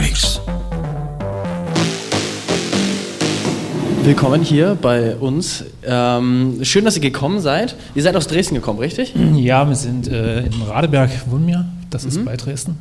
Freaks. 0.00 0.40
Willkommen 4.02 4.40
hier 4.40 4.78
bei 4.80 5.14
uns. 5.16 5.64
Ähm, 5.84 6.60
schön, 6.62 6.86
dass 6.86 6.96
ihr 6.96 7.02
gekommen 7.02 7.40
seid. 7.40 7.76
Ihr 7.94 8.02
seid 8.02 8.16
aus 8.16 8.26
Dresden 8.26 8.54
gekommen, 8.54 8.78
richtig? 8.78 9.12
Ja, 9.34 9.68
wir 9.68 9.76
sind 9.76 10.08
äh, 10.08 10.46
in 10.46 10.62
Radeberg, 10.66 11.10
wohnen 11.30 11.46
wir. 11.46 11.66
Das 11.90 12.06
ist 12.06 12.24
bei 12.24 12.34
Dresden. 12.38 12.78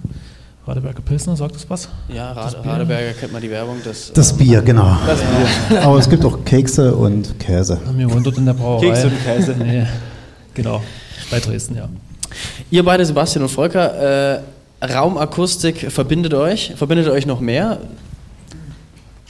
Radeberger 0.66 1.02
Pilsner, 1.02 1.36
sagt 1.36 1.56
das 1.56 1.70
was? 1.70 1.90
Ja, 2.08 2.34
Das 2.34 2.56
Rad 2.56 2.64
Bier. 2.64 2.72
Radeberger 2.72 3.12
kennt 3.20 3.34
man 3.34 3.42
die 3.42 3.50
Werbung. 3.50 3.82
Das, 3.84 4.14
Das 4.14 4.32
ähm, 4.32 4.38
Bier, 4.38 4.62
genau. 4.62 4.98
Das 5.06 5.20
Bier. 5.20 5.82
Aber 5.84 5.98
es 5.98 6.10
gibt 6.10 6.24
auch 6.24 6.46
Kekse 6.46 6.96
und 6.96 7.38
Käse. 7.38 7.80
Wir 7.98 8.10
wohnen 8.10 8.24
dort 8.24 8.38
in 8.38 8.46
der 8.46 8.54
Brauerei. 8.54 8.86
Keks 8.92 9.04
und 9.04 9.24
Käse. 9.26 9.56
Nee, 9.60 9.86
genau, 10.54 10.82
bei 11.30 11.42
Dresden, 11.42 11.76
ja. 11.76 11.90
Ihr 12.72 12.86
beide, 12.86 13.06
Sebastian 13.06 13.44
und 13.44 13.50
Volker, 13.50 14.36
äh, 14.36 14.40
Raumakustik 14.82 15.92
verbindet 15.92 16.34
euch. 16.34 16.74
Verbindet 16.76 17.08
euch 17.10 17.26
noch 17.26 17.40
mehr? 17.42 17.80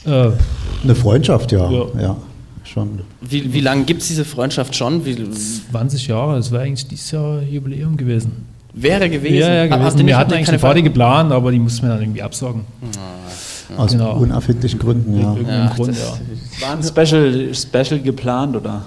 Äh, 0.06 0.30
Eine 0.82 0.94
Freundschaft, 0.94 1.52
ja. 1.52 1.70
Ja. 1.70 1.84
Ja, 2.00 2.16
schon. 2.64 3.00
Wie, 3.20 3.52
wie 3.52 3.60
lange 3.60 3.84
gibt 3.84 4.02
es 4.02 4.08
diese 4.08 4.24
Freundschaft 4.24 4.74
schon? 4.76 5.04
Wie, 5.04 5.16
20 5.72 6.06
Jahre, 6.06 6.36
das 6.36 6.50
wäre 6.50 6.62
eigentlich 6.62 6.86
dieses 6.86 7.10
Jahr 7.10 7.42
Jubiläum 7.42 7.96
gewesen. 7.96 8.46
wäre 8.72 9.10
gewesen? 9.10 9.34
Ja, 9.40 9.64
ja, 9.64 9.72
Ah, 9.74 9.76
gewesen. 9.78 10.06
wir 10.06 10.16
hatten 10.16 10.32
eigentlich 10.32 10.48
eine 10.48 10.58
Party 10.58 10.82
geplant, 10.82 11.32
aber 11.32 11.50
die 11.50 11.58
mussten 11.58 11.82
wir 11.82 11.90
dann 11.90 12.00
irgendwie 12.02 12.22
absagen. 12.22 12.62
Aus 13.76 13.92
Genau. 13.92 14.16
unerfindlichen 14.16 14.78
Gründen, 14.78 15.18
ja. 15.20 15.32
Irgendeinem 15.32 15.68
Ach, 15.70 15.76
Grund, 15.76 15.96
ja. 15.96 16.66
War 16.66 16.76
ein 16.76 16.82
Special, 16.82 17.52
Special 17.54 18.00
geplant 18.00 18.56
oder? 18.56 18.84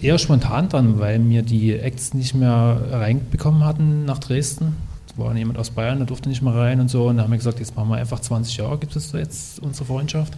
Eher 0.00 0.18
spontan 0.18 0.68
dann, 0.68 0.98
weil 0.98 1.20
wir 1.28 1.42
die 1.42 1.74
Acts 1.74 2.14
nicht 2.14 2.34
mehr 2.34 2.80
reinbekommen 2.90 3.64
hatten 3.64 4.04
nach 4.04 4.18
Dresden. 4.18 4.74
Es 5.10 5.18
war 5.18 5.34
jemand 5.36 5.58
aus 5.58 5.70
Bayern, 5.70 5.98
der 5.98 6.06
durfte 6.06 6.28
nicht 6.28 6.42
mehr 6.42 6.54
rein 6.54 6.80
und 6.80 6.88
so. 6.88 7.08
Und 7.08 7.16
da 7.16 7.24
haben 7.24 7.30
wir 7.30 7.38
gesagt, 7.38 7.58
jetzt 7.58 7.74
machen 7.76 7.88
wir 7.88 7.96
einfach 7.96 8.20
20 8.20 8.56
Jahre, 8.56 8.78
gibt 8.78 8.94
es 8.94 9.12
jetzt 9.12 9.60
unsere 9.60 9.84
Freundschaft. 9.84 10.34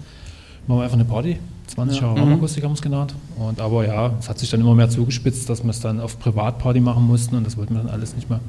Machen 0.67 0.79
wir 0.79 0.85
einfach 0.85 0.97
eine 0.97 1.05
Party. 1.05 1.39
20 1.67 2.01
Jahre 2.01 2.19
Raumakustik 2.19 2.63
haben 2.65 2.71
wir 2.71 2.77
es 2.77 2.83
genannt. 2.83 3.15
Und 3.37 3.61
aber 3.61 3.87
ja, 3.87 4.13
es 4.19 4.29
hat 4.29 4.39
sich 4.39 4.51
dann 4.51 4.61
immer 4.61 4.75
mehr 4.75 4.89
zugespitzt, 4.89 5.49
dass 5.49 5.63
wir 5.63 5.71
es 5.71 5.81
dann 5.81 6.01
auf 6.01 6.19
Privatparty 6.19 6.81
machen 6.81 7.07
mussten 7.07 7.37
und 7.37 7.47
das 7.47 7.57
wollten 7.57 7.75
wir 7.75 7.83
dann 7.83 7.91
alles 7.91 8.15
nicht 8.15 8.31
mehr. 8.31 8.41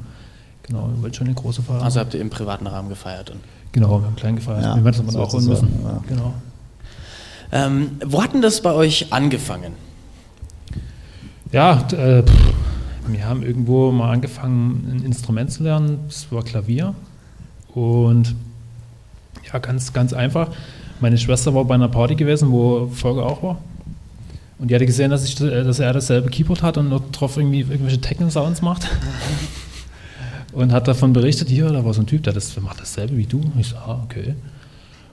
Genau, 0.62 0.88
wir 0.88 1.02
wollten 1.02 1.14
schon 1.14 1.26
eine 1.26 1.34
große 1.34 1.62
Feier. 1.62 1.82
Also 1.82 2.00
habt 2.00 2.14
ihr 2.14 2.20
im 2.20 2.30
privaten 2.30 2.66
Rahmen 2.66 2.88
gefeiert. 2.88 3.30
Und, 3.30 3.40
genau, 3.72 4.00
wir 4.00 4.06
haben 4.06 4.16
klein 4.16 4.36
gefeiert. 4.36 4.62
Ja, 4.62 4.76
wir 4.76 4.84
werden 4.84 5.06
das 5.06 5.14
aber 5.14 5.24
auch 5.24 5.32
holen 5.32 5.46
müssen. 5.46 5.68
ja. 5.84 6.02
Genau. 6.08 6.34
ähm, 7.52 7.90
wo 8.04 8.22
hat 8.22 8.32
denn 8.32 8.42
das 8.42 8.62
bei 8.62 8.72
euch 8.72 9.12
angefangen? 9.12 9.72
Ja, 11.52 11.86
äh, 11.92 12.22
pff, 12.22 12.54
wir 13.08 13.26
haben 13.26 13.42
irgendwo 13.42 13.92
mal 13.92 14.12
angefangen, 14.12 14.90
ein 14.90 15.04
Instrument 15.04 15.50
zu 15.52 15.62
lernen. 15.62 15.98
Das 16.06 16.30
war 16.30 16.42
Klavier. 16.42 16.94
Und 17.74 18.34
ja, 19.52 19.58
ganz, 19.58 19.92
ganz 19.92 20.12
einfach. 20.12 20.50
Meine 21.00 21.18
Schwester 21.18 21.54
war 21.54 21.64
bei 21.64 21.74
einer 21.74 21.88
Party 21.88 22.14
gewesen, 22.14 22.50
wo 22.50 22.86
Volker 22.86 23.26
auch 23.26 23.42
war. 23.42 23.58
Und 24.58 24.70
die 24.70 24.74
hatte 24.74 24.86
gesehen, 24.86 25.10
dass, 25.10 25.24
ich, 25.24 25.34
dass 25.34 25.78
er 25.80 25.92
dasselbe 25.92 26.30
Keyboard 26.30 26.62
hat 26.62 26.78
und 26.78 26.90
dort 26.90 27.20
drauf 27.20 27.36
irgendwie 27.36 27.60
irgendwelche 27.60 28.00
Techno-Sounds 28.00 28.62
macht. 28.62 28.88
und 30.52 30.72
hat 30.72 30.88
davon 30.88 31.12
berichtet, 31.12 31.48
hier, 31.48 31.68
da 31.70 31.84
war 31.84 31.92
so 31.92 32.02
ein 32.02 32.06
Typ, 32.06 32.22
der 32.22 32.32
das, 32.32 32.58
macht 32.60 32.80
dasselbe 32.80 33.16
wie 33.16 33.26
du. 33.26 33.40
Und 33.40 33.58
ich 33.58 33.68
so, 33.68 33.76
ah, 33.76 34.00
okay. 34.04 34.34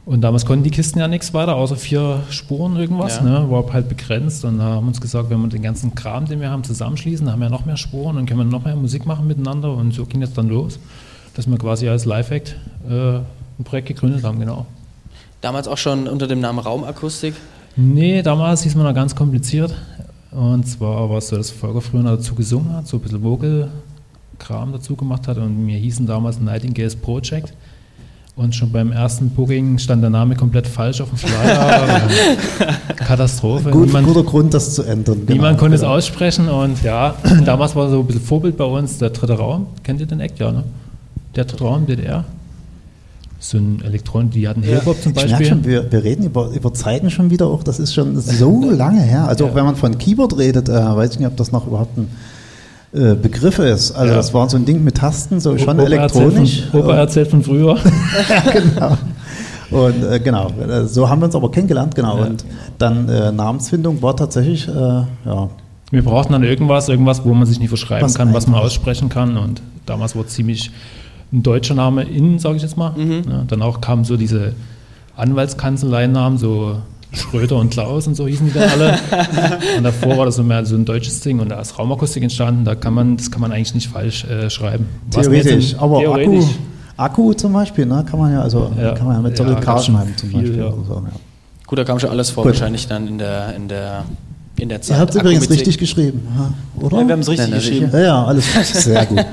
Und 0.04 0.22
damals 0.22 0.46
konnten 0.46 0.64
die 0.64 0.72
Kisten 0.72 1.00
ja 1.00 1.08
nichts 1.08 1.34
weiter, 1.34 1.56
außer 1.56 1.76
vier 1.76 2.24
Spuren 2.32 2.76
irgendwas, 2.76 3.18
Ja. 3.18 3.24
ne? 3.24 3.52
war 3.52 3.72
halt 3.72 3.88
begrenzt. 3.88 4.44
Und 4.46 4.58
da 4.58 4.64
haben 4.64 4.88
uns 4.88 5.00
gesagt, 5.00 5.30
wenn 5.30 5.40
wir 5.40 5.48
den 5.48 5.62
ganzen 5.62 5.94
Kram, 5.94 6.26
den 6.26 6.42
wir 6.42 6.50
haben, 6.50 6.64
zusammenschließen, 6.64 7.26
dann 7.26 7.34
haben 7.34 7.42
wir 7.42 7.50
noch 7.50 7.66
mehr 7.66 7.78
Spuren 7.78 8.18
und 8.18 8.26
können 8.26 8.40
wir 8.40 8.46
noch 8.46 8.66
mehr 8.66 8.76
Musik 8.76 9.06
machen 9.06 9.28
miteinander. 9.28 9.72
Und 9.74 9.94
so 9.94 10.06
ging 10.06 10.22
das 10.22 10.34
dann 10.34 10.50
los, 10.50 10.80
dass 11.36 11.48
wir 11.48 11.58
quasi 11.58 11.88
als 11.88 12.06
Live-Act 12.06 12.56
äh, 12.90 13.18
ein 13.18 13.64
Projekt 13.64 13.90
gegründet 13.90 14.24
haben, 14.24 14.40
genau. 14.40 14.66
Damals 15.42 15.68
auch 15.68 15.78
schon 15.78 16.08
unter 16.08 16.28
dem 16.28 16.40
Namen 16.40 16.60
Raumakustik? 16.60 17.36
Nee, 17.76 18.22
damals 18.24 18.64
hieß 18.64 18.76
man 18.76 18.86
noch 18.86 18.96
ganz 18.96 19.16
kompliziert. 19.16 19.74
Und 20.32 20.66
zwar 20.68 21.10
war 21.10 21.18
es 21.18 21.28
so, 21.28 21.38
dass 21.38 21.52
Volker 21.52 21.82
früher 21.82 22.04
dazu 22.04 22.36
gesungen 22.36 22.74
hat, 22.74 22.88
so 22.88 22.98
ein 22.98 23.02
bisschen 23.02 23.24
Vocal-Kram 23.24 24.72
dazu 24.72 24.96
gemacht 24.96 25.28
hat. 25.28 25.38
Und 25.38 25.68
wir 25.68 25.78
hießen 25.78 26.06
damals 26.08 26.40
Nightingales 26.40 26.96
Project. 26.96 27.54
Und 28.36 28.56
schon 28.56 28.72
beim 28.72 28.94
ersten 28.94 29.30
Booking 29.30 29.78
stand 29.78 30.02
der 30.02 30.10
Name 30.10 30.36
komplett 30.36 30.66
falsch 30.66 31.02
auf 31.02 31.10
dem 31.10 31.18
Flyer. 31.18 32.02
Katastrophe. 32.96 33.72
Gut, 33.72 33.88
niemand, 33.88 34.08
guter 34.08 34.24
Grund, 34.24 34.54
das 34.54 34.74
zu 34.74 34.84
ändern. 34.84 35.26
genau, 35.26 35.34
niemand 35.34 35.60
konnte 35.60 35.76
es 35.76 35.82
genau. 35.82 35.96
aussprechen. 35.96 36.48
Und 36.48 36.82
ja, 36.82 37.16
damals 37.46 37.76
war 37.76 37.90
so 37.90 38.00
ein 38.00 38.08
bisschen 38.08 38.22
Vorbild 38.22 38.56
bei 38.56 38.64
uns 38.64 38.98
der 38.98 39.10
dritte 39.10 39.34
Raum. 39.34 39.68
Kennt 39.84 40.00
ihr 40.00 40.06
den 40.06 40.22
Act? 40.22 40.40
Ja, 40.40 40.52
ne? 40.52 40.64
Der 41.36 41.44
dritte 41.44 41.64
Raum, 41.64 41.86
DDR. 41.86 42.24
So 43.40 43.58
ein 43.58 43.82
Elektron, 43.84 44.30
die 44.30 44.48
hatten 44.48 44.62
Hillbop 44.62 45.02
zum 45.02 45.12
Ich 45.12 45.16
merke 45.16 45.32
Beispiel. 45.32 45.48
schon, 45.48 45.66
wir, 45.66 45.92
wir 45.92 46.04
reden 46.04 46.24
über, 46.24 46.52
über 46.52 46.74
Zeiten 46.74 47.10
schon 47.10 47.32
wieder 47.32 47.48
auch, 47.48 47.64
das 47.64 47.80
ist 47.80 47.94
schon 47.94 48.20
so 48.22 48.70
lange 48.72 49.02
her. 49.02 49.28
Also 49.28 49.48
auch 49.48 49.56
wenn 49.56 49.66
man 49.66 49.76
von 49.76 49.98
Keyboard 49.98 50.38
redet, 50.38 50.70
äh, 50.70 50.74
weiß 50.74 51.14
ich 51.14 51.20
nicht, 51.20 51.28
ob 51.28 51.36
das 51.38 51.52
noch 51.52 51.66
überhaupt 51.66 51.98
ein 51.98 52.08
äh, 52.94 53.16
Begriff 53.16 53.60
ist. 53.60 53.92
Also 53.94 54.12
Ja. 54.12 54.18
das 54.18 54.34
war 54.34 54.50
so 54.50 54.58
ein 54.58 54.66
Ding 54.66 54.84
mit 54.84 54.98
Tasten, 54.98 55.40
so 55.40 55.58
schon 55.58 55.80
Opa 55.80 55.84
erzählt 55.90 55.92
elektronisch. 56.14 56.64
Von, 56.72 56.82
Opa 56.82 56.96
erzählt 56.96 57.28
von 57.30 57.44
früher. 57.44 57.78
genau. 58.54 58.98
Und 59.72 60.04
äh, 60.04 60.20
genau, 60.20 60.50
äh, 60.50 60.86
so 60.86 61.10
haben 61.10 61.22
wir 61.22 61.26
uns 61.28 61.36
aber 61.36 61.50
kennengelernt, 61.52 61.96
genau. 61.96 62.18
Ja. 62.18 62.26
Und 62.26 62.44
dann 62.78 63.08
äh, 63.08 63.32
Namensfindung 63.32 64.02
war 64.02 64.16
tatsächlich, 64.18 64.68
äh, 64.68 64.72
ja, 64.72 65.50
Wir 65.92 66.04
brauchten 66.04 66.34
dann 66.34 66.44
irgendwas, 66.44 66.90
irgendwas, 66.90 67.24
wo 67.24 67.34
man 67.34 67.46
sich 67.48 67.60
nicht 67.60 67.70
verschreiben 67.70 68.04
Was 68.04 68.16
kann, 68.16 68.34
was 68.34 68.48
man 68.48 68.56
einfach. 68.56 68.66
aussprechen 68.68 69.08
kann. 69.08 69.38
Und 69.38 69.62
damals 69.86 70.16
war 70.16 70.28
ziemlich 70.28 70.72
ein 71.32 71.44
deutscher 71.44 71.76
Name 71.76 72.04
in, 72.04 72.40
sage 72.40 72.58
ich 72.58 72.62
jetzt 72.64 72.76
mal. 72.76 72.94
Ja, 72.98 73.44
dann 73.48 73.62
auch 73.62 73.80
kamen 73.80 74.04
so 74.04 74.18
diese 74.18 74.52
Anwaltskanzleinamen, 75.16 76.38
so 76.38 76.78
Schröder 77.14 77.58
und 77.58 77.72
Klaus 77.72 78.08
und 78.08 78.16
so 78.16 78.26
hießen 78.28 78.48
die 78.48 78.54
dann 78.54 78.70
alle. 78.70 78.98
und 79.78 79.84
davor 79.84 80.18
war 80.18 80.26
das 80.26 80.36
so 80.38 80.44
mehr 80.44 80.66
so 80.66 80.76
ein 80.76 80.86
deutsches 80.86 81.20
Ding 81.20 81.40
und 81.40 81.50
da 81.50 81.60
ist 81.60 81.78
Raumakustik 81.78 82.24
entstanden. 82.24 82.64
Da 82.64 82.76
kann 82.76 82.94
man, 82.94 83.18
das 83.18 83.30
kann 83.32 83.42
man 83.42 83.52
eigentlich 83.52 83.74
nicht 83.74 83.90
falsch 83.90 84.24
äh, 84.26 84.50
schreiben. 84.50 84.86
Theoretisch. 85.12 85.76
Aber 85.78 86.00
theoretisch. 86.00 86.46
Akku, 86.98 87.24
Akku 87.28 87.34
zum 87.34 87.54
Beispiel, 87.54 87.86
ne, 87.86 88.06
kann 88.10 88.20
man 88.20 88.32
ja, 88.32 88.42
also 88.42 88.72
Ja. 88.82 88.94
kann 88.94 89.08
man 89.08 89.16
ja 89.18 89.22
mit 89.22 89.38
Ja, 89.38 89.56
K. 89.56 89.78
schon 89.80 89.96
schreiben 89.96 90.14
zum 90.16 90.30
viel, 90.30 90.40
Beispiel. 90.42 90.58
ja. 90.60 90.72
so, 90.72 90.94
ja. 90.94 91.12
Gut, 91.68 91.80
da 91.80 91.84
kam 91.84 92.00
schon 92.00 92.10
alles 92.10 92.30
vor, 92.30 92.44
Gut. 92.44 92.54
wahrscheinlich 92.54 92.88
dann 92.88 93.08
in 93.08 93.18
der, 93.18 93.56
in 93.56 93.68
der, 93.68 94.04
in 94.58 94.70
der 94.70 94.78
Ihr 94.78 94.82
Zeit. 94.82 95.00
habt 95.00 95.10
es 95.16 95.16
übrigens 95.22 95.50
richtig 95.50 95.78
geschrieben, 95.78 96.22
ja, 96.38 96.54
oder? 96.86 97.00
Ja, 97.02 97.08
wir 97.08 97.14
haben 97.14 97.20
es 97.22 97.30
richtig 97.30 97.48
Ja, 97.48 97.52
na, 97.52 97.58
geschrieben. 97.58 97.90
Ja, 97.94 98.00
ja, 98.00 98.26
alles 98.26 98.74
sehr 98.84 99.06
gut. 99.06 99.20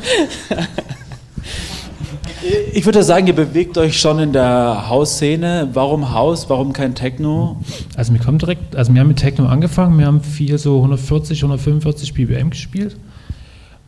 Ich 2.72 2.84
würde 2.84 3.02
sagen, 3.02 3.26
ihr 3.26 3.34
bewegt 3.34 3.76
euch 3.78 3.98
schon 3.98 4.20
in 4.20 4.32
der 4.32 4.88
Hausszene. 4.88 5.70
Warum 5.72 6.12
Haus? 6.12 6.48
Warum 6.48 6.72
kein 6.72 6.94
Techno? 6.94 7.56
Also 7.96 8.12
wir 8.12 8.20
kommen 8.20 8.38
direkt, 8.38 8.76
also 8.76 8.94
wir 8.94 9.00
haben 9.00 9.08
mit 9.08 9.18
Techno 9.18 9.46
angefangen, 9.46 9.98
wir 9.98 10.06
haben 10.06 10.22
viel 10.22 10.56
so 10.58 10.76
140, 10.76 11.42
145 11.42 12.14
BPM 12.14 12.50
gespielt 12.50 12.96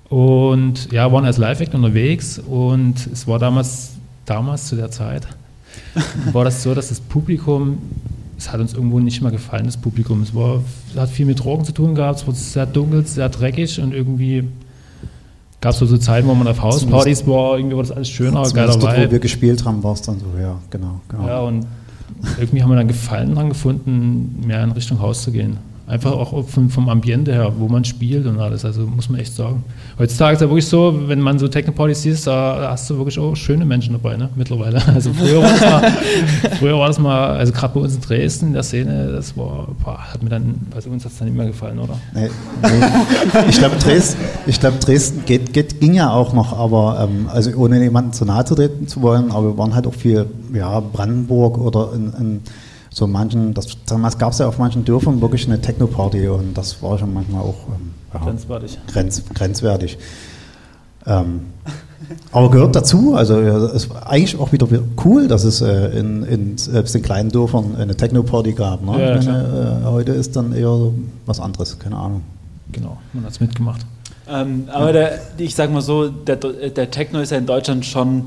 und 0.08 0.90
ja, 0.92 1.10
waren 1.12 1.24
als 1.24 1.38
Live-Act 1.38 1.74
unterwegs 1.74 2.38
und 2.38 3.06
es 3.12 3.28
war 3.28 3.38
damals, 3.38 3.92
damals 4.26 4.66
zu 4.66 4.74
der 4.74 4.90
Zeit, 4.90 5.28
war 6.32 6.44
das 6.44 6.62
so, 6.62 6.74
dass 6.74 6.88
das 6.88 7.00
Publikum, 7.00 7.78
es 8.36 8.52
hat 8.52 8.60
uns 8.60 8.74
irgendwo 8.74 8.98
nicht 8.98 9.22
mehr 9.22 9.30
gefallen, 9.30 9.66
das 9.66 9.76
Publikum, 9.76 10.22
es 10.22 10.34
war, 10.34 10.62
es 10.92 11.00
hat 11.00 11.10
viel 11.10 11.26
mit 11.26 11.38
Drogen 11.38 11.64
zu 11.64 11.72
tun 11.72 11.94
gehabt, 11.94 12.20
es 12.20 12.26
wurde 12.26 12.38
sehr 12.38 12.66
dunkel, 12.66 13.06
sehr 13.06 13.28
dreckig 13.28 13.80
und 13.80 13.94
irgendwie 13.94 14.48
gab 15.60 15.72
es 15.72 15.78
so, 15.78 15.96
Zeiten, 15.98 16.26
wo 16.28 16.34
man 16.34 16.48
auf 16.48 16.62
Hauspartys 16.62 17.26
war, 17.26 17.56
irgendwie 17.58 17.76
war 17.76 17.82
das 17.82 17.92
alles 17.92 18.08
schöner, 18.08 18.42
geiler 18.50 18.72
dort, 18.72 18.82
wo 18.82 18.86
wir 18.86 19.10
Vibe. 19.10 19.20
gespielt 19.20 19.64
haben, 19.64 19.82
war 19.82 19.92
es 19.92 20.02
dann 20.02 20.18
so, 20.18 20.26
ja, 20.40 20.56
genau. 20.70 21.00
genau. 21.08 21.26
Ja, 21.26 21.40
und 21.40 21.66
irgendwie 22.38 22.62
haben 22.62 22.70
wir 22.70 22.76
dann 22.76 22.88
Gefallen 22.88 23.34
dran 23.34 23.48
gefunden, 23.48 24.42
mehr 24.46 24.62
in 24.64 24.72
Richtung 24.72 25.00
Haus 25.00 25.22
zu 25.22 25.32
gehen. 25.32 25.58
Einfach 25.90 26.12
auch 26.12 26.46
vom, 26.46 26.70
vom 26.70 26.88
Ambiente 26.88 27.32
her, 27.32 27.52
wo 27.58 27.68
man 27.68 27.84
spielt 27.84 28.26
und 28.26 28.38
alles. 28.38 28.64
Also 28.64 28.82
muss 28.82 29.08
man 29.08 29.20
echt 29.20 29.34
sagen. 29.34 29.64
Heutzutage 29.98 30.34
ist 30.34 30.40
ja 30.40 30.48
wirklich 30.48 30.66
so, 30.66 31.08
wenn 31.08 31.20
man 31.20 31.38
so 31.38 31.48
Techno-Partys 31.48 32.02
siehst, 32.02 32.26
da 32.26 32.68
hast 32.70 32.88
du 32.88 32.96
wirklich 32.96 33.18
auch 33.18 33.34
schöne 33.34 33.64
Menschen 33.64 33.92
dabei, 33.92 34.16
ne? 34.16 34.28
Mittlerweile. 34.36 34.80
Also 35.00 35.12
früher 35.14 35.40
war 35.40 35.50
das 35.50 35.60
mal, 35.60 35.92
früher 36.58 36.78
war 36.78 36.88
das 36.88 36.98
mal 36.98 37.30
also 37.40 37.52
gerade 37.52 37.74
bei 37.74 37.80
uns 37.80 37.94
in 37.94 38.00
Dresden, 38.02 38.46
in 38.48 38.52
der 38.52 38.62
Szene, 38.62 39.12
das 39.12 39.36
war, 39.36 39.68
boah, 39.82 39.98
hat 39.98 40.22
mir 40.22 40.28
dann, 40.28 40.54
also 40.74 40.90
uns 40.90 41.04
hat 41.04 41.12
es 41.12 41.18
dann 41.18 41.28
nicht 41.28 41.36
mehr 41.36 41.46
gefallen, 41.46 41.78
oder? 41.78 41.96
Nee, 42.14 42.28
nee. 42.62 42.86
Ich 43.48 43.58
glaube, 43.58 43.76
Dresden, 43.76 44.18
glaub, 44.60 44.78
Dresden 44.80 45.24
geht, 45.24 45.52
geht, 45.52 45.80
ging 45.80 45.94
ja 45.94 46.10
auch 46.10 46.32
noch, 46.34 46.56
aber 46.56 47.08
ähm, 47.08 47.28
also 47.32 47.50
ohne 47.56 47.82
jemanden 47.82 48.12
zu 48.12 48.24
nahe 48.24 48.44
treten 48.44 48.88
zu 48.88 49.00
wollen, 49.02 49.30
aber 49.30 49.48
wir 49.48 49.58
waren 49.58 49.74
halt 49.74 49.86
auch 49.86 49.94
viel, 49.94 50.26
ja, 50.52 50.80
Brandenburg 50.80 51.58
oder 51.58 51.92
in, 51.94 52.12
in 52.12 52.40
so 53.00 53.06
manchen, 53.06 53.54
das, 53.54 53.66
damals 53.86 54.18
gab 54.18 54.32
es 54.32 54.38
ja 54.38 54.46
auf 54.46 54.58
manchen 54.58 54.84
Dörfern 54.84 55.20
wirklich 55.22 55.46
eine 55.46 55.60
Techno-Party 55.60 56.28
und 56.28 56.56
das 56.56 56.82
war 56.82 56.98
schon 56.98 57.12
manchmal 57.14 57.40
auch 57.40 57.56
ähm, 57.68 57.92
ja, 58.12 58.20
Grenzwertig. 58.20 58.78
grenz, 58.86 59.22
grenzwertig. 59.34 59.98
Ähm, 61.06 61.46
aber 62.30 62.50
gehört 62.50 62.76
dazu, 62.76 63.14
also 63.14 63.40
ja, 63.40 63.56
es 63.56 63.84
ist 63.84 63.96
eigentlich 64.04 64.38
auch 64.38 64.52
wieder 64.52 64.66
cool, 65.04 65.28
dass 65.28 65.44
es 65.44 65.62
äh, 65.62 65.98
in, 65.98 66.24
in 66.24 66.58
selbst 66.58 66.94
in 66.94 67.02
kleinen 67.02 67.30
Dörfern 67.30 67.74
eine 67.76 67.96
Techno-Party 67.96 68.52
gab. 68.52 68.84
Ne? 68.84 69.00
Ja, 69.00 69.16
meine, 69.16 69.80
äh, 69.82 69.86
heute 69.86 70.12
ist 70.12 70.36
dann 70.36 70.52
eher 70.52 70.68
so 70.68 70.94
was 71.24 71.40
anderes, 71.40 71.78
keine 71.78 71.96
Ahnung. 71.96 72.20
Genau, 72.70 72.98
man 73.14 73.24
hat 73.24 73.32
es 73.32 73.40
mitgemacht. 73.40 73.86
Ähm, 74.28 74.64
aber 74.70 74.92
der, 74.92 75.18
ich 75.38 75.54
sag 75.54 75.72
mal 75.72 75.80
so, 75.80 76.08
der, 76.08 76.36
der 76.36 76.90
Techno 76.90 77.20
ist 77.20 77.30
ja 77.30 77.38
in 77.38 77.46
Deutschland 77.46 77.86
schon 77.86 78.26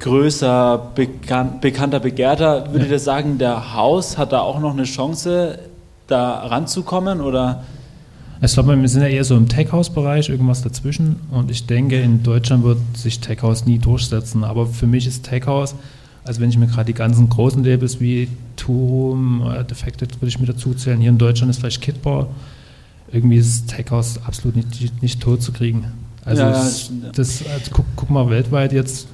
größer, 0.00 0.92
bekan 0.94 1.60
bekannter, 1.60 2.00
begehrter. 2.00 2.72
Würdet 2.72 2.90
ihr 2.90 2.98
sagen, 2.98 3.38
der 3.38 3.74
Haus 3.74 4.18
hat 4.18 4.32
da 4.32 4.40
auch 4.40 4.60
noch 4.60 4.72
eine 4.72 4.84
Chance, 4.84 5.58
da 6.06 6.46
ranzukommen? 6.46 7.20
Oder? 7.20 7.64
Ich 8.42 8.52
glaube, 8.52 8.80
wir 8.80 8.88
sind 8.88 9.02
ja 9.02 9.08
eher 9.08 9.24
so 9.24 9.36
im 9.36 9.48
Tech-House-Bereich, 9.48 10.28
irgendwas 10.28 10.62
dazwischen. 10.62 11.16
Und 11.30 11.50
ich 11.50 11.66
denke, 11.66 12.00
in 12.00 12.22
Deutschland 12.22 12.64
wird 12.64 12.78
sich 12.94 13.20
Tech-House 13.20 13.64
nie 13.64 13.78
durchsetzen. 13.78 14.44
Aber 14.44 14.66
für 14.66 14.86
mich 14.86 15.06
ist 15.06 15.24
Tech-House, 15.24 15.74
also 16.24 16.40
wenn 16.40 16.50
ich 16.50 16.58
mir 16.58 16.66
gerade 16.66 16.86
die 16.86 16.94
ganzen 16.94 17.28
großen 17.28 17.64
Labels 17.64 18.00
wie 18.00 18.28
Turum, 18.56 19.42
äh, 19.48 19.64
Defected 19.64 20.20
würde 20.20 20.28
ich 20.28 20.38
mir 20.38 20.46
dazu 20.46 20.74
zählen, 20.74 21.00
hier 21.00 21.10
in 21.10 21.18
Deutschland 21.18 21.50
ist 21.50 21.60
vielleicht 21.60 21.80
Kitbar, 21.80 22.28
irgendwie 23.12 23.36
ist 23.36 23.68
Tech-House 23.68 24.20
absolut 24.26 24.56
nicht, 24.56 25.02
nicht 25.02 25.22
tot 25.22 25.42
zu 25.42 25.52
kriegen. 25.52 25.86
Also 26.24 26.42
Ja, 26.42 26.66
es, 26.66 26.90
das, 27.14 27.44
also 27.46 27.70
guck, 27.72 27.86
guck 27.94 28.10
mal 28.10 28.28
weltweit 28.28 28.72
jetzt, 28.72 29.06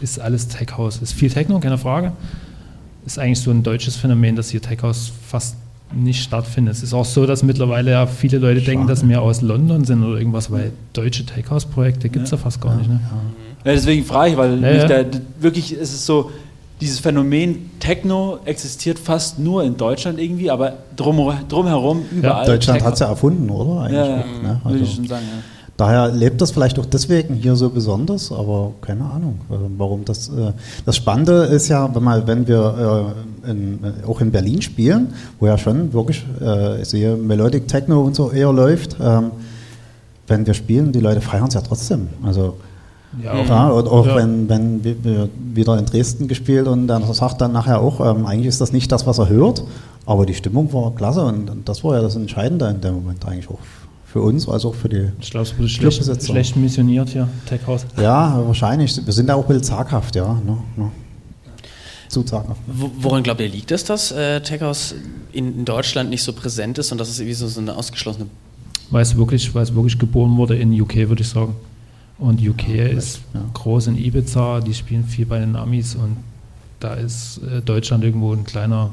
ist 0.00 0.20
alles 0.20 0.48
Tech-House. 0.48 0.98
Ist 0.98 1.12
viel 1.12 1.30
Techno, 1.30 1.60
keine 1.60 1.78
Frage. 1.78 2.12
Ist 3.04 3.18
eigentlich 3.18 3.40
so 3.40 3.50
ein 3.50 3.62
deutsches 3.62 3.96
Phänomen, 3.96 4.36
dass 4.36 4.50
hier 4.50 4.60
Tech-House 4.60 5.12
fast 5.28 5.56
nicht 5.94 6.22
stattfindet. 6.22 6.74
Es 6.74 6.82
ist 6.82 6.92
auch 6.92 7.04
so, 7.04 7.26
dass 7.26 7.42
mittlerweile 7.42 7.92
ja 7.92 8.06
viele 8.06 8.38
Leute 8.38 8.60
denken, 8.60 8.86
dass 8.86 9.06
wir 9.06 9.22
aus 9.22 9.40
London 9.40 9.84
sind 9.84 10.02
oder 10.02 10.18
irgendwas, 10.18 10.50
weil 10.50 10.72
deutsche 10.92 11.24
Tech-House-Projekte 11.24 12.08
gibt 12.08 12.24
es 12.24 12.32
ja. 12.32 12.36
fast 12.36 12.60
gar 12.60 12.76
nicht. 12.76 12.88
Ne? 12.88 13.00
Ja, 13.64 13.72
deswegen 13.72 14.04
frage 14.04 14.32
ich, 14.32 14.36
weil 14.36 14.60
Ja, 14.62 14.72
ja. 14.72 15.02
Da, 15.04 15.18
wirklich 15.40 15.72
ist 15.72 15.92
es 15.92 16.04
so, 16.04 16.30
dieses 16.80 16.98
Phänomen 16.98 17.70
Techno 17.80 18.38
existiert 18.44 18.98
fast 18.98 19.38
nur 19.38 19.64
in 19.64 19.76
Deutschland 19.76 20.20
irgendwie, 20.20 20.50
aber 20.50 20.74
drum, 20.94 21.32
drumherum 21.48 22.04
überall. 22.10 22.44
Deutschland 22.44 22.78
Techno. 22.78 22.86
hat 22.86 22.94
es 22.94 23.00
ja 23.00 23.06
erfunden, 23.08 23.48
oder? 23.48 23.82
Eigentlich 23.82 23.96
Ja, 23.96 24.06
ja, 24.06 24.20
auch, 24.20 24.42
ne? 24.42 24.60
würde 24.64 24.76
ich 24.78 24.82
also, 24.82 24.96
schon 24.96 25.06
sagen. 25.06 25.24
Ja. 25.24 25.55
Daher 25.76 26.08
lebt 26.08 26.40
das 26.40 26.50
vielleicht 26.50 26.78
auch 26.78 26.86
deswegen 26.86 27.34
hier 27.34 27.56
so 27.56 27.70
besonders, 27.70 28.32
aber 28.32 28.72
keine 28.80 29.04
Ahnung, 29.04 29.40
äh, 29.50 29.54
warum 29.76 30.04
das. 30.04 30.28
Äh, 30.28 30.52
das 30.84 30.96
Spannende 30.96 31.44
ist 31.44 31.68
ja, 31.68 31.94
wenn, 31.94 32.02
man, 32.02 32.26
wenn 32.26 32.46
wir 32.46 33.14
äh, 33.44 33.50
in, 33.50 33.78
auch 34.06 34.20
in 34.20 34.30
Berlin 34.30 34.62
spielen, 34.62 35.14
wo 35.38 35.46
ja 35.46 35.56
schon 35.58 35.92
wirklich, 35.92 36.24
ich 36.80 36.88
sehe 36.88 37.16
Melodic 37.16 37.68
Techno 37.68 38.02
und 38.02 38.16
so 38.16 38.30
eher 38.32 38.52
läuft, 38.52 38.96
ähm, 39.00 39.30
wenn 40.26 40.46
wir 40.46 40.54
spielen, 40.54 40.90
die 40.92 41.00
Leute 41.00 41.20
feiern 41.20 41.46
es 41.48 41.54
ja 41.54 41.60
trotzdem. 41.60 42.08
Also 42.24 42.56
Ja, 43.22 43.32
auch, 43.34 43.46
Ja, 43.48 43.68
und 43.68 43.86
auch 43.88 44.06
Ja. 44.06 44.16
wenn, 44.16 44.48
wenn 44.48 44.82
wir, 44.82 44.96
wir 45.04 45.28
wieder 45.54 45.78
in 45.78 45.86
Dresden 45.86 46.26
gespielt 46.26 46.66
und 46.66 46.88
dann 46.88 47.04
sagt 47.14 47.40
dann 47.40 47.52
nachher 47.52 47.80
auch, 47.80 48.00
ähm, 48.00 48.26
eigentlich 48.26 48.48
ist 48.48 48.60
das 48.60 48.72
nicht 48.72 48.90
das, 48.90 49.06
was 49.06 49.18
er 49.18 49.28
hört, 49.28 49.62
aber 50.04 50.26
die 50.26 50.34
Stimmung 50.34 50.72
war 50.72 50.92
klasse 50.94 51.24
und, 51.24 51.48
und 51.48 51.68
das 51.68 51.84
war 51.84 51.94
ja 51.96 52.02
das 52.02 52.16
Entscheidende 52.16 52.66
in 52.68 52.80
dem 52.80 52.94
Moment 52.94 53.24
eigentlich 53.26 53.48
auch 53.48 53.58
für 54.16 54.22
uns, 54.22 54.48
als 54.48 54.64
auch 54.64 54.74
für 54.74 54.88
die. 54.88 55.10
ich 55.20 55.30
glaube, 55.30 55.46
es 55.46 55.58
wurde 55.58 55.68
schlecht, 55.68 56.24
schlecht 56.24 56.56
missioniert 56.56 57.10
hier, 57.10 57.28
Tech-House. 57.46 57.84
Ja, 58.00 58.42
wahrscheinlich. 58.46 58.98
Wir 59.04 59.12
sind 59.12 59.26
da 59.28 59.34
auch 59.34 59.42
ein 59.42 59.48
bisschen 59.48 59.62
zaghaft, 59.64 60.16
ja. 60.16 60.32
Ne, 60.46 60.56
ne. 60.76 60.90
Zu 62.08 62.22
zaghaft. 62.22 62.58
Wo- 62.66 62.90
Woran 63.00 63.22
glaubt 63.22 63.40
ihr, 63.42 63.48
liegt 63.48 63.70
es, 63.72 63.84
dass 63.84 64.12
äh, 64.12 64.40
Tech 64.40 64.62
House 64.62 64.94
in, 65.32 65.54
in 65.58 65.64
Deutschland 65.66 66.08
nicht 66.08 66.22
so 66.22 66.32
präsent 66.32 66.78
ist 66.78 66.92
und 66.92 66.98
dass 66.98 67.10
es 67.10 67.18
irgendwie 67.18 67.34
so, 67.34 67.46
so 67.46 67.60
eine 67.60 67.76
ausgeschlossene. 67.76 68.26
Weil 68.90 69.02
es 69.02 69.14
wirklich, 69.16 69.54
weil 69.54 69.64
es 69.64 69.74
wirklich 69.74 69.98
geboren 69.98 70.36
wurde 70.38 70.56
in 70.56 70.72
UK, 70.80 70.96
würde 71.08 71.20
ich 71.22 71.28
sagen. 71.28 71.54
Und 72.18 72.40
UK 72.40 72.68
ist 72.68 73.20
ja. 73.34 73.40
groß 73.52 73.88
in 73.88 73.98
Ibiza, 73.98 74.60
die 74.60 74.72
spielen 74.72 75.04
viel 75.04 75.26
bei 75.26 75.40
den 75.40 75.56
Amis 75.56 75.94
und 75.94 76.16
da 76.80 76.94
ist 76.94 77.38
äh, 77.42 77.60
Deutschland 77.60 78.02
irgendwo 78.02 78.32
ein 78.32 78.44
kleiner 78.44 78.90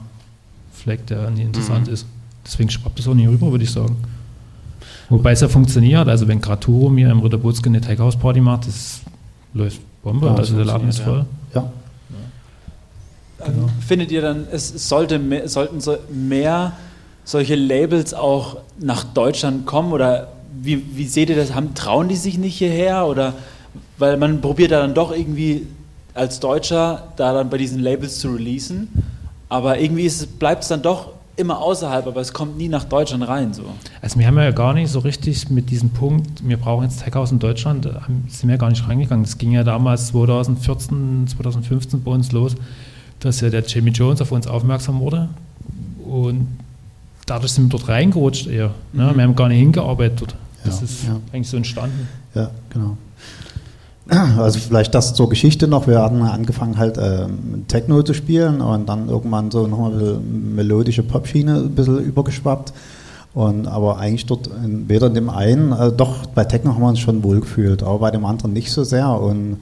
Fleck, 0.73 1.07
der 1.07 1.29
nie 1.29 1.43
interessant 1.43 1.87
Mhm. 1.87 1.93
ist. 1.93 2.05
Deswegen 2.45 2.69
schwappt 2.69 2.99
es 2.99 3.07
auch 3.07 3.13
nie 3.13 3.27
rüber, 3.27 3.49
würde 3.51 3.63
ich 3.63 3.71
sagen. 3.71 3.95
Wobei 5.09 5.31
es 5.31 5.41
ja 5.41 5.47
funktioniert, 5.47 6.07
also 6.07 6.27
wenn 6.27 6.41
Graturo 6.41 6.89
mir 6.89 7.09
im 7.09 7.19
Ritterbutzke 7.19 7.69
eine 7.69 7.81
Tech-House-Party 7.81 8.41
macht, 8.41 8.67
das 8.67 9.01
läuft 9.53 9.81
Bombe, 10.03 10.27
Ja, 10.27 10.35
also 10.35 10.55
der 10.55 10.65
Laden 10.65 10.89
ist 10.89 10.99
voll. 10.99 11.25
Ja. 11.53 11.71
Genau. 13.45 13.69
Findet 13.85 14.11
ihr 14.11 14.21
dann, 14.21 14.47
es 14.51 14.73
es 14.73 14.89
sollte 14.89 15.19
mehr, 15.19 15.49
sollten 15.49 15.81
so 15.81 15.97
mehr 16.09 16.73
solche 17.25 17.55
Labels 17.55 18.13
auch 18.13 18.57
nach 18.79 19.03
Deutschland 19.03 19.65
kommen 19.65 19.91
oder 19.91 20.29
wie, 20.61 20.83
wie 20.95 21.07
seht 21.07 21.29
ihr 21.29 21.35
das? 21.35 21.53
Haben, 21.53 21.73
trauen 21.73 22.09
die 22.09 22.15
sich 22.15 22.37
nicht 22.37 22.57
hierher 22.57 23.05
oder 23.05 23.33
weil 23.97 24.17
man 24.17 24.41
probiert 24.41 24.71
da 24.71 24.81
dann 24.81 24.93
doch 24.93 25.11
irgendwie 25.11 25.67
als 26.13 26.39
Deutscher 26.39 27.07
da 27.15 27.33
dann 27.33 27.49
bei 27.49 27.57
diesen 27.57 27.79
Labels 27.79 28.19
zu 28.19 28.29
releasen, 28.29 28.89
aber 29.49 29.79
irgendwie 29.79 30.09
bleibt 30.39 30.63
es 30.63 30.69
dann 30.69 30.81
doch 30.81 31.09
immer 31.35 31.59
außerhalb, 31.59 32.05
aber 32.07 32.21
es 32.21 32.31
kommt 32.33 32.57
nie 32.57 32.67
nach 32.69 32.83
Deutschland 32.83 33.27
rein 33.27 33.53
so. 33.53 33.63
Also 34.01 34.19
wir 34.19 34.27
haben 34.27 34.37
ja 34.37 34.51
gar 34.51 34.73
nicht 34.73 34.89
so 34.91 34.99
richtig 34.99 35.49
mit 35.49 35.69
diesem 35.71 35.89
Punkt, 35.89 36.47
wir 36.47 36.57
brauchen 36.57 36.83
jetzt 36.83 37.03
Tech 37.03 37.13
House 37.15 37.31
in 37.31 37.39
Deutschland, 37.39 37.85
haben- 37.85 38.25
sind 38.29 38.49
wir 38.49 38.57
gar 38.57 38.69
nicht 38.69 38.87
reingegangen. 38.87 39.23
Das 39.25 39.37
ging 39.37 39.51
ja 39.51 39.63
damals 39.63 40.07
2014, 40.07 41.27
2015 41.27 42.03
bei 42.03 42.11
uns 42.11 42.31
los, 42.31 42.55
dass 43.19 43.41
ja 43.41 43.49
der 43.49 43.63
Jamie 43.65 43.91
Jones 43.91 44.21
auf 44.21 44.31
uns 44.31 44.45
aufmerksam 44.47 44.99
wurde 44.99 45.29
und 46.05 46.47
dadurch 47.25 47.51
sind 47.53 47.65
wir 47.65 47.77
dort 47.79 47.87
reingerutscht 47.89 48.47
eher. 48.47 48.71
Ne? 48.91 49.11
Wir 49.15 49.23
haben 49.23 49.35
gar 49.35 49.47
nicht 49.47 49.59
hingearbeitet. 49.59 50.35
Das 50.63 50.79
Ja, 50.79 50.85
ist 50.85 51.03
ja. 51.05 51.15
eigentlich 51.33 51.49
so 51.49 51.57
entstanden. 51.57 52.07
Ja, 52.35 52.51
genau. 52.69 52.95
Also 54.09 54.59
vielleicht 54.59 54.93
das 54.93 55.13
zur 55.13 55.29
Geschichte 55.29 55.67
noch. 55.67 55.87
Wir 55.87 56.01
hatten 56.01 56.21
angefangen 56.21 56.77
halt 56.77 56.97
ähm, 57.01 57.65
Techno 57.67 58.03
zu 58.03 58.13
spielen 58.13 58.59
und 58.59 58.89
dann 58.89 59.07
irgendwann 59.07 59.49
so 59.49 59.65
nochmal 59.65 59.91
ein 59.91 59.99
bisschen 59.99 60.55
melodische 60.55 61.03
Popschiene 61.03 61.55
ein 61.55 61.75
bisschen 61.75 61.99
übergeschwappt. 61.99 62.73
Und 63.33 63.67
aber 63.67 63.97
eigentlich 63.97 64.25
dort 64.25 64.47
in, 64.63 64.87
weder 64.89 65.07
in 65.07 65.15
dem 65.15 65.29
einen, 65.29 65.71
äh, 65.71 65.91
doch 65.91 66.27
bei 66.27 66.43
Techno 66.43 66.73
haben 66.73 66.81
wir 66.81 66.89
uns 66.89 66.99
schon 66.99 67.23
wohl 67.23 67.39
gefühlt, 67.39 67.81
aber 67.81 67.99
bei 67.99 68.11
dem 68.11 68.25
anderen 68.25 68.53
nicht 68.53 68.71
so 68.71 68.83
sehr. 68.83 69.09
Und 69.09 69.57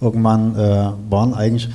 irgendwann 0.00 0.56
äh, 0.56 0.90
waren 1.10 1.34
eigentlich 1.34 1.68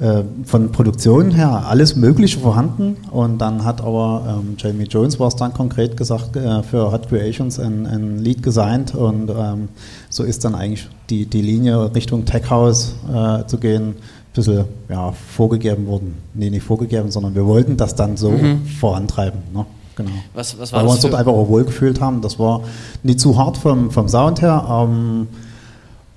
äh, 0.00 0.22
von 0.44 0.72
Produktion 0.72 1.30
her 1.30 1.66
alles 1.68 1.94
Mögliche 1.94 2.40
vorhanden 2.40 2.96
und 3.10 3.38
dann 3.38 3.64
hat 3.64 3.80
aber 3.82 4.40
ähm, 4.40 4.54
Jamie 4.58 4.84
Jones 4.84 5.20
war 5.20 5.28
es 5.28 5.36
dann 5.36 5.52
konkret 5.52 5.96
gesagt 5.96 6.36
äh, 6.36 6.62
für 6.62 6.90
Hot 6.90 7.08
Creations 7.08 7.58
ein, 7.60 7.86
ein 7.86 8.18
Lied 8.18 8.44
designt 8.44 8.94
und 8.94 9.30
ähm, 9.30 9.68
so 10.08 10.24
ist 10.24 10.44
dann 10.44 10.54
eigentlich 10.54 10.88
die, 11.10 11.26
die 11.26 11.42
Linie 11.42 11.94
Richtung 11.94 12.24
Tech 12.24 12.48
House 12.50 12.94
äh, 13.12 13.44
zu 13.46 13.58
gehen 13.58 13.88
ein 13.90 13.94
bisschen 14.34 14.64
ja, 14.88 15.12
vorgegeben 15.12 15.86
worden. 15.86 16.16
Nee, 16.34 16.50
nicht 16.50 16.62
vorgegeben, 16.62 17.10
sondern 17.10 17.34
wir 17.34 17.44
wollten 17.46 17.76
das 17.76 17.94
dann 17.94 18.16
so 18.16 18.30
Mhm. 18.30 18.64
vorantreiben. 18.64 19.40
Ne? 19.52 19.66
Genau. 19.96 20.10
Was, 20.34 20.58
was 20.58 20.72
Weil 20.72 20.84
wir 20.84 20.90
uns 20.90 21.00
dort 21.00 21.14
einfach 21.14 21.32
auch 21.32 21.48
wohlgefühlt 21.48 22.00
haben. 22.00 22.22
Das 22.22 22.38
war 22.38 22.62
nicht 23.02 23.20
zu 23.20 23.36
hart 23.36 23.56
vom, 23.58 23.90
vom 23.90 24.08
Sound 24.08 24.40
her. 24.40 24.64
Ähm, 24.70 25.26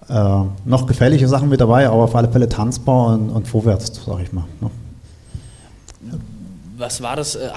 äh, 0.09 0.45
noch 0.65 0.85
gefährliche 0.88 1.27
Sachen 1.27 1.50
mit 1.50 1.61
dabei, 1.61 1.88
aber 1.88 2.03
auf 2.03 2.15
alle 2.15 2.29
Fälle 2.29 2.50
tanzbar 2.50 3.13
und, 3.13 3.29
und 3.29 3.47
vorwärts, 3.47 4.01
sag 4.05 4.21
ich 4.21 4.31
mal. 4.33 4.45
Ne? 4.61 4.69
was 6.83 7.01
war 7.01 7.16
das? 7.16 7.35
Äh, 7.35 7.49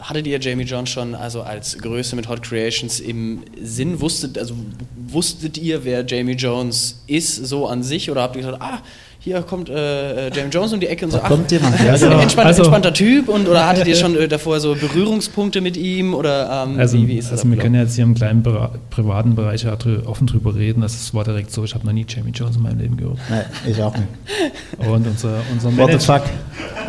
hattet 0.00 0.26
ihr 0.26 0.40
Jamie 0.40 0.64
Jones 0.64 0.90
schon 0.90 1.14
also 1.14 1.42
als 1.42 1.78
Größe 1.78 2.16
mit 2.16 2.28
Hot 2.28 2.42
Creations 2.42 3.00
im 3.00 3.42
Sinn? 3.60 4.00
Wusstet, 4.00 4.36
also, 4.38 4.54
wusstet 4.96 5.58
ihr, 5.58 5.84
wer 5.84 6.04
Jamie 6.04 6.32
Jones 6.32 7.02
ist, 7.06 7.36
so 7.36 7.66
an 7.68 7.82
sich? 7.82 8.10
Oder 8.10 8.22
habt 8.22 8.36
ihr 8.36 8.42
gesagt, 8.42 8.62
ah, 8.62 8.80
hier 9.24 9.40
kommt 9.42 9.68
äh, 9.68 10.26
äh, 10.28 10.30
Jamie 10.34 10.50
Jones 10.50 10.72
um 10.72 10.80
die 10.80 10.88
Ecke 10.88 11.04
und 11.04 11.12
so, 11.12 11.18
Da 11.18 11.24
ach, 11.24 11.28
kommt 11.28 11.50
jemand. 11.52 11.78
Ja, 11.80 11.92
Also- 11.92 12.06
ein 12.06 12.18
entspannter, 12.20 12.48
also- 12.48 12.62
entspannter 12.62 12.92
Typ? 12.92 13.28
Und, 13.28 13.48
oder 13.48 13.66
hattet 13.68 13.86
ihr 13.86 13.94
schon 13.94 14.16
äh, 14.16 14.26
davor 14.26 14.58
so 14.58 14.74
Berührungspunkte 14.74 15.60
mit 15.60 15.76
ihm? 15.76 16.12
Oder 16.14 16.64
ähm, 16.66 16.78
Also, 16.78 16.98
wie, 16.98 17.06
wie 17.06 17.18
ist 17.18 17.30
das 17.30 17.40
also 17.40 17.50
wir 17.50 17.58
können 17.58 17.76
jetzt 17.76 17.94
hier 17.94 18.04
im 18.04 18.14
kleinen 18.14 18.42
Bera- 18.42 18.70
privaten 18.90 19.34
Bereich 19.36 19.64
offen 20.06 20.26
drüber 20.26 20.54
reden. 20.56 20.80
Das 20.80 21.14
war 21.14 21.22
direkt 21.24 21.52
so, 21.52 21.62
ich 21.62 21.74
habe 21.74 21.86
noch 21.86 21.92
nie 21.92 22.04
Jamie 22.08 22.32
Jones 22.32 22.56
in 22.56 22.62
meinem 22.62 22.80
Leben 22.80 22.96
gehört. 22.96 23.18
Nee, 23.30 23.70
ich 23.70 23.80
auch 23.82 23.94
nicht. 23.94 24.08
Und 24.88 25.06
unser, 25.06 25.34
unser, 25.52 25.76
What 25.78 25.92
the 25.92 25.98
fuck? 26.04 26.22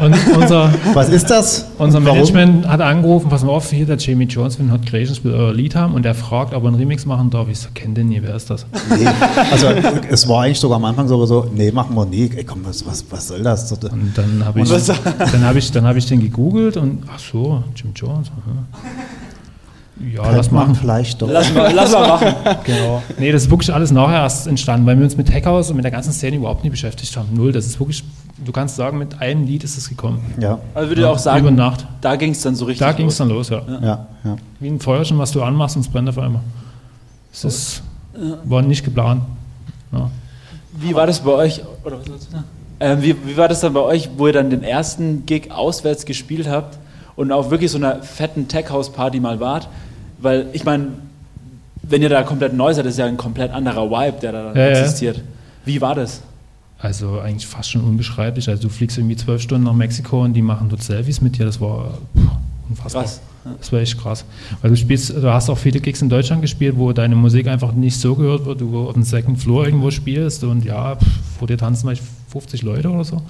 und 0.01 0.15
unser, 0.35 0.73
Was 0.93 1.09
ist 1.09 1.29
das? 1.29 1.67
Unser 1.77 2.03
Warum? 2.03 2.17
Management 2.17 2.67
hat 2.67 2.81
angerufen, 2.81 3.29
pass 3.29 3.43
mal 3.43 3.51
auf, 3.51 3.69
hier 3.69 3.85
der 3.85 3.97
Jamie 3.97 4.25
Jones 4.25 4.57
will 4.57 4.65
ein 4.65 4.71
Hot 4.71 4.85
Creations 4.87 5.23
will 5.23 5.33
euer 5.33 5.53
Lied 5.53 5.75
haben 5.75 5.93
und 5.93 6.03
der 6.03 6.15
fragt, 6.15 6.53
ob 6.55 6.63
er 6.63 6.67
einen 6.69 6.77
Remix 6.77 7.05
machen 7.05 7.29
darf. 7.29 7.47
Ich 7.47 7.59
so, 7.59 7.69
kenn 7.75 7.93
den 7.93 8.09
nie, 8.09 8.19
wer 8.23 8.35
ist 8.35 8.49
das? 8.49 8.65
Nee. 8.89 9.05
Also 9.51 9.67
es 10.09 10.27
war 10.27 10.43
eigentlich 10.43 10.59
sogar 10.59 10.77
am 10.77 10.85
Anfang 10.85 11.07
sogar 11.07 11.27
so, 11.27 11.47
nee, 11.53 11.71
machen 11.71 11.95
wir 11.95 12.05
nie. 12.05 12.22
Ey, 12.35 12.43
komm, 12.43 12.65
was, 12.65 12.85
was, 12.85 13.03
was 13.09 13.27
soll 13.27 13.41
das? 13.43 13.71
Und 13.71 14.17
dann 14.17 14.43
habe 14.45 14.61
ich, 14.61 14.69
dann 14.69 15.43
hab 15.45 15.55
ich, 15.55 15.71
dann 15.71 15.85
hab 15.85 15.95
ich 15.95 16.05
den 16.05 16.19
gegoogelt 16.19 16.77
und 16.77 17.03
ach 17.13 17.19
so, 17.19 17.63
Jim 17.75 17.91
Jones. 17.95 18.29
Aha. 18.29 18.79
Ja, 20.11 20.23
lass 20.23 20.31
Könnte 20.33 20.53
man 20.55 20.63
machen. 20.69 20.75
vielleicht 20.75 21.21
doch. 21.21 21.29
Lass 21.29 21.53
mal, 21.53 21.71
lass 21.73 21.91
mal 21.91 22.07
machen. 22.07 22.33
Genau. 22.65 23.01
Nee, 23.19 23.31
das 23.31 23.43
ist 23.43 23.49
wirklich 23.51 23.73
alles 23.73 23.91
nachher 23.91 24.21
erst 24.21 24.47
entstanden, 24.47 24.85
weil 24.87 24.97
wir 24.97 25.03
uns 25.05 25.15
mit 25.15 25.31
Hackhouse 25.31 25.69
und 25.69 25.75
mit 25.75 25.85
der 25.85 25.91
ganzen 25.91 26.11
Szene 26.11 26.37
überhaupt 26.37 26.63
nicht 26.63 26.71
beschäftigt 26.71 27.15
haben. 27.15 27.29
Null. 27.33 27.51
Das 27.51 27.65
ist 27.67 27.79
wirklich, 27.79 28.03
du 28.43 28.51
kannst 28.51 28.75
sagen, 28.75 28.97
mit 28.97 29.21
einem 29.21 29.45
Lied 29.45 29.63
ist 29.63 29.77
es 29.77 29.87
gekommen. 29.87 30.19
Ja, 30.39 30.59
Also 30.73 30.89
würde 30.89 31.01
ich 31.01 31.07
auch 31.07 31.19
sagen, 31.19 31.41
Über 31.41 31.51
Nacht. 31.51 31.85
da 32.01 32.15
ging 32.15 32.31
es 32.31 32.41
dann 32.41 32.55
so 32.55 32.65
richtig 32.65 32.79
Da 32.85 32.91
ging 32.91 33.07
es 33.07 33.17
dann 33.17 33.29
los, 33.29 33.49
ja. 33.49 33.61
ja, 33.81 34.07
ja. 34.23 34.35
Wie 34.59 34.67
ein 34.67 34.79
Feuerchen, 34.79 35.17
was 35.19 35.31
du 35.31 35.43
anmachst 35.43 35.75
und 35.75 35.83
es 35.83 35.87
brennt 35.87 36.09
auf 36.09 36.17
einmal. 36.17 36.41
Das 37.31 37.43
ist, 37.45 37.83
war 38.45 38.61
nicht 38.63 38.83
geplant. 38.83 39.21
Ja. 39.91 40.09
Wie 40.75 40.93
war 40.95 41.07
das 41.07 41.19
bei 41.19 41.31
euch? 41.31 41.61
Oder 41.83 41.99
was 41.99 42.05
sollst 42.07 42.27
du 42.27 42.31
sagen? 42.31 42.43
Ähm, 42.79 43.01
wie, 43.01 43.15
wie 43.25 43.37
war 43.37 43.47
das 43.47 43.61
dann 43.61 43.73
bei 43.73 43.79
euch, 43.81 44.09
wo 44.17 44.27
ihr 44.27 44.33
dann 44.33 44.49
den 44.49 44.63
ersten 44.63 45.25
Gig 45.25 45.51
auswärts 45.51 46.05
gespielt 46.05 46.47
habt 46.49 46.77
und 47.15 47.31
auf 47.31 47.51
wirklich 47.51 47.71
so 47.71 47.77
einer 47.77 48.01
fetten 48.01 48.47
Tech-House-Party 48.47 49.19
mal 49.19 49.39
wart? 49.39 49.69
Weil 50.19 50.47
ich 50.53 50.65
meine, 50.65 50.87
wenn 51.83 52.01
ihr 52.01 52.09
da 52.09 52.23
komplett 52.23 52.53
neu 52.53 52.73
seid, 52.73 52.85
ist 52.85 52.97
ja 52.97 53.05
ein 53.05 53.17
komplett 53.17 53.51
anderer 53.51 53.89
Vibe, 53.89 54.19
der 54.21 54.31
da 54.31 54.53
Ja, 54.53 54.61
ja. 54.61 54.67
existiert. 54.79 55.21
Wie 55.65 55.79
war 55.81 55.95
das? 55.95 56.21
Also 56.79 57.19
eigentlich 57.19 57.47
fast 57.47 57.71
schon 57.71 57.81
unbeschreiblich. 57.81 58.49
Also 58.49 58.63
du 58.63 58.69
fliegst 58.69 58.97
irgendwie 58.97 59.15
zwölf 59.15 59.41
Stunden 59.41 59.63
nach 59.65 59.73
Mexiko 59.73 60.21
und 60.23 60.33
die 60.33 60.41
machen 60.41 60.67
dort 60.69 60.83
Selfies 60.83 61.21
mit 61.21 61.37
dir. 61.37 61.45
Das 61.45 61.61
war 61.61 61.97
puh, 62.13 62.21
unfassbar. 62.69 63.03
Krass. 63.03 63.21
Das 63.59 63.71
war 63.71 63.79
echt 63.81 63.99
krass. 63.99 64.23
Weil 64.61 64.71
du 64.71 64.77
spielst, 64.77 65.09
du 65.09 65.33
hast 65.33 65.49
auch 65.49 65.57
viele 65.57 65.79
Gigs 65.79 66.01
in 66.01 66.09
Deutschland 66.09 66.41
gespielt, 66.41 66.75
wo 66.77 66.93
deine 66.93 67.15
Musik 67.15 67.47
einfach 67.47 67.73
nicht 67.73 67.99
so 67.99 68.15
gehört 68.15 68.45
wird, 68.45 68.61
du 68.61 68.87
auf 68.87 68.93
dem 68.93 69.03
Second 69.03 69.39
Floor 69.39 69.65
irgendwo 69.65 69.91
spielst 69.91 70.43
und 70.43 70.63
ja, 70.65 70.95
pff, 70.95 71.07
vor 71.39 71.47
dir 71.47 71.57
tanzen 71.57 71.87
vielleicht 71.87 72.03
50 72.29 72.61
Leute 72.61 72.89
oder 72.89 73.03
so, 73.03 73.21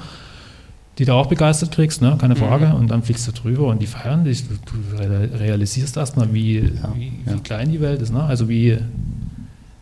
die 0.99 1.05
du 1.05 1.13
auch 1.13 1.25
begeistert 1.27 1.71
kriegst, 1.71 2.01
ne? 2.01 2.15
keine 2.19 2.35
Frage. 2.35 2.67
Mhm. 2.67 2.73
Und 2.75 2.87
dann 2.91 3.01
fliegst 3.01 3.27
du 3.27 3.31
drüber 3.31 3.67
und 3.67 3.81
die 3.81 3.87
feiern 3.87 4.23
dich. 4.23 4.47
Du, 4.47 4.53
du 4.53 4.97
real- 4.97 5.29
realisierst 5.35 5.97
erstmal, 5.97 6.31
wie, 6.33 6.63
wie, 6.63 7.11
ja. 7.25 7.33
wie 7.35 7.39
klein 7.39 7.71
die 7.71 7.81
Welt 7.81 8.01
ist. 8.01 8.13
Ne? 8.13 8.21
Also 8.23 8.47
wie, 8.49 8.77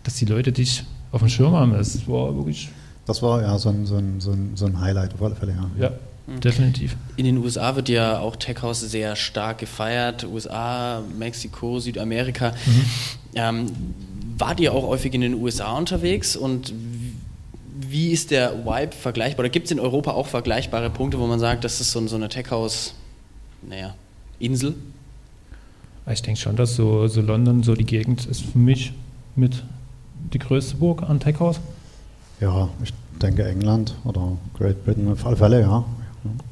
dass 0.03 0.15
die 0.15 0.25
Leute 0.25 0.51
dich 0.53 0.85
auf 1.11 1.19
dem 1.19 1.27
Schirm 1.29 1.53
haben. 1.53 1.73
Das 1.73 2.07
war 2.07 2.33
wirklich, 2.35 2.69
Das 3.05 3.21
war 3.21 3.41
ja 3.41 3.57
so 3.59 3.67
ein, 3.69 3.85
so 3.85 3.97
ein, 3.97 4.19
so 4.21 4.31
ein, 4.31 4.51
so 4.55 4.65
ein 4.65 4.79
Highlight 4.79 5.13
auf 5.13 5.21
alle 5.21 5.35
Fälle, 5.35 5.51
ja. 5.77 5.83
ja, 5.89 5.91
definitiv. 6.39 6.95
In 7.17 7.25
den 7.25 7.37
USA 7.37 7.75
wird 7.75 7.89
ja 7.89 8.19
auch 8.19 8.35
Tech 8.35 8.61
House 8.61 8.81
sehr 8.81 9.15
stark 9.15 9.59
gefeiert. 9.59 10.25
USA, 10.25 11.01
Mexiko, 11.17 11.79
Südamerika. 11.79 12.53
Ähm, 13.33 13.67
wart 14.37 14.59
ihr 14.59 14.73
auch 14.73 14.87
häufig 14.87 15.13
in 15.13 15.21
den 15.21 15.35
USA 15.35 15.77
unterwegs 15.77 16.35
und 16.35 16.73
wie 17.91 18.11
ist 18.11 18.31
der 18.31 18.65
Vibe 18.65 18.93
vergleichbar? 18.93 19.43
Oder 19.43 19.49
gibt 19.49 19.65
es 19.65 19.71
in 19.71 19.79
Europa 19.79 20.11
auch 20.11 20.27
vergleichbare 20.27 20.89
Punkte, 20.89 21.19
wo 21.19 21.27
man 21.27 21.39
sagt, 21.39 21.63
das 21.63 21.79
ist 21.81 21.91
so, 21.91 22.05
so 22.07 22.15
eine 22.15 22.29
Tech 22.29 22.49
House, 22.51 22.93
naja, 23.61 23.95
Insel? 24.39 24.75
Ich 26.11 26.21
denke 26.21 26.39
schon, 26.39 26.55
dass 26.55 26.75
so, 26.75 27.07
so 27.07 27.21
London, 27.21 27.63
so 27.63 27.75
die 27.75 27.85
Gegend 27.85 28.25
ist 28.25 28.41
für 28.41 28.57
mich 28.57 28.93
mit 29.35 29.63
die 30.33 30.39
größte 30.39 30.75
Burg 30.75 31.03
an 31.03 31.19
Tech 31.19 31.39
House. 31.39 31.59
Ja, 32.39 32.69
ich 32.83 32.91
denke 33.21 33.47
England 33.47 33.95
oder 34.03 34.37
Great 34.57 34.83
Britain 34.83 35.07
auf 35.11 35.25
alle 35.25 35.37
Fälle, 35.37 35.61
ja. 35.61 35.85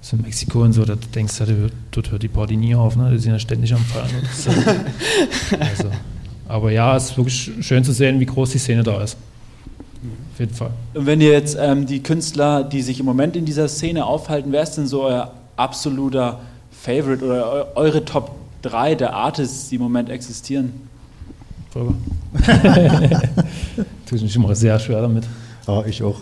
So 0.01 0.15
in 0.15 0.23
Mexiko 0.23 0.63
und 0.63 0.73
so, 0.73 0.83
da 0.85 0.95
denkst 0.95 1.37
du, 1.37 1.45
dort- 1.45 1.73
dort 1.91 2.11
hört 2.11 2.23
die 2.23 2.27
Party 2.27 2.55
nie 2.57 2.73
auf, 2.73 2.95
ne? 2.95 3.11
Die 3.11 3.19
sind 3.19 3.31
ja 3.33 3.39
ständig 3.39 3.73
am 3.73 3.79
Feiern. 3.81 4.09
also, 5.59 5.91
aber 6.47 6.71
ja, 6.71 6.95
es 6.97 7.11
ist 7.11 7.17
wirklich 7.17 7.51
schön 7.61 7.83
zu 7.83 7.91
sehen, 7.91 8.19
wie 8.19 8.25
groß 8.25 8.51
die 8.51 8.57
Szene 8.57 8.81
da 8.83 9.01
ist. 9.03 9.15
Auf 10.33 10.39
jeden 10.39 10.53
Fall. 10.55 10.71
Und 10.93 11.05
wenn 11.05 11.21
ihr 11.21 11.31
jetzt 11.33 11.57
ähm, 11.59 11.85
die 11.85 12.01
Künstler, 12.01 12.63
die 12.63 12.81
sich 12.81 12.99
im 12.99 13.05
Moment 13.05 13.35
in 13.35 13.45
dieser 13.45 13.67
Szene 13.67 14.05
aufhalten, 14.05 14.51
wer 14.51 14.63
ist 14.63 14.75
denn 14.75 14.87
so 14.87 15.03
euer 15.03 15.33
absoluter 15.57 16.39
Favorite 16.71 17.23
oder 17.23 17.51
eu 17.53 17.65
eure 17.75 18.05
Top 18.05 18.31
3 18.63 18.95
der 18.95 19.13
Artists, 19.13 19.69
die 19.69 19.75
im 19.75 19.81
Moment 19.81 20.09
existieren? 20.09 20.73
Volker. 21.71 21.93
Tue 24.07 24.17
ich 24.17 24.23
mich 24.23 24.35
immer 24.35 24.55
sehr 24.55 24.79
schwer 24.79 25.01
damit. 25.01 25.25
Ja, 25.67 25.85
ich 25.85 26.01
auch. 26.01 26.19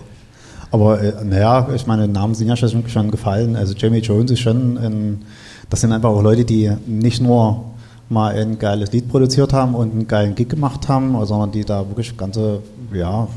Aber 0.71 1.01
äh, 1.01 1.13
naja, 1.23 1.69
ich 1.73 1.87
meine, 1.87 2.07
Namen 2.07 2.35
sind 2.35 2.47
ja 2.47 2.55
schon, 2.57 2.87
schon 2.89 3.11
gefallen. 3.11 3.55
Also 3.55 3.73
Jamie 3.73 3.99
Jones 3.99 4.31
ist 4.31 4.39
schon 4.39 4.77
ein, 4.77 5.21
das 5.69 5.81
sind 5.81 5.91
einfach 5.91 6.09
auch 6.09 6.21
Leute, 6.21 6.43
die 6.45 6.71
nicht 6.85 7.21
nur 7.21 7.65
mal 8.09 8.33
ein 8.35 8.57
geiles 8.59 8.91
Lied 8.91 9.09
produziert 9.09 9.51
haben 9.53 9.75
und 9.75 9.91
einen 9.91 10.07
geilen 10.07 10.35
Gig 10.35 10.49
gemacht 10.49 10.87
haben, 10.87 11.13
sondern 11.25 11.51
die 11.51 11.63
da 11.65 11.87
wirklich 11.87 12.15
ganze, 12.17 12.59
ja, 12.93 13.27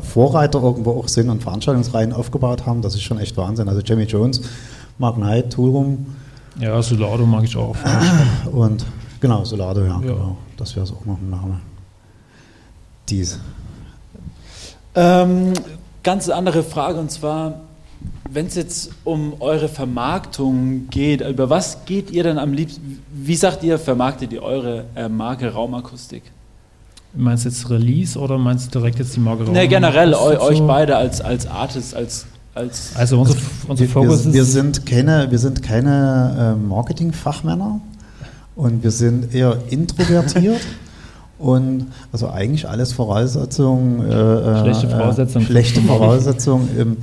Vorreiter 0.00 0.62
irgendwo 0.62 0.92
auch 0.92 1.08
sind 1.08 1.28
und 1.28 1.42
Veranstaltungsreihen 1.42 2.12
aufgebaut 2.14 2.64
haben. 2.64 2.80
Das 2.80 2.94
ist 2.94 3.02
schon 3.02 3.18
echt 3.18 3.36
Wahnsinn. 3.36 3.68
Also 3.68 3.82
Jamie 3.82 4.04
Jones, 4.04 4.40
Mark 4.98 5.16
Knight, 5.16 5.50
Toolroom 5.52 6.06
Ja, 6.58 6.80
Solado 6.82 7.26
mag 7.26 7.44
ich 7.44 7.54
auch. 7.56 7.76
und 8.52 8.84
genau, 9.20 9.44
Solado, 9.44 9.80
ja, 9.80 9.86
Ja. 9.88 9.98
genau. 10.00 10.36
Das 10.56 10.74
wäre 10.76 10.86
so 10.86 10.94
auch 10.94 11.04
noch 11.04 11.18
ein 11.18 11.28
Name. 11.28 11.60
Dies. 13.08 13.38
Ähm, 14.94 15.52
ganz 16.02 16.28
andere 16.28 16.62
Frage 16.62 16.98
und 16.98 17.10
zwar, 17.10 17.60
wenn 18.30 18.46
es 18.46 18.54
jetzt 18.54 18.90
um 19.04 19.34
eure 19.40 19.68
Vermarktung 19.68 20.88
geht, 20.90 21.20
über 21.20 21.50
was 21.50 21.84
geht 21.84 22.10
ihr 22.10 22.22
denn 22.24 22.38
am 22.38 22.52
liebsten? 22.52 22.98
Wie 23.12 23.36
sagt 23.36 23.62
ihr, 23.62 23.78
vermarktet 23.78 24.32
ihr 24.32 24.42
eure 24.42 24.84
äh, 24.94 25.08
Marke 25.08 25.52
Raumakustik? 25.52 26.22
Meinst 27.14 27.44
du 27.44 27.50
jetzt 27.50 27.68
Release 27.68 28.18
oder 28.18 28.38
meinst 28.38 28.74
du 28.74 28.78
direkt 28.78 28.98
jetzt 28.98 29.14
die 29.14 29.20
Marke 29.20 29.44
Ne, 29.44 29.60
Raum? 29.60 29.68
generell 29.68 30.14
eu, 30.14 30.34
So- 30.34 30.40
euch 30.42 30.60
beide 30.62 30.96
als, 30.96 31.20
als 31.20 31.46
Artist, 31.46 31.94
als, 31.94 32.26
als 32.54 32.92
Also 32.96 33.20
unser, 33.20 33.36
unser 33.68 33.84
Fokus 33.84 34.24
wir, 34.26 34.32
wir, 34.32 34.42
ist. 34.42 34.52
sind 34.52 34.86
keine, 34.86 35.30
wir 35.30 35.38
sind 35.38 35.62
keine 35.62 36.56
äh, 36.58 36.66
Marketingfachmänner 36.68 37.80
und 38.56 38.82
wir 38.82 38.90
sind 38.90 39.34
eher 39.34 39.58
introvertiert 39.68 40.60
und 41.42 41.86
also 42.12 42.30
eigentlich 42.30 42.68
alles 42.68 42.92
Voraussetzungen. 42.92 44.10
Äh, 44.10 44.14
äh, 44.14 44.60
Schlechte 44.60 44.88
Voraussetzungen. 44.88 45.44
Äh, 45.44 45.48
schlechte 45.48 45.80
Voraussetzungen. 45.82 46.68
Im, 46.78 46.96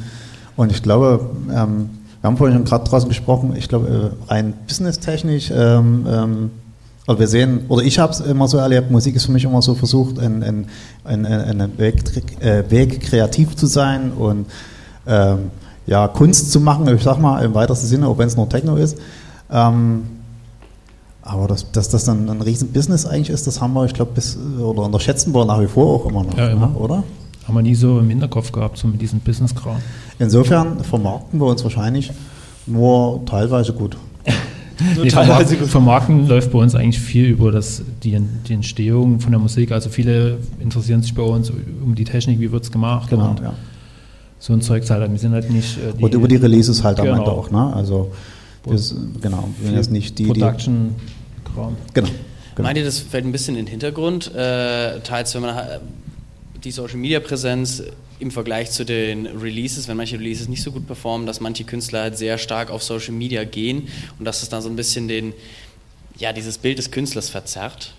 und 0.55 0.71
ich 0.71 0.81
glaube, 0.81 1.29
ähm, 1.53 1.89
wir 2.21 2.27
haben 2.27 2.37
vorhin 2.37 2.57
schon 2.57 2.65
gerade 2.65 2.83
draußen 2.83 3.07
gesprochen, 3.07 3.53
ich 3.57 3.69
glaube, 3.69 4.13
äh, 4.27 4.31
rein 4.31 4.53
businesstechnisch, 4.67 5.51
ähm, 5.55 6.05
ähm, 6.09 6.51
also 7.07 7.19
wir 7.19 7.27
sehen, 7.27 7.61
oder 7.69 7.83
ich 7.83 7.97
habe 7.97 8.13
es 8.13 8.19
immer 8.19 8.47
so 8.47 8.57
erlebt, 8.57 8.91
Musik 8.91 9.15
ist 9.15 9.25
für 9.25 9.31
mich 9.31 9.43
immer 9.43 9.61
so 9.61 9.73
versucht, 9.73 10.19
ein, 10.19 10.43
ein, 10.43 10.67
ein, 11.05 11.25
ein, 11.25 11.77
Weg, 11.77 12.03
äh, 12.39 12.69
Weg 12.69 13.01
kreativ 13.01 13.55
zu 13.55 13.65
sein 13.65 14.11
und 14.11 14.45
ähm, 15.07 15.51
ja, 15.87 16.07
Kunst 16.07 16.51
zu 16.51 16.59
machen, 16.59 16.87
ich 16.93 17.01
sag 17.01 17.19
mal 17.19 17.43
im 17.43 17.55
weitesten 17.55 17.87
Sinne, 17.87 18.07
auch 18.07 18.17
wenn 18.17 18.27
es 18.27 18.35
nur 18.35 18.47
Techno 18.47 18.75
ist. 18.75 18.99
Ähm, 19.51 20.03
aber 21.29 21.47
dass, 21.47 21.71
dass 21.71 21.89
das 21.89 22.05
dann 22.05 22.29
ein 22.29 22.41
riesen 22.41 22.69
Business 22.69 23.05
eigentlich 23.05 23.29
ist, 23.29 23.45
das 23.47 23.61
haben 23.61 23.73
wir, 23.73 23.85
ich 23.85 23.93
glaube, 23.93 24.11
bis 24.15 24.37
oder 24.59 24.83
unterschätzen 24.83 25.33
wir 25.33 25.45
nach 25.45 25.61
wie 25.61 25.67
vor 25.67 25.95
auch 26.01 26.09
immer 26.09 26.23
noch, 26.23 26.37
Ja, 26.37 26.49
immer. 26.49 26.67
ne, 26.67 26.75
oder? 26.75 27.03
Haben 27.47 27.55
wir 27.55 27.61
nie 27.61 27.75
so 27.75 27.99
im 27.99 28.09
Hinterkopf 28.09 28.51
gehabt, 28.51 28.77
so 28.77 28.87
mit 28.87 29.01
diesem 29.01 29.19
Business-Kram. 29.21 29.77
Insofern 30.19 30.83
vermarkten 30.83 31.39
wir 31.39 31.47
uns 31.47 31.63
wahrscheinlich 31.63 32.11
nur 32.67 33.25
teilweise 33.25 33.73
gut. 33.73 33.97
nur 34.95 35.03
Nee, 35.05 35.09
teilweise 35.09 35.55
Vermarkten, 35.55 35.59
gut. 35.59 35.67
Vermarkten 35.69 36.27
läuft 36.27 36.51
bei 36.51 36.59
uns 36.59 36.75
eigentlich 36.75 36.99
viel 36.99 37.25
über 37.25 37.51
das, 37.51 37.81
die, 38.03 38.17
die 38.47 38.53
Entstehung 38.53 39.19
von 39.19 39.31
der 39.31 39.39
Musik. 39.39 39.71
Also 39.71 39.89
viele 39.89 40.37
interessieren 40.59 41.01
sich 41.01 41.13
bei 41.15 41.23
uns 41.23 41.49
um 41.49 41.95
die 41.95 42.03
Technik, 42.05 42.39
wie 42.39 42.51
wird 42.51 42.63
es 42.63 42.71
gemacht 42.71 43.09
Genau, 43.09 43.35
ja. 43.41 43.53
so 44.39 44.53
ein 44.53 44.61
Zeugs 44.61 44.89
halt. 44.91 45.09
Wir 45.11 45.17
sind 45.19 45.31
halt 45.33 45.49
nicht 45.51 45.77
äh, 45.77 45.93
die 45.97 46.03
Und 46.03 46.13
über 46.13 46.27
die 46.27 46.35
Releases 46.37 46.83
halt 46.83 46.99
am 46.99 47.05
Genau. 47.07 47.17
Ende 47.19 47.31
auch, 47.31 47.49
ne? 47.51 47.73
Also 47.73 48.11
wir, 48.65 48.73
s- 48.75 48.95
genau, 49.21 49.49
wir 49.59 49.67
sind 49.67 49.75
jetzt 49.75 49.91
nicht 49.91 50.19
die, 50.19 50.31
die 50.31 50.39
Production-Kram. 51.53 51.75
genau, 51.93 52.09
genau. 52.55 52.67
Meint 52.67 52.77
ihr, 52.77 52.85
das 52.85 52.99
fällt 52.99 53.25
ein 53.25 53.31
bisschen 53.31 53.55
in 53.55 53.65
den 53.65 53.71
Hintergrund, 53.71 54.33
äh, 54.33 54.99
teils 55.01 55.33
wenn 55.35 55.41
man 55.41 55.57
äh, 55.57 55.79
die 56.63 56.71
Social 56.71 56.97
Media 56.97 57.19
Präsenz 57.19 57.83
im 58.19 58.31
Vergleich 58.31 58.71
zu 58.71 58.83
den 58.85 59.25
Releases, 59.25 59.87
wenn 59.87 59.97
manche 59.97 60.17
Releases 60.19 60.49
nicht 60.49 60.61
so 60.61 60.71
gut 60.71 60.85
performen, 60.85 61.25
dass 61.25 61.39
manche 61.39 61.63
Künstler 61.63 62.01
halt 62.01 62.17
sehr 62.17 62.37
stark 62.37 62.69
auf 62.69 62.83
Social 62.83 63.13
Media 63.13 63.45
gehen 63.45 63.87
und 64.17 64.25
dass 64.25 64.43
es 64.43 64.49
dann 64.49 64.61
so 64.61 64.69
ein 64.69 64.75
bisschen 64.75 65.07
den, 65.07 65.33
ja, 66.17 66.33
dieses 66.33 66.57
Bild 66.57 66.77
des 66.77 66.91
Künstlers 66.91 67.29
verzerrt. 67.29 67.93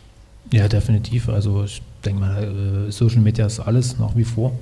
Ja, 0.52 0.68
definitiv. 0.68 1.28
Also 1.28 1.64
ich 1.64 1.80
denke 2.04 2.20
mal, 2.20 2.86
äh, 2.88 2.92
Social 2.92 3.20
Media 3.20 3.46
ist 3.46 3.60
alles 3.60 3.98
nach 3.98 4.14
wie 4.14 4.24
vor. 4.24 4.52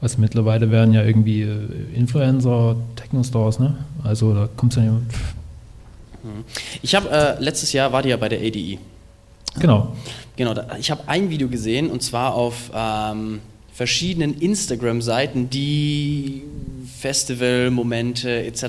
Also 0.00 0.20
mittlerweile 0.20 0.70
werden 0.70 0.92
ja 0.92 1.04
irgendwie 1.04 1.42
äh, 1.42 1.68
Influencer, 1.94 2.76
Techno-Stars, 2.96 3.60
ne? 3.60 3.76
Also 4.02 4.34
da 4.34 4.48
kommt 4.56 4.76
es 4.76 4.84
ja 4.84 4.90
nicht. 4.90 5.06
Ich 6.82 6.94
habe 6.94 7.10
äh, 7.10 7.42
letztes 7.42 7.72
Jahr 7.72 7.92
war 7.92 8.02
die 8.02 8.10
ja 8.10 8.16
bei 8.16 8.28
der 8.28 8.40
ADE. 8.40 8.78
Genau. 9.58 9.94
Genau, 10.36 10.54
da, 10.54 10.76
ich 10.78 10.90
habe 10.90 11.02
ein 11.06 11.30
Video 11.30 11.48
gesehen 11.48 11.90
und 11.90 12.02
zwar 12.02 12.34
auf 12.34 12.70
ähm, 12.74 13.40
verschiedenen 13.72 14.38
Instagram-Seiten, 14.38 15.50
die 15.50 16.42
Festivalmomente 16.98 18.44
etc. 18.44 18.64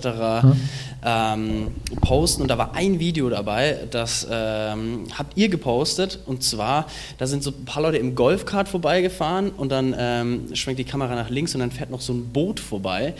Ähm, 1.05 1.67
posten 2.01 2.41
und 2.41 2.47
da 2.47 2.57
war 2.57 2.75
ein 2.75 2.99
Video 2.99 3.29
dabei, 3.29 3.77
das 3.91 4.25
ähm, 4.29 5.03
habt 5.17 5.37
ihr 5.37 5.49
gepostet 5.49 6.19
und 6.25 6.41
zwar, 6.43 6.87
da 7.17 7.27
sind 7.27 7.43
so 7.43 7.51
ein 7.51 7.65
paar 7.65 7.83
Leute 7.83 7.97
im 7.97 8.15
Golfkart 8.15 8.69
vorbeigefahren 8.69 9.51
und 9.51 9.71
dann 9.71 9.93
ähm, 9.97 10.55
schwenkt 10.55 10.79
die 10.79 10.85
Kamera 10.85 11.13
nach 11.15 11.29
links 11.29 11.53
und 11.53 11.59
dann 11.59 11.71
fährt 11.71 11.91
noch 11.91 12.01
so 12.01 12.13
ein 12.13 12.29
Boot 12.29 12.59
vorbei. 12.59 13.13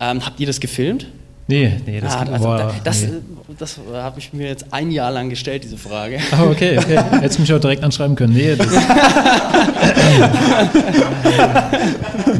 Ähm, 0.00 0.26
habt 0.26 0.40
ihr 0.40 0.46
das 0.46 0.60
gefilmt? 0.60 1.06
Nee, 1.50 1.72
nee, 1.86 1.98
das 2.00 2.14
Ah, 2.14 2.26
also, 2.30 2.44
da- 2.58 2.74
das 2.84 3.02
nee. 3.02 3.08
das 3.58 3.80
habe 3.92 4.18
ich 4.18 4.32
mir 4.34 4.48
jetzt 4.48 4.66
ein 4.70 4.90
Jahr 4.90 5.10
lang 5.10 5.30
gestellt, 5.30 5.64
diese 5.64 5.78
Frage. 5.78 6.18
Ah, 6.30 6.42
okay, 6.44 6.76
okay. 6.78 6.98
Hättest 7.20 7.38
du 7.38 7.42
mich 7.42 7.52
auch 7.54 7.58
direkt 7.58 7.82
anschreiben 7.82 8.14
können. 8.16 8.34
Nee, 8.34 8.54
das, 8.54 8.66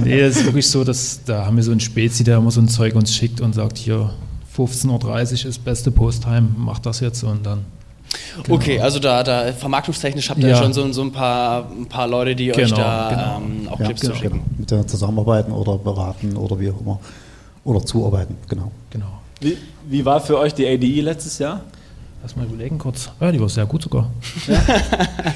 nee, 0.04 0.20
das 0.20 0.36
ist 0.36 0.44
wirklich 0.44 0.68
so, 0.68 0.84
dass 0.84 1.20
da 1.24 1.46
haben 1.46 1.56
wir 1.56 1.62
so 1.62 1.70
einen 1.70 1.80
Spezi, 1.80 2.24
der 2.24 2.38
immer 2.38 2.50
so 2.50 2.60
ein 2.60 2.68
Zeug 2.68 2.94
uns 2.94 3.14
schickt 3.14 3.40
und 3.40 3.54
sagt, 3.54 3.78
hier 3.78 4.10
15.30 4.56 5.44
Uhr 5.44 5.50
ist 5.50 5.64
beste 5.64 5.90
Posttime, 5.90 6.48
mach 6.56 6.78
das 6.78 7.00
jetzt 7.00 7.22
und 7.22 7.44
dann. 7.46 7.64
Okay, 8.48 8.80
also 8.80 8.98
da, 8.98 9.22
da 9.22 9.52
vermarktungstechnisch 9.52 10.30
habt 10.30 10.40
ihr 10.40 10.48
Ja. 10.48 10.56
schon 10.56 10.72
so, 10.72 10.90
so 10.92 11.02
ein, 11.02 11.12
paar, 11.12 11.70
ein 11.70 11.86
paar 11.86 12.08
Leute, 12.08 12.34
die 12.34 12.50
euch 12.50 12.56
Genau, 12.56 12.76
da 12.76 13.08
genau. 13.10 13.36
ähm, 13.38 13.68
auch 13.70 13.78
Ja, 13.80 13.86
Clips 13.86 14.00
genau, 14.00 14.14
zu 14.14 14.20
schicken. 14.20 14.40
Mit 14.56 14.70
der 14.70 14.86
zusammenarbeiten 14.86 15.52
oder 15.52 15.76
beraten 15.76 16.36
oder 16.36 16.58
wie 16.58 16.70
auch 16.70 16.80
immer. 16.80 17.00
Oder 17.68 17.84
zuarbeiten, 17.84 18.34
genau. 18.48 18.72
Genau. 18.88 19.20
Wie, 19.42 19.58
wie 19.86 20.02
war 20.02 20.22
für 20.22 20.38
euch 20.38 20.54
die 20.54 20.66
ADE 20.66 21.02
letztes 21.02 21.38
Jahr? 21.38 21.60
Lass 22.22 22.34
mal 22.34 22.46
überlegen 22.46 22.78
kurz. 22.78 23.10
Ja, 23.20 23.30
die 23.30 23.38
war 23.38 23.50
sehr 23.50 23.66
gut 23.66 23.82
sogar. 23.82 24.08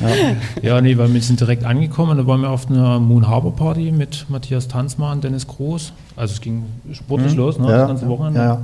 Ja, 0.00 0.76
ja. 0.76 0.80
nee, 0.80 0.96
weil 0.96 1.12
wir 1.12 1.20
sind 1.20 1.38
direkt 1.38 1.64
angekommen. 1.64 2.16
Da 2.16 2.26
waren 2.26 2.40
wir 2.40 2.48
auf 2.48 2.70
einer 2.70 2.98
Moon 2.98 3.28
Harbor 3.28 3.54
Party 3.54 3.92
mit 3.92 4.24
Matthias 4.30 4.66
Tanzmann, 4.66 5.20
Dennis 5.20 5.46
Groß. 5.46 5.92
Also 6.16 6.32
es 6.32 6.40
ging 6.40 6.64
sportlich 6.92 7.32
mhm. 7.32 7.38
los, 7.38 7.58
ne, 7.58 7.68
ja, 7.68 7.78
das 7.80 7.88
ganze 7.88 8.08
Wochenende. 8.08 8.40
Ja, 8.40 8.46
ja. 8.46 8.60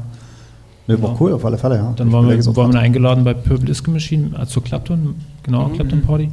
Nee, 0.87 1.03
war 1.03 1.21
cool, 1.21 1.35
auf 1.35 1.45
alle 1.45 1.59
Fälle, 1.59 1.77
ja. 1.77 1.93
Dann 1.95 2.11
waren 2.11 2.27
wir, 2.27 2.57
waren 2.57 2.73
wir 2.73 2.81
eingeladen 2.81 3.23
bei 3.23 3.35
Purple 3.35 3.67
Disco 3.67 3.91
Machine, 3.91 4.31
also 4.33 4.53
zur 4.53 4.65
Clapton, 4.65 5.15
genau, 5.43 5.69
mhm. 5.69 5.75
Clapton 5.75 6.01
Party. 6.01 6.31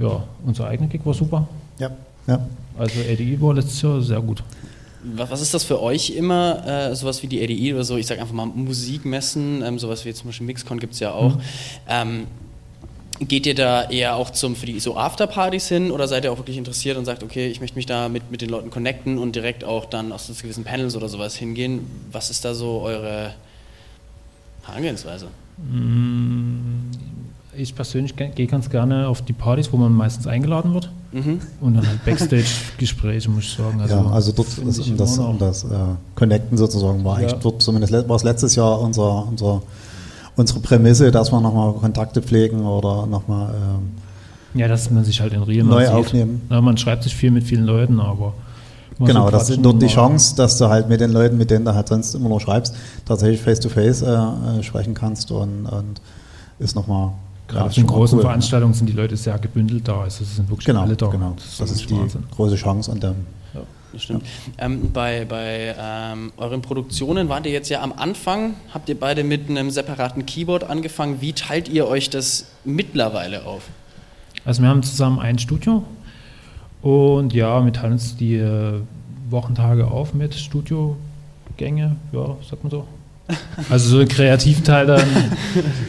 Ja, 0.00 0.24
unser 0.44 0.66
eigener 0.66 0.88
Gig 0.88 1.02
war 1.04 1.14
super. 1.14 1.46
Ja, 1.78 1.90
ja. 2.26 2.40
Also 2.76 2.98
ADI 2.98 3.40
war 3.40 3.54
letztes 3.54 3.80
Jahr 3.80 4.02
sehr 4.02 4.20
gut. 4.20 4.42
Was 5.02 5.40
ist 5.40 5.52
das 5.52 5.64
für 5.64 5.82
euch 5.82 6.10
immer, 6.10 6.66
äh, 6.66 6.94
sowas 6.94 7.22
wie 7.22 7.26
die 7.26 7.42
ADE 7.42 7.74
oder 7.74 7.84
so, 7.84 7.96
ich 7.96 8.06
sage 8.06 8.20
einfach 8.20 8.34
mal 8.34 8.46
Musikmessen, 8.46 9.62
ähm, 9.62 9.78
sowas 9.78 10.04
wie 10.04 10.14
zum 10.14 10.28
Beispiel 10.28 10.46
Mixcon 10.46 10.78
gibt 10.78 10.94
es 10.94 11.00
ja 11.00 11.12
auch. 11.12 11.36
Mhm. 11.36 11.42
Ähm, 11.88 12.26
geht 13.20 13.46
ihr 13.46 13.54
da 13.54 13.84
eher 13.84 14.16
auch 14.16 14.30
zum, 14.30 14.56
für 14.56 14.66
die 14.66 14.80
so 14.80 14.96
Afterpartys 14.96 15.68
hin 15.68 15.90
oder 15.90 16.08
seid 16.08 16.24
ihr 16.24 16.32
auch 16.32 16.38
wirklich 16.38 16.56
interessiert 16.56 16.96
und 16.96 17.04
sagt, 17.04 17.22
okay, 17.22 17.48
ich 17.48 17.60
möchte 17.60 17.76
mich 17.76 17.86
da 17.86 18.08
mit, 18.08 18.30
mit 18.30 18.42
den 18.42 18.48
Leuten 18.48 18.70
connecten 18.70 19.18
und 19.18 19.36
direkt 19.36 19.64
auch 19.64 19.86
dann 19.86 20.12
aus 20.12 20.30
gewissen 20.40 20.64
Panels 20.64 20.96
oder 20.96 21.08
sowas 21.08 21.36
hingehen? 21.36 21.86
Was 22.10 22.30
ist 22.30 22.44
da 22.44 22.54
so 22.54 22.80
eure 22.80 23.34
Herangehensweise? 24.64 25.28
Mm, 25.58 26.90
ich 27.56 27.74
persönlich 27.74 28.16
gehe 28.16 28.46
ganz 28.46 28.70
gerne 28.70 29.08
auf 29.08 29.22
die 29.22 29.32
Partys, 29.32 29.72
wo 29.72 29.76
man 29.76 29.92
meistens 29.92 30.26
eingeladen 30.26 30.74
wird. 30.74 30.90
Mhm. 31.12 31.40
Und 31.60 31.74
dann 31.74 31.86
halt 31.86 32.04
Backstage-Gespräche, 32.04 33.30
muss 33.30 33.44
ich 33.44 33.52
sagen. 33.52 33.80
Also 33.80 33.94
ja, 33.94 34.06
also 34.10 34.32
dort 34.32 34.48
ist 34.48 34.88
um 34.88 34.96
das, 34.96 35.18
um 35.18 35.38
das 35.38 35.64
äh, 35.64 35.68
Connecten 36.14 36.56
sozusagen 36.56 37.04
war 37.04 37.20
ja. 37.20 37.28
eigentlich 37.28 37.40
dort 37.40 37.62
zumindest 37.62 37.92
war 37.92 38.16
es 38.16 38.24
letztes 38.24 38.54
Jahr 38.56 38.80
unser, 38.80 39.26
unser, 39.28 39.62
unsere 40.36 40.60
Prämisse, 40.60 41.10
dass 41.10 41.30
wir 41.30 41.40
nochmal 41.40 41.74
Kontakte 41.74 42.22
pflegen 42.22 42.64
oder 42.64 43.06
nochmal 43.06 43.54
ähm, 43.54 43.90
ja, 44.54 44.68
dass 44.68 44.90
man 44.90 45.04
sich 45.04 45.20
halt 45.20 45.32
in 45.32 45.42
Rio 45.42 45.64
neu 45.64 45.88
aufnehmen. 45.88 46.42
Ja, 46.50 46.60
man 46.60 46.76
schreibt 46.76 47.04
sich 47.04 47.14
viel 47.14 47.30
mit 47.30 47.44
vielen 47.44 47.64
Leuten, 47.64 48.00
aber 48.00 48.34
Genau, 48.98 49.30
das 49.30 49.50
ist 49.50 49.62
dort 49.62 49.80
die 49.82 49.86
Chance, 49.86 50.36
dass 50.36 50.58
du 50.58 50.68
halt 50.68 50.88
mit 50.88 51.00
den 51.00 51.12
Leuten, 51.12 51.36
mit 51.36 51.50
denen 51.50 51.64
du 51.64 51.74
halt 51.74 51.88
sonst 51.88 52.14
immer 52.14 52.28
noch 52.28 52.40
schreibst, 52.40 52.74
tatsächlich 53.04 53.40
face-to-face 53.40 54.04
-face, 54.04 54.58
äh, 54.58 54.62
sprechen 54.62 54.94
kannst 54.94 55.32
und, 55.32 55.66
und 55.66 56.00
ist 56.58 56.76
nochmal 56.76 57.12
Gerade 57.52 57.66
auf 57.66 57.74
den 57.74 57.86
großen 57.86 58.18
cool, 58.18 58.22
Veranstaltungen 58.22 58.74
sind 58.74 58.88
die 58.88 58.94
Leute 58.94 59.16
sehr 59.16 59.38
gebündelt 59.38 59.86
da. 59.86 60.00
Also 60.00 60.24
es 60.24 60.36
sind 60.36 60.48
wirklich 60.48 60.66
genau, 60.66 60.82
alle 60.82 60.96
da. 60.96 61.06
Genau, 61.08 61.34
das, 61.36 61.58
das 61.58 61.70
ist, 61.70 61.90
die 61.90 61.98
Wahnsinn. 61.98 62.24
große 62.34 62.56
Chance 62.56 62.90
an 62.90 63.00
dem. 63.00 63.14
Ja, 63.52 63.60
das 63.92 64.02
stimmt. 64.02 64.22
Ja. 64.58 64.64
Ähm, 64.64 64.90
bei 64.92 65.26
bei 65.26 65.74
ähm, 65.78 66.32
euren 66.38 66.62
Produktionen 66.62 67.28
wart 67.28 67.44
ihr 67.44 67.52
jetzt 67.52 67.68
ja 67.68 67.82
am 67.82 67.92
Anfang, 67.92 68.54
habt 68.72 68.88
ihr 68.88 68.98
beide 68.98 69.22
mit 69.22 69.50
einem 69.50 69.70
separaten 69.70 70.24
Keyboard 70.24 70.64
angefangen. 70.64 71.20
Wie 71.20 71.34
teilt 71.34 71.68
ihr 71.68 71.86
euch 71.86 72.08
das 72.08 72.46
mittlerweile 72.64 73.44
auf? 73.44 73.68
Also 74.44 74.62
wir 74.62 74.68
haben 74.68 74.82
zusammen 74.82 75.18
ein 75.18 75.38
Studio 75.38 75.84
und 76.80 77.32
ja, 77.34 77.64
wir 77.64 77.72
teilen 77.72 77.92
uns 77.92 78.16
die 78.16 78.36
äh, 78.36 78.80
Wochentage 79.28 79.86
auf 79.86 80.14
mit 80.14 80.34
Studiogänge, 80.34 81.96
ja, 82.12 82.36
sagt 82.48 82.64
man 82.64 82.70
so. 82.70 82.86
Also 83.70 83.88
so 83.90 83.98
einen 83.98 84.08
kreativen 84.08 84.64
Teil 84.64 84.86
dann. 84.86 85.02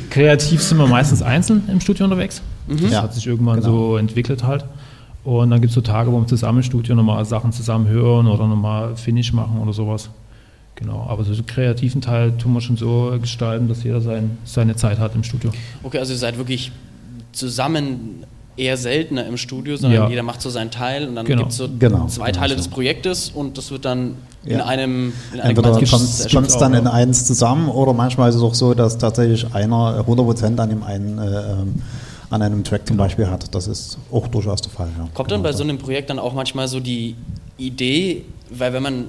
kreativ 0.09 0.61
sind 0.61 0.77
wir 0.77 0.87
meistens 0.87 1.21
einzeln 1.21 1.63
im 1.67 1.79
Studio 1.79 2.05
unterwegs. 2.05 2.41
Mhm. 2.67 2.81
Das 2.81 2.91
ja. 2.91 3.01
hat 3.03 3.13
sich 3.13 3.27
irgendwann 3.27 3.61
genau. 3.61 3.89
so 3.89 3.97
entwickelt 3.97 4.43
halt. 4.43 4.65
Und 5.23 5.51
dann 5.51 5.61
gibt 5.61 5.69
es 5.69 5.75
so 5.75 5.81
Tage, 5.81 6.11
wo 6.11 6.19
wir 6.19 6.27
zusammen 6.27 6.59
im 6.59 6.63
Studio 6.63 6.95
nochmal 6.95 7.23
Sachen 7.25 7.51
zusammen 7.51 7.87
hören 7.87 8.27
oder 8.27 8.47
nochmal 8.47 8.95
Finish 8.95 9.31
machen 9.31 9.59
oder 9.59 9.73
sowas. 9.73 10.09
Genau, 10.75 11.05
aber 11.07 11.23
so 11.23 11.33
den 11.33 11.45
kreativen 11.45 12.01
Teil 12.01 12.33
tun 12.37 12.53
wir 12.53 12.61
schon 12.61 12.77
so 12.77 13.15
gestalten, 13.21 13.67
dass 13.67 13.83
jeder 13.83 14.01
sein, 14.01 14.37
seine 14.43 14.75
Zeit 14.75 14.99
hat 14.99 15.15
im 15.15 15.23
Studio. 15.23 15.51
Okay, 15.83 15.99
also 15.99 16.13
ihr 16.13 16.17
seid 16.17 16.37
wirklich 16.37 16.71
zusammen 17.31 18.25
eher 18.55 18.77
seltener 18.77 19.25
im 19.25 19.37
Studio, 19.37 19.77
sondern 19.77 20.03
ja. 20.03 20.09
jeder 20.09 20.23
macht 20.23 20.41
so 20.41 20.49
seinen 20.49 20.71
Teil 20.71 21.07
und 21.07 21.15
dann 21.15 21.25
genau. 21.25 21.43
gibt 21.43 21.51
es 21.51 21.57
so 21.57 21.67
genau. 21.79 22.07
zwei 22.07 22.31
Teile 22.31 22.49
genau. 22.49 22.57
des 22.57 22.67
Projektes 22.67 23.29
und 23.29 23.57
das 23.57 23.71
wird 23.71 23.85
dann 23.85 24.15
in 24.45 24.57
ja. 24.57 24.65
einem 24.65 25.13
in 25.33 25.39
einem 25.39 25.57
Entweder 25.57 25.71
kommt 25.71 26.47
es 26.47 26.57
dann 26.57 26.73
in 26.73 26.87
eins 26.87 27.25
zusammen 27.25 27.69
oder 27.69 27.93
manchmal 27.93 28.29
ist 28.29 28.35
es 28.35 28.41
auch 28.41 28.53
so, 28.53 28.73
dass 28.73 28.97
tatsächlich 28.97 29.53
einer 29.53 30.05
100% 30.05 30.59
an 30.59 30.69
dem 30.69 30.83
einen 30.83 31.17
äh, 31.17 31.23
ähm, 31.23 31.81
an 32.29 32.41
einem 32.41 32.63
Track 32.63 32.87
zum 32.87 32.97
Beispiel 32.97 33.27
hat. 33.27 33.53
Das 33.53 33.67
ist 33.67 33.97
auch 34.11 34.27
durchaus 34.27 34.61
der 34.61 34.71
Fall. 34.71 34.89
Ja. 34.97 35.07
Kommt 35.13 35.29
dann 35.29 35.41
genau 35.41 35.51
bei 35.51 35.55
so 35.55 35.63
einem 35.63 35.77
Projekt 35.77 36.09
dann 36.09 36.17
auch 36.17 36.33
manchmal 36.33 36.67
so 36.67 36.79
die 36.79 37.15
Idee, 37.57 38.25
weil 38.49 38.73
wenn 38.73 38.81
man, 38.81 39.05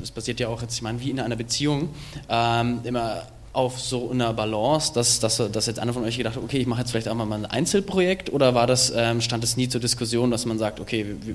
das 0.00 0.10
passiert 0.10 0.40
ja 0.40 0.48
auch 0.48 0.60
jetzt, 0.60 0.74
ich 0.74 0.82
meine, 0.82 1.00
wie 1.00 1.10
in 1.10 1.20
einer 1.20 1.36
Beziehung, 1.36 1.90
ähm, 2.28 2.80
immer 2.82 3.22
auf 3.52 3.80
so 3.80 4.10
einer 4.10 4.32
Balance, 4.32 4.92
dass, 4.94 5.18
dass, 5.18 5.42
dass 5.50 5.66
jetzt 5.66 5.80
einer 5.80 5.92
von 5.92 6.04
euch 6.04 6.16
gedacht 6.16 6.36
hat, 6.36 6.42
okay, 6.42 6.58
ich 6.58 6.66
mache 6.66 6.80
jetzt 6.80 6.92
vielleicht 6.92 7.08
auch 7.08 7.14
mal 7.14 7.30
ein 7.32 7.46
Einzelprojekt 7.46 8.32
oder 8.32 8.54
war 8.54 8.66
das, 8.66 8.92
ähm, 8.94 9.20
stand 9.20 9.42
es 9.42 9.56
nie 9.56 9.68
zur 9.68 9.80
Diskussion, 9.80 10.30
dass 10.30 10.46
man 10.46 10.58
sagt, 10.58 10.78
okay, 10.78 11.04
wir, 11.22 11.34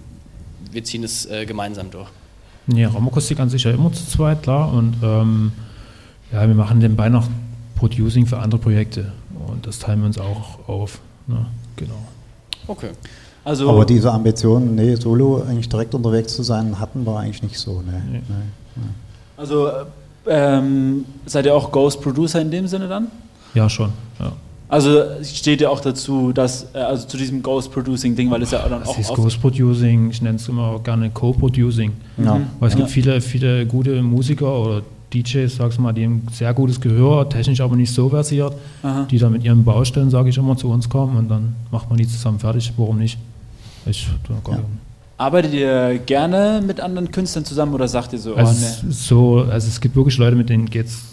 wir 0.72 0.84
ziehen 0.84 1.04
es 1.04 1.26
äh, 1.26 1.46
gemeinsam 1.46 1.92
durch? 1.92 2.08
Ja, 2.68 2.90
Raumakustik 2.90 3.40
an 3.40 3.50
sich 3.50 3.64
ja 3.64 3.72
immer 3.72 3.92
zu 3.92 4.06
zweit, 4.08 4.44
klar. 4.44 4.72
Und 4.74 4.96
ähm, 5.04 5.52
ja, 6.32 6.48
wir 6.48 6.56
machen 6.56 6.80
nebenbei 6.80 7.10
noch 7.10 7.28
Producing 7.76 8.26
für 8.26 8.40
andere 8.40 8.62
Projekte. 8.62 9.12
Und 9.48 9.68
das 9.68 9.80
teilen 9.80 10.00
wir 10.00 10.08
uns 10.08 10.18
auch 10.18 10.68
auf. 10.68 11.00
Ne? 11.28 11.46
Genau. 11.76 12.00
Okay. 12.68 12.92
Also 13.44 13.70
Aber 13.70 13.86
diese 13.86 14.12
Ambition, 14.12 14.74
nee, 14.74 14.96
solo 14.96 15.44
eigentlich 15.48 15.70
direkt 15.70 15.94
unterwegs 15.94 16.36
zu 16.36 16.42
sein, 16.42 16.80
hatten 16.80 17.06
wir 17.06 17.20
eigentlich 17.20 17.44
nicht 17.44 17.60
so. 17.60 17.82
Ne? 17.82 18.02
Nee. 18.12 18.22
Nee. 18.28 18.84
Also 19.38 19.70
ähm, 20.28 21.06
seid 21.26 21.46
ihr 21.46 21.56
auch 21.56 21.72
Ghost 21.72 22.02
Producer 22.02 22.42
in 22.42 22.52
dem 22.52 22.68
Sinne 22.68 22.88
dann? 22.88 23.08
Ja, 23.54 23.70
schon. 23.70 23.92
Ja. 24.20 24.32
Also 24.68 25.04
steht 25.24 25.62
ja 25.62 25.70
auch 25.70 25.80
dazu, 25.80 26.32
dass, 26.32 26.68
äh, 26.74 26.80
also 26.80 27.08
zu 27.08 27.18
diesem 27.18 27.44
Ghost-Producing-Ding, 27.44 28.32
weil 28.32 28.42
es 28.42 28.52
ja 28.52 28.68
dann 28.68 28.80
das 28.80 28.90
auch. 28.90 28.98
ist 28.98 29.14
Ghost-Producing, 29.14 30.10
ich 30.10 30.22
nenne 30.22 30.38
es 30.38 30.50
immer 30.50 30.80
gerne 30.80 31.10
Co-Producing. 31.12 31.92
Ja. 32.18 32.42
Weil 32.60 32.68
es 32.68 32.74
ja. 32.74 32.80
gibt 32.80 32.90
viele, 32.90 33.22
viele 33.22 33.66
gute 33.68 34.02
Musiker 34.02 34.60
oder 34.60 34.82
DJs, 35.14 35.56
sag's 35.56 35.78
mal, 35.78 35.94
die 35.94 36.04
ein 36.04 36.28
sehr 36.32 36.54
gutes 36.54 36.82
Gehör, 36.82 37.30
technisch 37.30 37.62
aber 37.62 37.76
nicht 37.76 37.94
so 37.94 38.10
versiert, 38.10 38.54
Aha. 38.82 39.06
die 39.10 39.20
dann 39.20 39.32
mit 39.32 39.44
ihren 39.44 39.64
Baustellen, 39.64 40.10
sage 40.10 40.30
ich 40.30 40.38
immer, 40.38 40.58
zu 40.58 40.70
uns 40.70 40.90
kommen 40.90 41.16
und 41.18 41.30
dann 41.30 41.56
macht 41.72 41.90
man 41.90 41.98
die 41.98 42.08
zusammen 42.08 42.40
fertig. 42.40 42.74
Warum 42.76 42.98
nicht? 42.98 43.20
Ich, 43.86 44.08
ja. 44.48 44.60
Arbeitet 45.18 45.54
ihr 45.54 46.00
gerne 46.06 46.62
mit 46.66 46.82
anderen 46.82 47.10
Künstlern 47.12 47.46
zusammen 47.46 47.74
oder 47.74 47.88
sagt 47.88 48.12
ihr 48.14 48.20
so, 48.20 48.34
oh, 48.34 48.38
also, 48.38 48.86
nee. 48.86 48.92
so, 48.92 49.48
also 49.50 49.68
es 49.68 49.80
gibt 49.80 49.96
wirklich 49.96 50.18
Leute, 50.18 50.36
mit 50.36 50.50
denen 50.50 50.70
geht's 50.70 51.04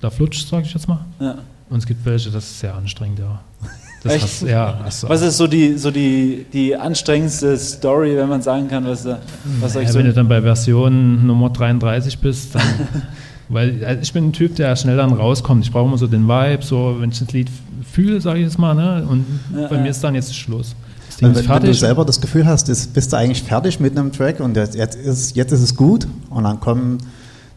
da 0.00 0.10
flutscht, 0.10 0.48
sage 0.48 0.64
ich 0.66 0.74
jetzt 0.74 0.88
mal. 0.88 1.04
Ja. 1.20 1.36
Und 1.70 1.78
es 1.78 1.86
gibt 1.86 2.04
welche, 2.04 2.30
das 2.30 2.44
ist 2.44 2.60
sehr 2.60 2.74
anstrengend, 2.74 3.20
ja. 3.20 3.40
Das 4.02 4.14
Echt? 4.14 4.24
Hast, 4.24 4.42
ja 4.42 4.80
hast 4.82 5.08
was 5.08 5.22
ist 5.22 5.36
so 5.36 5.46
die, 5.46 5.78
so 5.78 5.92
die, 5.92 6.44
die 6.52 6.74
anstrengendste 6.74 7.56
Story, 7.56 8.16
wenn 8.16 8.28
man 8.28 8.42
sagen 8.42 8.66
kann, 8.66 8.84
was, 8.84 9.06
was 9.60 9.74
ja, 9.74 9.80
euch 9.80 9.90
so 9.90 9.98
Wenn 10.00 10.06
du 10.06 10.12
dann 10.12 10.26
bei 10.26 10.42
Version 10.42 11.24
Nummer 11.24 11.50
33 11.50 12.18
bist, 12.18 12.56
dann. 12.56 12.62
weil 13.48 13.84
also 13.84 14.02
ich 14.02 14.12
bin 14.12 14.28
ein 14.28 14.32
Typ, 14.32 14.56
der 14.56 14.74
schnell 14.74 14.96
dann 14.96 15.12
rauskommt. 15.12 15.64
Ich 15.64 15.70
brauche 15.70 15.86
immer 15.86 15.98
so 15.98 16.08
den 16.08 16.26
Vibe, 16.26 16.64
so 16.64 16.96
wenn 16.98 17.10
ich 17.10 17.20
das 17.20 17.30
Lied 17.32 17.48
fühle, 17.88 18.20
sage 18.20 18.40
ich 18.40 18.46
jetzt 18.46 18.58
mal, 18.58 18.74
ne? 18.74 19.06
Und 19.08 19.24
ja, 19.54 19.68
bei 19.68 19.76
ja. 19.76 19.82
mir 19.82 19.90
ist 19.90 20.02
dann 20.02 20.16
jetzt 20.16 20.34
Schluss. 20.34 20.74
Wenn, 21.20 21.34
wenn, 21.34 21.62
du 21.62 21.74
selber 21.74 22.04
das 22.04 22.20
Gefühl 22.20 22.46
hast, 22.46 22.66
bist 22.94 23.12
du 23.12 23.16
eigentlich 23.16 23.42
fertig 23.42 23.80
mit 23.80 23.96
einem 23.96 24.12
Track 24.12 24.40
und 24.40 24.56
jetzt, 24.56 24.74
ist, 24.74 25.36
jetzt 25.36 25.52
ist 25.52 25.62
es 25.62 25.76
gut 25.76 26.06
und 26.30 26.44
dann 26.44 26.60
kommen 26.60 26.98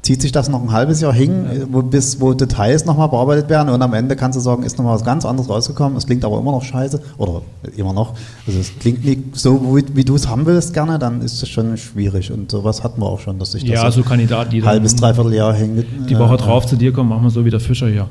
zieht 0.06 0.22
sich 0.22 0.32
das 0.32 0.50
noch 0.50 0.62
ein 0.62 0.72
halbes 0.72 1.02
Jahr 1.02 1.14
hin, 1.14 1.66
wo, 1.72 1.82
bis, 1.82 2.22
wo 2.22 2.34
Details 2.34 2.86
nochmal 2.86 3.10
bearbeitet 3.10 3.50
werden 3.50 3.70
und 3.70 3.82
am 3.82 3.94
Ende 3.96 4.16
kannst 4.16 4.36
du 4.36 4.40
sagen, 4.40 4.62
ist 4.62 4.78
nochmal 4.78 4.94
was 4.94 5.04
ganz 5.04 5.26
anderes 5.26 5.50
rausgekommen, 5.50 5.98
es 5.98 6.06
klingt 6.06 6.24
aber 6.24 6.38
immer 6.38 6.52
noch 6.52 6.62
scheiße 6.62 7.02
oder 7.18 7.42
immer 7.76 7.92
noch, 7.92 8.14
also 8.46 8.60
es 8.60 8.72
klingt 8.80 9.04
nicht 9.04 9.36
so, 9.36 9.76
wie, 9.76 9.84
wie 9.96 10.04
du 10.04 10.16
es 10.16 10.28
haben 10.28 10.46
willst 10.46 10.76
gerne, 10.76 11.00
dann 11.00 11.22
ist 11.22 11.42
es 11.42 11.50
schon 11.50 11.76
schwierig 11.78 12.32
und 12.32 12.52
sowas 12.52 12.84
hatten 12.84 13.02
wir 13.02 13.08
auch 13.08 13.20
schon, 13.20 13.40
dass 13.40 13.54
sich 13.54 13.66
das 13.66 13.82
ja, 13.82 13.92
so, 13.92 14.04
so 14.04 14.08
Kandidat, 14.08 14.54
die 14.54 14.64
halbes, 14.64 14.96
dreiviertel 14.96 15.34
Jahr 15.34 15.56
hängt. 15.56 15.88
Die 16.08 16.20
Woche 16.20 16.36
äh, 16.36 16.38
drauf 16.38 16.68
zu 16.68 16.76
dir 16.76 16.94
kommen, 16.94 17.10
machen 17.10 17.24
wir 17.24 17.32
so 17.32 17.44
wie 17.44 17.50
der 17.50 17.60
Fischer 17.60 17.88
hier. 17.88 18.08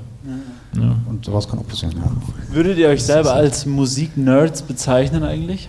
Ja. 0.77 0.97
Und 1.09 1.25
sowas 1.25 1.49
kann 1.49 1.59
auch 1.59 1.67
passieren, 1.67 1.95
ja. 1.97 2.55
Würdet 2.55 2.79
ihr 2.79 2.89
euch 2.89 3.03
selber 3.03 3.35
als 3.35 3.67
Musik-Nerds 3.67 4.63
bezeichnen 4.63 5.23
eigentlich? 5.23 5.69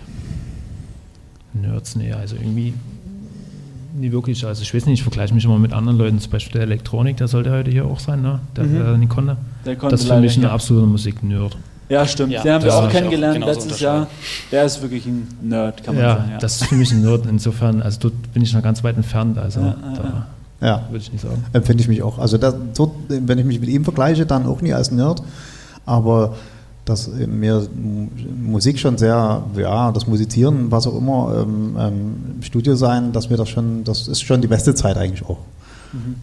Nerds, 1.52 1.96
nee, 1.96 2.12
also 2.12 2.36
irgendwie 2.36 2.74
nie 3.94 4.12
wirklich. 4.12 4.44
Also 4.44 4.62
ich 4.62 4.74
weiß 4.74 4.86
nicht, 4.86 5.00
ich 5.00 5.02
vergleiche 5.02 5.34
mich 5.34 5.44
immer 5.44 5.58
mit 5.58 5.72
anderen 5.72 5.98
Leuten, 5.98 6.18
zum 6.20 6.30
Beispiel 6.30 6.54
der 6.54 6.62
Elektronik, 6.62 7.16
der 7.16 7.28
sollte 7.28 7.50
heute 7.50 7.70
hier 7.70 7.86
auch 7.86 8.00
sein, 8.00 8.22
ne? 8.22 8.40
Der, 8.56 8.64
mhm. 8.64 8.74
der 8.74 8.96
nicht 8.98 9.08
konnte. 9.08 9.36
Der 9.64 9.76
konnte 9.76 9.94
das 9.94 10.02
ist 10.02 10.08
für 10.08 10.20
mich 10.20 10.36
ein 10.36 10.44
absoluter 10.44 10.86
Musik-Nerd. 10.86 11.56
Ja, 11.88 12.06
stimmt. 12.06 12.32
Ja, 12.32 12.42
den 12.42 12.52
haben 12.52 12.64
wir 12.64 12.74
auch 12.74 12.90
kennengelernt 12.90 13.42
auch 13.42 13.46
letztes 13.46 13.78
Jahr. 13.78 14.08
Der 14.50 14.64
ist 14.64 14.82
wirklich 14.82 15.06
ein 15.06 15.28
Nerd, 15.40 15.84
kann 15.84 15.94
man 15.94 16.02
ja, 16.02 16.16
sagen. 16.16 16.30
Ja, 16.32 16.38
das 16.38 16.60
ist 16.60 16.68
für 16.68 16.74
mich 16.74 16.90
ein 16.90 17.02
Nerd. 17.02 17.26
Insofern, 17.26 17.80
also 17.80 17.98
dort 18.00 18.32
bin 18.34 18.42
ich 18.42 18.52
noch 18.52 18.62
ganz 18.62 18.82
weit 18.82 18.96
entfernt. 18.96 19.38
Also 19.38 19.60
ja, 19.60 19.76
da 19.96 20.26
ja. 20.60 20.86
würde 20.88 21.02
ich 21.02 21.12
nicht 21.12 21.22
sagen. 21.22 21.44
Empfinde 21.52 21.82
ich 21.82 21.88
mich 21.88 22.02
auch. 22.02 22.18
Also 22.18 22.38
das, 22.38 22.54
dort, 22.76 22.92
wenn 23.08 23.38
ich 23.38 23.44
mich 23.44 23.60
mit 23.60 23.68
ihm 23.68 23.84
vergleiche, 23.84 24.26
dann 24.26 24.46
auch 24.46 24.60
nie 24.60 24.72
als 24.72 24.90
Nerd. 24.90 25.22
Aber 25.84 26.36
dass 26.84 27.08
mir 27.08 27.68
Musik 28.42 28.78
schon 28.78 28.96
sehr, 28.96 29.42
ja, 29.56 29.92
das 29.92 30.06
Musizieren, 30.06 30.70
was 30.70 30.86
auch 30.86 30.96
immer, 30.96 31.42
ähm, 31.42 31.76
ähm, 31.78 32.14
im 32.36 32.42
Studio 32.42 32.76
sein, 32.76 33.12
dass 33.12 33.28
mir 33.28 33.36
das 33.36 33.48
schon, 33.48 33.82
das 33.84 34.08
ist 34.08 34.22
schon 34.22 34.40
die 34.40 34.46
beste 34.46 34.74
Zeit 34.74 34.96
eigentlich 34.96 35.24
auch. 35.24 35.38
Mhm. 35.92 36.16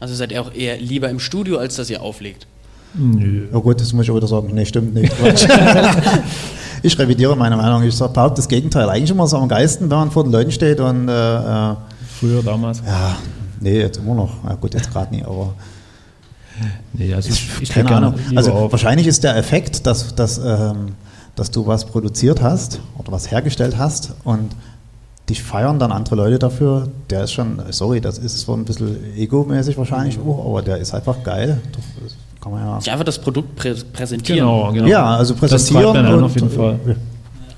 Also 0.00 0.14
seid 0.14 0.32
ihr 0.32 0.40
auch 0.42 0.52
eher 0.52 0.78
lieber 0.78 1.08
im 1.08 1.18
Studio, 1.18 1.58
als 1.58 1.76
dass 1.76 1.90
ihr 1.90 2.02
auflegt? 2.02 2.46
Nö. 2.94 3.48
Ja 3.52 3.58
gut, 3.58 3.80
das 3.80 3.92
muss 3.92 4.04
ich 4.04 4.10
auch 4.10 4.16
wieder 4.16 4.28
sagen. 4.28 4.50
Nee, 4.52 4.64
stimmt 4.64 4.94
nicht. 4.94 5.12
Ich 6.82 6.98
revidiere 6.98 7.36
meine 7.36 7.56
Meinung. 7.56 7.82
Ich 7.82 7.96
sag, 7.96 8.12
behaupte 8.12 8.36
das 8.36 8.48
Gegenteil. 8.48 8.88
Eigentlich 8.88 9.10
immer 9.10 9.26
so 9.26 9.36
am 9.36 9.48
geisten, 9.48 9.90
wenn 9.90 9.98
man 9.98 10.10
vor 10.10 10.24
den 10.24 10.32
Leuten 10.32 10.50
steht 10.50 10.80
und 10.80 11.08
äh, 11.08 11.12
äh, 11.12 11.74
Früher, 12.18 12.42
damals. 12.42 12.82
ja, 12.86 13.16
nee, 13.60 13.78
jetzt 13.80 13.98
immer 13.98 14.14
noch. 14.14 14.44
Ja, 14.44 14.54
gut, 14.54 14.74
jetzt 14.74 14.90
gerade 14.92 15.14
nicht, 15.14 15.26
aber 15.26 15.54
Nee, 16.92 17.14
also 17.14 17.30
ich, 17.30 17.48
ich 17.60 17.68
keine 17.68 17.88
Ahnung. 17.94 18.14
Also 18.34 18.52
auf. 18.52 18.72
wahrscheinlich 18.72 19.06
ist 19.06 19.22
der 19.22 19.36
Effekt, 19.36 19.86
dass, 19.86 20.14
dass, 20.16 20.38
ähm, 20.38 20.94
dass 21.36 21.52
du 21.52 21.66
was 21.68 21.84
produziert 21.84 22.42
hast 22.42 22.80
oder 22.98 23.12
was 23.12 23.30
hergestellt 23.30 23.78
hast 23.78 24.14
und 24.24 24.50
dich 25.28 25.40
feiern 25.42 25.78
dann 25.78 25.92
andere 25.92 26.16
Leute 26.16 26.38
dafür, 26.40 26.88
der 27.10 27.24
ist 27.24 27.32
schon, 27.32 27.62
sorry, 27.70 28.00
das 28.00 28.18
ist 28.18 28.40
so 28.40 28.54
ein 28.54 28.64
bisschen 28.64 28.96
egomäßig 29.16 29.78
wahrscheinlich 29.78 30.18
auch, 30.18 30.46
aber 30.46 30.62
der 30.62 30.78
ist 30.78 30.92
einfach 30.94 31.22
geil. 31.22 31.60
Das 31.72 31.84
kann 32.40 32.50
man 32.50 32.60
ja. 32.64 32.78
Ja, 32.82 32.92
einfach 32.92 33.04
das 33.04 33.20
Produkt 33.20 33.54
prä 33.54 33.74
präsentieren. 33.92 34.40
Genau, 34.40 34.72
genau. 34.72 34.88
Ja, 34.88 35.14
also 35.16 35.34
Das 35.34 35.40
präsentieren. 35.40 35.96
an 35.96 36.14
und- 36.14 36.24
auf 36.24 36.34
jeden 36.34 36.50
Fall. 36.50 36.80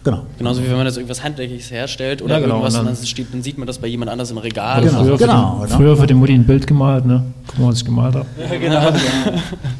Genau. 0.02 0.22
Genauso 0.38 0.62
wie 0.62 0.68
wenn 0.68 0.76
man 0.76 0.86
das 0.86 0.96
irgendwas 0.96 1.22
Handwerkliches 1.22 1.70
herstellt 1.70 2.22
oder 2.22 2.34
Ja, 2.36 2.40
genau, 2.40 2.54
irgendwas 2.54 2.74
und 2.74 2.80
und 2.80 2.86
dann- 2.86 2.94
dann, 2.96 3.06
steht, 3.06 3.34
dann 3.34 3.42
sieht 3.42 3.58
man 3.58 3.66
das 3.66 3.78
bei 3.78 3.86
jemand 3.86 4.10
anders 4.10 4.30
im 4.30 4.38
Regal. 4.38 4.82
Genau. 4.82 5.02
Früher, 5.04 5.18
genau, 5.18 5.50
für 5.52 5.58
oder? 5.58 5.66
die, 5.66 5.72
früher 5.74 5.96
für 5.96 6.06
die 6.06 6.14
Mutti 6.14 6.32
ein 6.34 6.46
Bild 6.46 6.66
gemalt, 6.66 7.04
ne? 7.04 7.22
Guck 7.48 7.58
mal, 7.58 7.68
was 7.68 7.76
ich 7.78 7.84
gemalt 7.84 8.14
habe. 8.14 8.26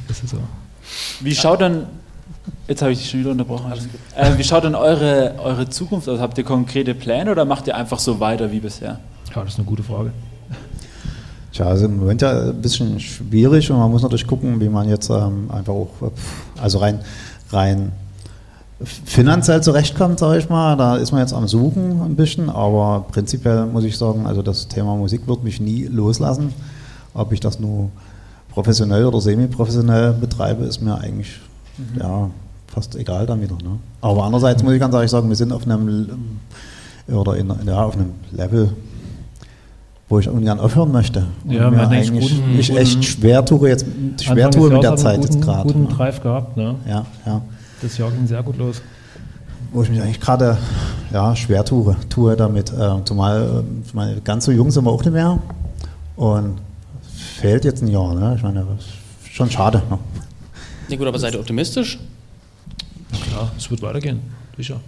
Das 0.09 0.22
ist 0.22 0.28
so. 0.30 0.37
Wie 1.20 1.35
schaut 1.35 1.61
dann, 1.62 1.87
jetzt 2.68 2.83
habe 2.83 2.92
ich 2.92 2.98
dich 2.98 3.11
schon 3.11 3.20
wieder 3.20 3.30
unterbrochen, 3.30 3.72
äh, 4.16 4.30
wie 4.37 4.44
schaut 4.44 4.64
dann 4.64 4.74
eure, 4.74 5.35
eure 5.42 5.68
Zukunft 5.70 6.09
aus? 6.09 6.20
Habt 6.20 6.37
ihr 6.37 6.44
konkrete 6.44 6.94
Pläne 6.94 7.30
oder 7.30 7.44
macht 7.46 7.66
ihr 7.66 7.76
einfach 7.76 7.98
so 7.98 8.20
weiter 8.20 8.52
wie 8.52 8.61
bisher? 8.61 8.98
Ja, 9.35 9.42
das 9.42 9.54
ist 9.54 9.59
eine 9.59 9.66
gute 9.66 9.83
Frage. 9.83 10.11
Tja, 11.52 11.66
also 11.66 11.87
im 11.87 11.98
Moment 11.98 12.22
ja 12.22 12.48
ein 12.50 12.61
bisschen 12.61 13.00
schwierig 13.00 13.70
und 13.70 13.78
man 13.78 13.90
muss 13.90 14.02
natürlich 14.02 14.26
gucken, 14.26 14.61
wie 14.61 14.68
man 14.68 14.88
jetzt 14.88 15.09
ähm, 15.11 15.50
einfach 15.50 15.72
auch, 15.72 15.90
äh, 16.02 16.61
also 16.61 16.78
rein, 16.78 17.00
rein 17.50 17.92
finanziell 18.83 19.62
zurechtkommt, 19.62 20.19
sage 20.19 20.38
ich 20.38 20.49
mal. 20.49 20.77
Da 20.77 20.97
ist 20.97 21.12
man 21.12 21.21
jetzt 21.21 21.33
am 21.35 21.47
Suchen 21.47 22.01
ein 22.03 22.16
bisschen, 22.16 22.49
aber 22.49 23.05
prinzipiell 23.11 23.66
muss 23.66 23.85
ich 23.85 23.97
sagen, 23.99 24.27
also 24.27 24.43
das 24.43 24.69
Thema 24.69 24.97
Musik 24.97 25.27
wird 25.27 25.45
mich 25.45 25.61
nie 25.61 25.85
loslassen. 25.85 26.53
Ob 27.12 27.33
ich 27.33 27.40
das 27.40 27.61
nur 27.61 27.90
professionell 28.51 29.05
oder 29.05 29.21
semi-professionell 29.21 30.12
betreibe, 30.12 30.64
ist 30.64 30.81
mir 30.81 30.97
eigentlich 30.99 31.40
ja, 31.99 32.31
fast 32.69 32.97
egal 32.97 33.27
dann 33.27 33.40
wieder. 33.43 33.57
Ne? 33.57 33.79
Aber 34.01 34.25
andererseits 34.25 34.62
muss 34.62 34.73
ich 34.73 34.81
ganz 34.81 34.95
ehrlich 34.95 35.11
sagen, 35.11 35.29
wir 35.29 35.37
sind 35.37 35.53
auf 35.53 35.64
einem 35.66 36.09
oder 37.09 37.37
in, 37.37 37.53
ja, 37.66 37.83
auf 37.85 37.95
einem 37.95 38.11
Level, 38.33 38.71
wo 40.09 40.19
ich 40.19 40.29
ungern 40.29 40.61
aufhören 40.61 40.93
möchte. 40.93 41.27
Und 41.45 41.53
Ja, 41.53 41.71
mir 41.71 41.88
eigentlich 41.88 42.29
guten- 42.29 42.57
mich 42.57 42.77
echt 42.77 43.05
schwer 43.05 43.45
tue 43.45 43.69
jetzt 43.69 43.87
schwer 44.23 44.51
tue 44.51 44.71
mit 44.71 44.83
der 44.83 44.97
Zeit 44.97 45.23
jetzt 45.23 45.40
gerade. 45.40 45.64
guten 45.66 45.83
ne? 45.85 45.88
Drive 45.88 46.21
gehabt, 46.23 46.57
ne? 46.57 46.77
Ja, 46.88 47.05
ja. 47.27 47.43
Das 47.83 47.97
Jahr 47.97 48.11
ging 48.11 48.27
sehr 48.27 48.43
gut 48.43 48.59
los. 48.59 48.83
Wo 49.73 49.83
ich 49.83 49.90
mich 49.90 50.03
eigentlich 50.03 50.21
gerade 50.21 50.59
ja, 51.12 51.35
schwer 51.37 51.64
tue, 51.64 51.97
tue 52.09 52.37
damit. 52.37 52.73
Äh, 52.73 53.05
zumal 53.05 53.64
äh, 53.64 53.87
ich 53.87 53.95
meine, 53.95 54.21
ganz 54.21 54.45
so 54.45 54.53
jung 54.53 54.71
sind 54.71 54.85
wir 54.85 54.90
auch 54.90 55.03
nicht 55.03 55.12
mehr. 55.12 55.38
Und 56.16 56.59
fehlt 57.40 57.64
jetzt 57.64 57.83
ein 57.83 57.88
Jahr. 57.88 58.14
Ne? 58.14 58.35
Ich 58.37 58.43
meine, 58.43 58.64
das 58.64 58.87
ist 58.87 59.35
schon 59.35 59.51
schade. 59.51 59.83
Ne? 59.88 59.99
Ja 60.88 60.97
gut, 60.97 61.07
aber 61.07 61.19
seid 61.19 61.35
ihr 61.35 61.40
optimistisch? 61.40 61.99
Klar, 63.29 63.51
es 63.57 63.71
wird 63.71 63.81
weitergehen. 63.83 64.21
Sicher. 64.57 64.81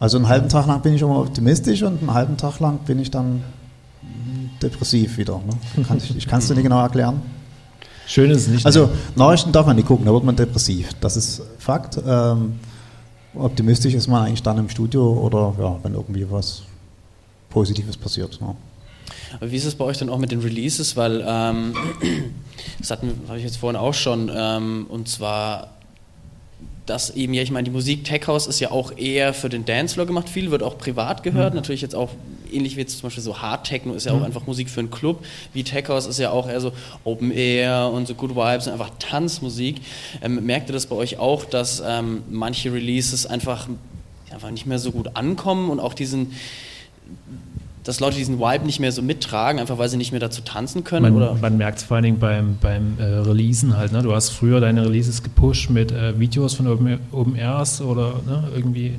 Also 0.00 0.16
einen 0.16 0.28
halben 0.28 0.48
Tag 0.48 0.66
lang 0.66 0.80
bin 0.80 0.94
ich 0.94 1.02
immer 1.02 1.18
optimistisch 1.18 1.82
und 1.82 2.00
einen 2.00 2.14
halben 2.14 2.36
Tag 2.36 2.60
lang 2.60 2.78
bin 2.86 3.00
ich 3.00 3.10
dann 3.10 3.42
depressiv 4.62 5.18
wieder. 5.18 5.40
Ne? 5.44 5.84
Kann 5.84 5.98
ich 5.98 6.16
ich 6.16 6.26
kann 6.26 6.38
es 6.38 6.48
dir 6.48 6.54
nicht 6.54 6.62
genau 6.62 6.80
erklären. 6.80 7.20
Schön 8.08 8.30
ist 8.30 8.38
es 8.38 8.48
nicht. 8.48 8.64
Also 8.64 8.88
Nachrichten 9.16 9.52
darf 9.52 9.66
man 9.66 9.76
nicht 9.76 9.86
gucken, 9.86 10.06
da 10.06 10.12
wird 10.14 10.24
man 10.24 10.34
depressiv. 10.34 10.88
Das 11.02 11.14
ist 11.14 11.42
Fakt. 11.58 12.00
Ähm, 12.06 12.58
optimistisch 13.34 13.92
ist 13.92 14.08
man 14.08 14.24
eigentlich 14.24 14.42
dann 14.42 14.56
im 14.56 14.70
Studio 14.70 15.12
oder 15.12 15.54
ja, 15.60 15.78
wenn 15.82 15.92
irgendwie 15.92 16.26
was 16.30 16.62
Positives 17.50 17.98
passiert. 17.98 18.40
Ne? 18.40 18.56
Aber 19.36 19.50
wie 19.50 19.56
ist 19.56 19.66
es 19.66 19.74
bei 19.74 19.84
euch 19.84 19.98
dann 19.98 20.08
auch 20.08 20.16
mit 20.16 20.32
den 20.32 20.40
Releases? 20.40 20.96
Weil 20.96 21.22
ähm, 21.26 21.74
das 22.78 22.90
hatten 22.90 23.12
habe 23.28 23.36
ich 23.36 23.44
jetzt 23.44 23.58
vorhin 23.58 23.76
auch 23.76 23.92
schon. 23.92 24.30
Ähm, 24.34 24.86
und 24.88 25.06
zwar, 25.10 25.68
dass 26.88 27.10
eben, 27.10 27.34
ja, 27.34 27.42
ich 27.42 27.50
meine, 27.50 27.64
die 27.64 27.70
Musik 27.70 28.04
Tech 28.04 28.26
House 28.26 28.46
ist 28.46 28.60
ja 28.60 28.70
auch 28.70 28.96
eher 28.96 29.34
für 29.34 29.48
den 29.48 29.64
Dancefloor 29.64 30.06
gemacht. 30.06 30.28
Viel 30.28 30.50
wird 30.50 30.62
auch 30.62 30.78
privat 30.78 31.22
gehört. 31.22 31.54
Natürlich 31.54 31.82
jetzt 31.82 31.94
auch 31.94 32.10
ähnlich 32.50 32.76
wie 32.76 32.80
jetzt 32.80 32.98
zum 32.98 33.02
Beispiel 33.02 33.22
so 33.22 33.42
Hard 33.42 33.66
Techno 33.66 33.94
ist 33.94 34.06
ja 34.06 34.12
auch 34.12 34.22
einfach 34.22 34.46
Musik 34.46 34.70
für 34.70 34.80
einen 34.80 34.90
Club. 34.90 35.24
Wie 35.52 35.64
Tech 35.64 35.88
House 35.88 36.06
ist 36.06 36.18
ja 36.18 36.30
auch 36.30 36.48
eher 36.48 36.60
so 36.60 36.72
Open 37.04 37.30
Air 37.30 37.90
und 37.92 38.08
so 38.08 38.14
Good 38.14 38.34
Vibes 38.34 38.66
und 38.66 38.72
einfach 38.72 38.90
Tanzmusik. 38.98 39.76
Ähm, 40.22 40.44
merkt 40.46 40.70
ihr 40.70 40.72
das 40.72 40.86
bei 40.86 40.96
euch 40.96 41.18
auch, 41.18 41.44
dass 41.44 41.82
ähm, 41.86 42.22
manche 42.30 42.72
Releases 42.72 43.26
einfach, 43.26 43.68
einfach 44.30 44.50
nicht 44.50 44.66
mehr 44.66 44.78
so 44.78 44.92
gut 44.92 45.14
ankommen 45.14 45.70
und 45.70 45.80
auch 45.80 45.94
diesen 45.94 46.32
dass 47.88 48.00
Leute 48.00 48.18
diesen 48.18 48.38
Vibe 48.38 48.66
nicht 48.66 48.80
mehr 48.80 48.92
so 48.92 49.00
mittragen, 49.00 49.58
einfach 49.58 49.78
weil 49.78 49.88
sie 49.88 49.96
nicht 49.96 50.10
mehr 50.12 50.20
dazu 50.20 50.42
tanzen 50.42 50.84
können? 50.84 51.16
oder? 51.16 51.32
Man, 51.32 51.40
man 51.40 51.56
merkt 51.56 51.78
es 51.78 51.84
vor 51.84 51.94
allen 51.94 52.04
Dingen 52.04 52.18
beim, 52.18 52.58
beim 52.60 52.98
äh, 52.98 53.02
Releasen 53.02 53.78
halt. 53.78 53.92
Ne? 53.92 54.02
Du 54.02 54.14
hast 54.14 54.28
früher 54.28 54.60
deine 54.60 54.84
Releases 54.84 55.22
gepusht 55.22 55.70
mit 55.70 55.90
äh, 55.90 56.20
Videos 56.20 56.52
von 56.52 56.66
Open, 56.66 56.98
Open 57.12 57.34
Airs 57.34 57.80
oder 57.80 58.20
ne? 58.26 58.44
irgendwie 58.54 58.98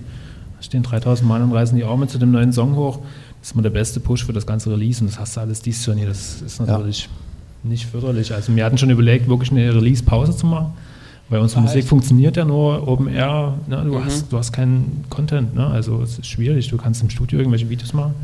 stehen 0.59 0.81
3000 0.81 1.29
Mann 1.29 1.43
und 1.43 1.51
reißen 1.51 1.77
die 1.77 1.83
Arme 1.83 2.07
zu 2.07 2.17
dem 2.17 2.31
neuen 2.31 2.51
Song 2.51 2.75
hoch. 2.75 2.97
Das 3.39 3.49
ist 3.49 3.53
immer 3.53 3.61
der 3.61 3.69
beste 3.69 3.99
Push 3.99 4.25
für 4.25 4.33
das 4.33 4.47
ganze 4.47 4.71
Release 4.71 5.01
und 5.01 5.11
das 5.11 5.19
hast 5.19 5.37
du 5.37 5.41
alles 5.41 5.61
dieses 5.61 5.85
Jahr 5.85 5.95
nie. 5.95 6.05
Das 6.05 6.41
ist 6.41 6.59
natürlich 6.59 7.09
nicht 7.61 7.85
förderlich. 7.85 8.33
Also 8.33 8.55
wir 8.55 8.65
hatten 8.65 8.79
schon 8.79 8.89
überlegt, 8.89 9.29
wirklich 9.29 9.51
eine 9.51 9.71
Release-Pause 9.71 10.35
zu 10.35 10.47
machen. 10.47 10.73
Weil 11.29 11.41
unsere 11.41 11.61
Musik 11.61 11.85
funktioniert 11.85 12.37
ja 12.37 12.43
nur 12.43 12.87
Open 12.87 13.07
Air. 13.07 13.53
Ne? 13.67 13.83
Du, 13.85 14.03
hast, 14.03 14.31
du 14.31 14.37
hast 14.39 14.51
keinen 14.51 15.05
Content. 15.11 15.53
Ne? 15.53 15.67
Also 15.67 16.01
es 16.01 16.17
ist 16.17 16.25
schwierig. 16.25 16.69
Du 16.69 16.77
kannst 16.77 17.03
im 17.03 17.11
Studio 17.11 17.37
irgendwelche 17.37 17.69
Videos 17.69 17.93
machen. 17.93 18.15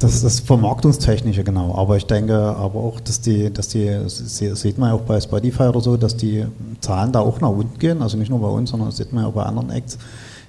Das 0.00 0.14
ist 0.14 0.22
das 0.22 0.40
Vermarktungstechnische, 0.40 1.42
genau. 1.42 1.74
Aber 1.74 1.96
ich 1.96 2.06
denke 2.06 2.36
aber 2.36 2.78
auch, 2.78 3.00
dass 3.00 3.20
die, 3.20 3.52
dass 3.52 3.68
die, 3.68 3.86
das 3.86 4.28
sieht 4.60 4.78
man 4.78 4.90
ja 4.90 4.94
auch 4.94 5.00
bei 5.00 5.20
Spotify 5.20 5.64
oder 5.64 5.80
so, 5.80 5.96
dass 5.96 6.16
die 6.16 6.46
Zahlen 6.80 7.10
da 7.10 7.20
auch 7.20 7.40
nach 7.40 7.48
unten 7.48 7.78
gehen. 7.78 8.00
Also 8.00 8.16
nicht 8.16 8.30
nur 8.30 8.40
bei 8.40 8.48
uns, 8.48 8.70
sondern 8.70 8.90
das 8.90 8.98
sieht 8.98 9.12
man 9.12 9.24
ja 9.24 9.28
auch 9.28 9.34
bei 9.34 9.42
anderen 9.42 9.70
Acts. 9.70 9.98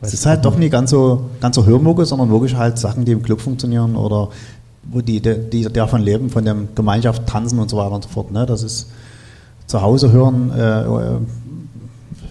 Es 0.02 0.14
ist 0.14 0.26
halt 0.26 0.46
doch 0.46 0.56
nicht 0.56 0.72
ganz 0.72 0.92
so, 0.92 1.24
ganz 1.42 1.56
so 1.56 1.66
Hörmucke, 1.66 2.06
sondern 2.06 2.30
wirklich 2.30 2.56
halt 2.56 2.78
Sachen, 2.78 3.06
die 3.06 3.12
im 3.12 3.24
Club 3.24 3.42
funktionieren 3.42 3.96
oder 3.96 4.30
wo 4.84 5.02
die, 5.02 5.20
die, 5.20 5.50
die 5.50 5.64
davon 5.64 6.02
leben, 6.02 6.30
von 6.30 6.46
der 6.46 6.56
Gemeinschaft 6.76 7.28
tanzen 7.28 7.60
und 7.60 7.70
so 7.70 7.78
weiter 7.78 7.92
und 7.92 8.04
so 8.04 8.10
fort. 8.10 8.32
Ne? 8.32 8.46
Das 8.46 8.64
ist 8.64 8.88
zu 9.68 9.82
Hause 9.82 10.12
hören, 10.12 10.52
äh, 10.52 10.82
äh, 10.82 11.18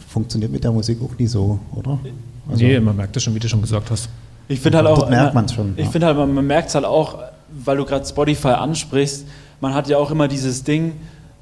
funktioniert 0.09 0.51
mit 0.51 0.65
der 0.65 0.73
Musik 0.73 0.99
auch 1.03 1.17
nicht 1.19 1.31
so, 1.31 1.59
oder? 1.75 1.99
Also, 2.51 2.65
nee, 2.65 2.81
man 2.81 2.97
merkt 2.97 3.15
das 3.15 3.23
schon, 3.23 3.35
wie 3.35 3.39
du 3.39 3.49
schon 3.49 3.61
gesagt 3.61 3.91
hast. 3.91 4.09
Ich 4.49 4.61
finde 4.61 4.79
halt 4.79 4.87
auch. 4.87 5.09
Merkt 5.09 5.35
man's 5.35 5.53
schon, 5.53 5.75
Ich 5.77 5.85
ja. 5.85 5.91
finde 5.91 6.07
halt, 6.07 6.17
man, 6.17 6.33
man 6.33 6.47
merkt 6.47 6.69
es 6.69 6.75
halt 6.75 6.85
auch, 6.85 7.19
weil 7.51 7.77
du 7.77 7.85
gerade 7.85 8.07
Spotify 8.07 8.49
ansprichst, 8.49 9.27
man 9.61 9.75
hat 9.75 9.89
ja 9.89 9.99
auch 9.99 10.11
immer 10.11 10.29
dieses 10.29 10.65
Ding, 10.65 10.93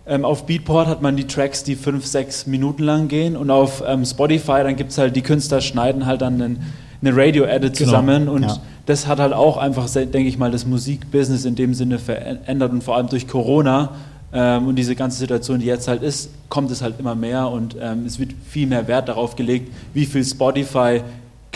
ähm, 0.07 0.25
auf 0.25 0.47
Beatport 0.47 0.87
hat 0.87 1.03
man 1.03 1.17
die 1.17 1.27
Tracks, 1.27 1.65
die 1.65 1.75
fünf, 1.75 2.07
sechs 2.07 2.47
Minuten 2.47 2.85
lang 2.85 3.09
gehen 3.09 3.37
und 3.37 3.51
auf 3.51 3.83
ähm, 3.87 4.05
Spotify, 4.05 4.63
dann 4.63 4.77
gibt 4.77 4.93
es 4.93 4.99
halt, 4.99 5.17
die 5.17 5.23
Künstler 5.23 5.61
schneiden 5.61 6.07
halt 6.07 6.23
dann 6.23 6.41
einen, 6.41 6.73
eine 7.03 7.17
Radio-Edit 7.17 7.77
Genau, 7.77 7.91
zusammen 7.91 8.29
und 8.29 8.45
ja. 8.45 8.57
das 8.87 9.07
hat 9.07 9.19
halt 9.19 9.33
auch 9.33 9.57
einfach, 9.57 9.91
denke 9.93 10.21
ich 10.21 10.39
mal, 10.39 10.51
das 10.51 10.65
Musikbusiness 10.65 11.45
in 11.45 11.57
dem 11.57 11.75
Sinne 11.75 11.99
verändert 11.99 12.71
und 12.73 12.85
vor 12.85 12.97
allem 12.97 13.09
durch 13.09 13.27
Corona 13.27 13.91
ähm, 14.33 14.69
und 14.69 14.77
diese 14.77 14.95
ganze 14.95 15.19
Situation, 15.19 15.59
die 15.59 15.67
jetzt 15.67 15.89
halt 15.89 16.03
ist, 16.03 16.31
kommt 16.49 16.71
es 16.71 16.83
halt 16.83 17.01
immer 17.01 17.17
mehr 17.17 17.49
und 17.49 17.77
ähm, 17.81 18.07
es 18.07 18.21
wird 18.21 18.31
viel 18.49 18.69
mehr 18.69 18.87
Wert 18.87 19.09
darauf 19.09 19.35
gelegt, 19.35 19.73
wie 19.93 20.07
viel 20.07 20.25
Spotify 20.25 21.03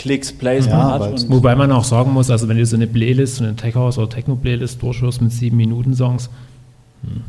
Klicks, 0.01 0.33
Plays 0.33 0.65
Ja, 0.65 0.77
man 0.77 0.87
hat. 0.93 1.29
Wobei 1.29 1.55
man 1.55 1.71
auch 1.71 1.83
sagen 1.83 2.11
muss, 2.11 2.31
also 2.31 2.47
wenn 2.47 2.57
du 2.57 2.65
so 2.65 2.75
eine 2.75 2.87
Playlist, 2.87 3.35
so 3.35 3.43
eine 3.43 3.55
Tech 3.55 3.75
House 3.75 3.99
oder 3.99 4.09
Techno 4.09 4.35
Playlist 4.35 4.81
durchhörst 4.81 5.21
mit 5.21 5.31
sieben 5.31 5.57
Minuten 5.57 5.93
Songs, 5.93 6.29
hm, 7.03 7.21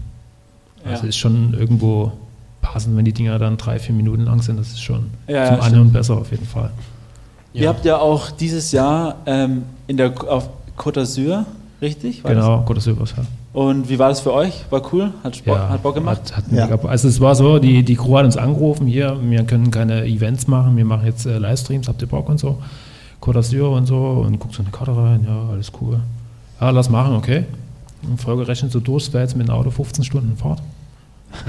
also 0.83 1.03
Ja. 1.03 1.09
ist 1.11 1.19
schon 1.19 1.53
irgendwo 1.53 2.13
passend, 2.63 2.97
wenn 2.97 3.05
die 3.05 3.13
Dinger 3.13 3.39
dann 3.39 3.59
drei, 3.59 3.79
vier 3.79 3.95
Minuten 3.95 4.23
lang 4.25 4.41
sind. 4.41 4.59
Das 4.59 4.69
ist 4.69 4.81
schon 4.81 5.11
Ja, 5.29 5.47
zum 5.49 5.57
ja, 5.57 5.63
Anhören 5.63 5.93
besser 5.93 6.17
auf 6.17 6.31
jeden 6.31 6.47
Fall. 6.47 6.71
Ihr 7.53 7.69
habt 7.69 7.85
ja 7.85 7.99
auch 7.99 8.31
dieses 8.31 8.73
Jahr 8.73 9.17
ähm, 9.27 9.65
in 9.87 9.99
der, 9.99 10.15
auf 10.33 10.49
Côte 10.79 11.01
d'Azur, 11.03 11.45
richtig? 11.83 12.25
War 12.25 12.33
Genau, 12.35 12.63
Gottes 12.63 12.87
Übers, 12.87 13.11
ja. 13.11 13.17
Das? 13.19 13.27
Und 13.53 13.89
wie 13.91 13.99
war 13.99 14.09
das 14.09 14.21
für 14.21 14.33
euch? 14.33 14.65
War 14.71 14.83
cool? 14.93 15.13
Hat, 15.23 15.37
Sport, 15.37 15.59
ja, 15.59 15.69
hat 15.69 15.83
Bock 15.83 15.95
gemacht? 15.95 16.35
Hat, 16.35 16.37
hat 16.37 16.53
Ja. 16.53 16.69
also 16.89 17.09
es 17.09 17.21
war 17.21 17.35
so, 17.35 17.59
die, 17.59 17.83
die 17.83 17.97
Crew 17.97 18.17
hat 18.17 18.25
uns 18.25 18.37
angerufen, 18.39 18.87
hier, 18.87 19.19
wir 19.23 19.45
können 19.45 19.71
keine 19.71 20.05
Events 20.07 20.47
machen, 20.47 20.77
wir 20.77 20.85
machen 20.87 21.05
jetzt 21.05 21.27
äh, 21.27 21.37
Livestreams, 21.37 21.89
habt 21.89 22.01
ihr 22.01 22.09
Bock 22.09 22.29
und 22.29 22.39
so. 22.39 22.59
Côte 23.21 23.39
d'Azur 23.39 23.77
und 23.77 23.87
so 23.87 24.25
und 24.27 24.39
guckst 24.41 24.57
so 24.57 24.63
eine 24.63 24.73
Karte 24.73 24.97
rein, 24.97 25.25
ja, 25.27 25.51
alles 25.51 25.71
cool. 25.81 26.01
Ja, 26.61 26.71
lass 26.71 26.89
machen, 26.89 27.15
okay. 27.15 27.45
Und 28.03 28.21
vorgerechnet 28.21 28.73
so 28.73 28.81
durch, 28.81 29.13
wäre 29.13 29.23
jetzt 29.23 29.37
mit 29.37 29.49
dem 29.49 29.55
Auto 29.55 29.71
15 29.71 30.05
Stunden 30.05 30.37
Fahrt. 30.37 30.63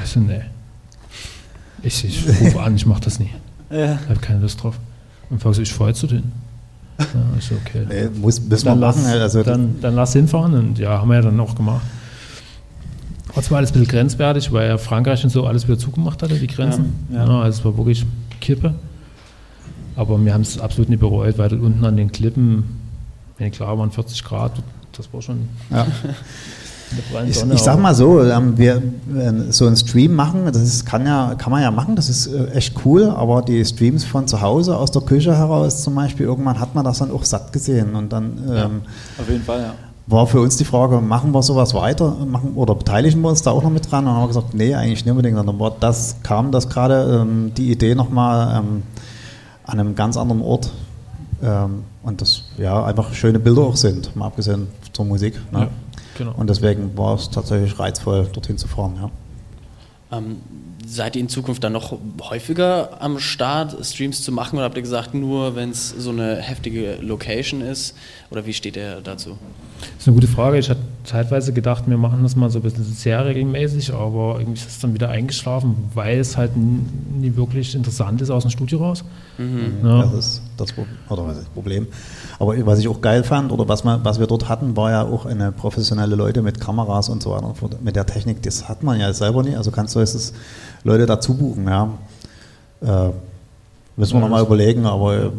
Ich 0.04 0.12
so, 0.12 0.20
nee. 0.20 0.42
Ich, 1.82 2.06
ich 2.06 2.28
rufe 2.42 2.62
an, 2.62 2.76
ich 2.76 2.86
mach 2.86 3.00
das 3.00 3.20
nie. 3.20 3.30
Ja. 3.72 3.94
Ich 4.04 4.10
habe 4.10 4.20
keine 4.22 4.40
Lust 4.40 4.62
drauf. 4.62 4.78
Und 5.30 5.42
fragst 5.42 5.60
ich 5.60 5.74
fahr 5.74 5.88
jetzt 5.88 6.00
zu 6.00 6.08
denen. 6.08 6.32
Ja, 7.14 7.42
so, 7.42 7.56
okay. 7.56 7.86
Nee, 7.88 8.20
muss, 8.20 8.40
müssen 8.42 8.66
wir 8.66 8.72
dann, 8.72 8.80
lass. 8.80 9.06
Also, 9.06 9.44
dann, 9.44 9.76
dann 9.82 9.96
lass 9.96 10.14
hinfahren 10.14 10.54
und 10.54 10.80
ja, 10.80 11.00
haben 11.00 11.10
wir 11.10 11.16
ja 11.16 11.22
dann 11.22 11.40
auch 11.40 11.56
gemacht. 11.56 11.82
War 13.34 13.42
zwar 13.44 13.58
alles 13.58 13.72
ein 13.72 13.74
bisschen 13.74 13.88
grenzwertig, 13.88 14.52
weil 14.52 14.70
ja 14.70 14.78
Frankreich 14.78 15.24
und 15.24 15.30
so 15.32 15.46
alles 15.46 15.68
wieder 15.68 15.78
zugemacht 15.78 16.22
hatte, 16.22 16.36
die 16.36 16.48
Grenzen. 16.48 16.94
Ja, 17.10 17.26
Ja, 17.26 17.26
ja. 17.26 17.42
also 17.42 17.60
es 17.60 17.66
war 17.66 17.76
wirklich 17.78 18.06
Kippe. 18.40 18.74
Aber 19.96 20.24
wir 20.24 20.34
haben 20.34 20.42
es 20.42 20.60
absolut 20.60 20.90
nicht 20.90 21.00
bereut, 21.00 21.38
weil 21.38 21.50
dort 21.50 21.62
unten 21.62 21.84
an 21.86 21.98
den 21.98 22.12
Klippen, 22.12 22.64
wenn 23.38 23.52
klar 23.52 23.78
waren 23.78 23.92
40 23.92 24.24
Grad, 24.24 24.52
das 24.96 25.12
war 25.14 25.22
schon 25.22 25.50
Ja. 25.72 25.88
Ich, 27.28 27.44
ich 27.44 27.62
sag 27.62 27.80
mal 27.80 27.94
so, 27.96 28.22
ähm, 28.24 28.58
wir 28.58 28.82
so 29.50 29.68
einen 29.68 29.76
Stream 29.76 30.16
machen, 30.16 30.46
das 30.46 30.62
ist, 30.62 30.86
kann, 30.86 31.06
ja, 31.06 31.36
kann 31.36 31.52
man 31.52 31.62
ja 31.62 31.72
machen, 31.72 31.96
das 31.96 32.10
ist 32.10 32.28
äh, 32.28 32.52
echt 32.52 32.86
cool, 32.86 33.10
aber 33.10 33.42
die 33.42 33.64
Streams 33.64 34.04
von 34.04 34.28
zu 34.28 34.42
Hause, 34.42 34.78
aus 34.78 34.92
der 34.92 35.02
Küche 35.02 35.36
heraus 35.36 35.84
zum 35.84 35.96
Beispiel, 35.96 36.26
irgendwann 36.26 36.60
hat 36.60 36.76
man 36.76 36.84
das 36.84 37.00
dann 37.00 37.12
auch 37.12 37.24
satt 37.24 37.54
gesehen 37.54 37.96
und 37.96 38.12
dann 38.12 38.38
ähm, 38.50 38.82
Auf 39.20 39.30
jeden 39.30 39.44
Fall, 39.44 39.62
ja. 39.62 39.74
war 40.08 40.28
für 40.28 40.42
uns 40.42 40.58
die 40.58 40.66
Frage, 40.66 41.02
machen 41.02 41.32
wir 41.32 41.44
sowas 41.44 41.74
weiter 41.74 42.16
machen, 42.26 42.54
oder 42.56 42.76
beteiligen 42.76 43.22
wir 43.22 43.30
uns 43.30 43.42
da 43.42 43.52
auch 43.52 43.64
noch 43.64 43.72
mit 43.72 43.90
dran? 43.92 44.00
Und 44.00 44.06
dann 44.08 44.16
haben 44.16 44.24
wir 44.24 44.28
gesagt, 44.28 44.54
nee, 44.54 44.74
eigentlich 44.74 45.06
nicht 45.06 45.12
unbedingt. 45.12 45.38
Und 45.38 45.48
dann 45.48 45.60
war 45.60 45.76
das, 45.80 46.18
kam 46.24 46.52
das 46.52 46.70
gerade, 46.70 47.22
ähm, 47.22 47.52
die 47.56 47.72
Idee 47.72 47.96
nochmal 47.96 48.60
ähm, 48.60 48.84
an 49.66 49.80
einem 49.80 49.96
ganz 49.96 50.18
anderen 50.18 50.42
Ort 50.42 50.72
ähm, 51.44 51.84
und 52.04 52.22
das 52.22 52.44
ja 52.58 52.84
einfach 52.84 53.14
schöne 53.14 53.40
Bilder 53.40 53.62
auch 53.62 53.76
sind, 53.76 54.16
mal 54.16 54.28
abgesehen 54.28 54.68
zur 54.92 55.06
Musik. 55.06 55.36
Ne? 55.52 55.60
Ja, 55.60 55.68
genau. 56.18 56.34
Und 56.36 56.50
deswegen 56.50 56.98
war 56.98 57.16
es 57.16 57.30
tatsächlich 57.30 57.78
reizvoll, 57.80 58.28
dorthin 58.32 58.58
zu 58.58 58.68
fahren. 58.68 58.96
Ja. 59.02 60.18
Ähm, 60.18 60.38
seid 60.86 61.16
ihr 61.16 61.22
in 61.22 61.30
Zukunft 61.30 61.64
dann 61.64 61.74
noch 61.74 61.98
häufiger 62.22 63.02
am 63.02 63.20
Start, 63.20 63.84
Streams 63.86 64.22
zu 64.24 64.32
machen 64.32 64.58
oder 64.58 64.66
habt 64.66 64.76
ihr 64.76 64.82
gesagt, 64.82 65.14
nur 65.14 65.56
wenn 65.56 65.72
es 65.72 65.90
so 65.90 66.10
eine 66.12 66.38
heftige 66.38 66.98
Location 67.02 67.62
ist? 67.62 67.96
Oder 68.30 68.46
wie 68.46 68.54
steht 68.54 68.76
ihr 68.76 69.02
dazu? 69.02 69.38
Das 69.96 70.02
ist 70.04 70.08
eine 70.08 70.16
gute 70.16 70.28
Frage. 70.28 70.58
Ich 70.58 70.70
hatte 70.70 70.82
zeitweise 71.04 71.54
gedacht, 71.54 71.84
wir 71.88 71.98
machen 71.98 72.24
das 72.24 72.36
mal 72.36 72.50
so 72.50 72.60
ein 72.60 72.62
bisschen 72.62 72.86
sehr 72.86 73.26
regelmäßig, 73.26 73.94
aber 73.94 74.38
irgendwie 74.40 74.60
ist 74.60 74.70
es 74.70 74.80
dann 74.80 74.94
wieder 74.94 75.10
eingeschlafen, 75.10 75.76
weil 75.94 76.20
es 76.20 76.38
halt 76.38 76.52
nie 76.56 77.36
wirklich 77.36 77.76
interessant 77.76 78.22
ist 78.22 78.30
aus 78.30 78.44
dem 78.44 78.52
Studio 78.52 78.80
raus. 78.80 79.04
Ja. 79.84 80.04
Das 80.04 80.14
ist 80.14 80.42
das 80.58 80.72
Pro- 80.72 80.86
oder 81.10 81.26
was 81.26 81.38
ist 81.38 81.44
das 81.46 81.50
Problem. 81.54 81.88
Aber 82.40 82.54
was 82.66 82.80
ich 82.80 82.88
auch 82.88 83.02
geil 83.02 83.24
fand 83.24 83.52
oder 83.52 83.68
was, 83.68 83.84
man, 83.84 84.04
was 84.04 84.20
wir 84.20 84.28
dort 84.28 84.48
hatten, 84.50 84.78
war 84.78 84.92
ja 84.92 85.04
auch 85.04 85.26
eine 85.26 85.52
professionelle 85.52 86.16
Leute 86.16 86.42
mit 86.42 86.60
Kameras 86.60 87.10
und 87.10 87.22
so 87.24 87.32
weiter. 87.32 87.54
Mit 87.82 87.96
der 87.96 88.06
Technik, 88.06 88.42
das 88.44 88.70
hat 88.70 88.84
man 88.84 89.00
ja 89.00 89.12
selber 89.14 89.44
nicht. 89.44 89.58
Also 89.58 89.72
kannst 89.72 89.96
du 89.96 90.00
jetzt 90.00 90.34
Leute 90.84 91.06
dazu 91.06 91.36
buchen. 91.36 91.68
Ja. 91.68 91.90
Äh, 92.82 93.10
müssen 93.96 94.14
wir 94.14 94.20
Ja, 94.20 94.22
nochmal 94.22 94.44
überlegen, 94.44 94.86
aber 94.86 95.26
äh, 95.26 95.30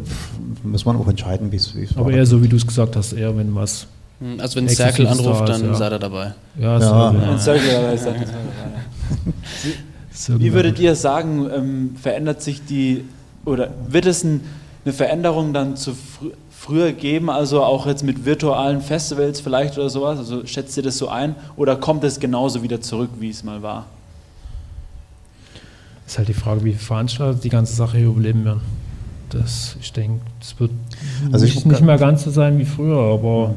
müssen 0.63 0.85
wir 0.85 0.99
auch 0.99 1.07
entscheiden, 1.07 1.51
wie 1.51 1.57
es 1.57 1.75
wie 1.75 1.83
es 1.83 1.97
Aber 1.97 2.11
eher 2.11 2.25
so, 2.25 2.41
wie 2.43 2.47
du 2.47 2.55
es 2.55 2.65
gesagt 2.65 2.95
hast, 2.95 3.13
eher 3.13 3.35
wenn 3.37 3.53
was. 3.55 3.87
Hm, 4.19 4.39
Also 4.39 4.55
wenn 4.57 4.69
Circle 4.69 5.07
anruft, 5.07 5.43
Stars, 5.45 5.59
dann 5.59 5.69
ja. 5.69 5.75
seid 5.75 5.91
ihr 5.93 5.99
dabei. 5.99 6.33
Ja, 6.57 6.79
Ja. 6.79 7.11
so, 7.11 7.17
Und 7.31 7.39
Circle 7.41 7.93
ist 7.93 8.05
dann- 8.05 8.15
Wie 10.39 10.53
würdet 10.53 10.79
ihr 10.79 10.95
sagen, 10.95 11.49
ähm, 11.53 11.95
verändert 12.01 12.41
sich 12.41 12.63
die, 12.65 13.03
oder 13.43 13.69
wird 13.89 14.05
es 14.05 14.23
ein, 14.23 14.41
eine 14.85 14.93
Veränderung 14.93 15.53
dann 15.53 15.75
zu 15.75 15.93
frü 15.93 16.31
früher 16.57 16.93
geben, 16.93 17.29
also 17.29 17.61
auch 17.63 17.85
jetzt 17.85 18.03
mit 18.03 18.25
virtualen 18.25 18.81
Festivals 18.81 19.39
vielleicht 19.39 19.77
oder 19.77 19.89
sowas? 19.89 20.17
Also 20.17 20.47
schätzt 20.47 20.75
ihr 20.77 20.83
das 20.83 20.97
so 20.97 21.09
ein? 21.09 21.35
Oder 21.57 21.75
kommt 21.75 22.03
es 22.03 22.19
genauso 22.19 22.63
wieder 22.63 22.81
zurück, 22.81 23.09
wie 23.19 23.29
es 23.29 23.43
mal 23.43 23.61
war? 23.61 23.85
Ist 26.07 26.17
halt 26.17 26.27
die 26.27 26.33
Frage, 26.33 26.63
wie 26.63 26.73
Veranstalter 26.73 27.37
die 27.39 27.49
ganze 27.49 27.75
Sache 27.75 27.97
hier 27.97 28.07
überleben 28.07 28.45
werden. 28.45 28.61
Das, 29.29 29.75
ich 29.79 29.91
denke, 29.93 30.21
das 30.39 30.59
wird 30.59 30.71
Also 31.31 31.45
ich- 31.45 31.55
nicht, 31.55 31.65
nicht 31.67 31.81
mehr 31.81 31.97
ganz 31.97 32.23
so 32.23 32.31
sein 32.31 32.57
wie 32.57 32.65
früher, 32.65 32.97
aber 33.13 33.53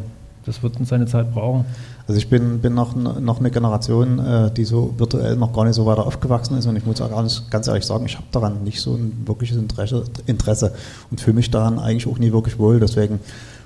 das 0.49 0.63
wird 0.63 0.75
seine 0.87 1.07
Zeit 1.07 1.33
brauchen. 1.33 1.65
Also 2.09 2.19
ich 2.19 2.29
bin, 2.29 2.59
bin 2.61 2.75
noch, 2.75 2.97
noch 2.97 3.39
eine 3.39 3.51
Generation, 3.51 4.19
äh, 4.19 4.51
die 4.51 4.65
so 4.65 4.95
virtuell 4.97 5.37
noch 5.37 5.53
gar 5.53 5.65
nicht 5.65 5.75
so 5.75 5.87
weiter 5.87 6.07
aufgewachsen 6.07 6.57
ist 6.59 6.67
und 6.67 6.75
ich 6.77 6.85
muss 6.87 7.01
auch 7.01 7.11
ganz, 7.11 7.45
ganz 7.51 7.69
ehrlich 7.69 7.85
sagen, 7.85 8.07
ich 8.07 8.17
habe 8.17 8.27
daran 8.33 8.65
nicht 8.65 8.81
so 8.81 8.95
ein 8.95 9.13
wirkliches 9.27 9.57
Interesse, 9.59 10.05
Interesse 10.27 10.73
und 11.11 11.21
fühle 11.21 11.37
mich 11.37 11.51
daran 11.51 11.79
eigentlich 11.79 12.07
auch 12.09 12.19
nie 12.19 12.33
wirklich 12.33 12.59
wohl. 12.59 12.81
Deswegen 12.81 13.21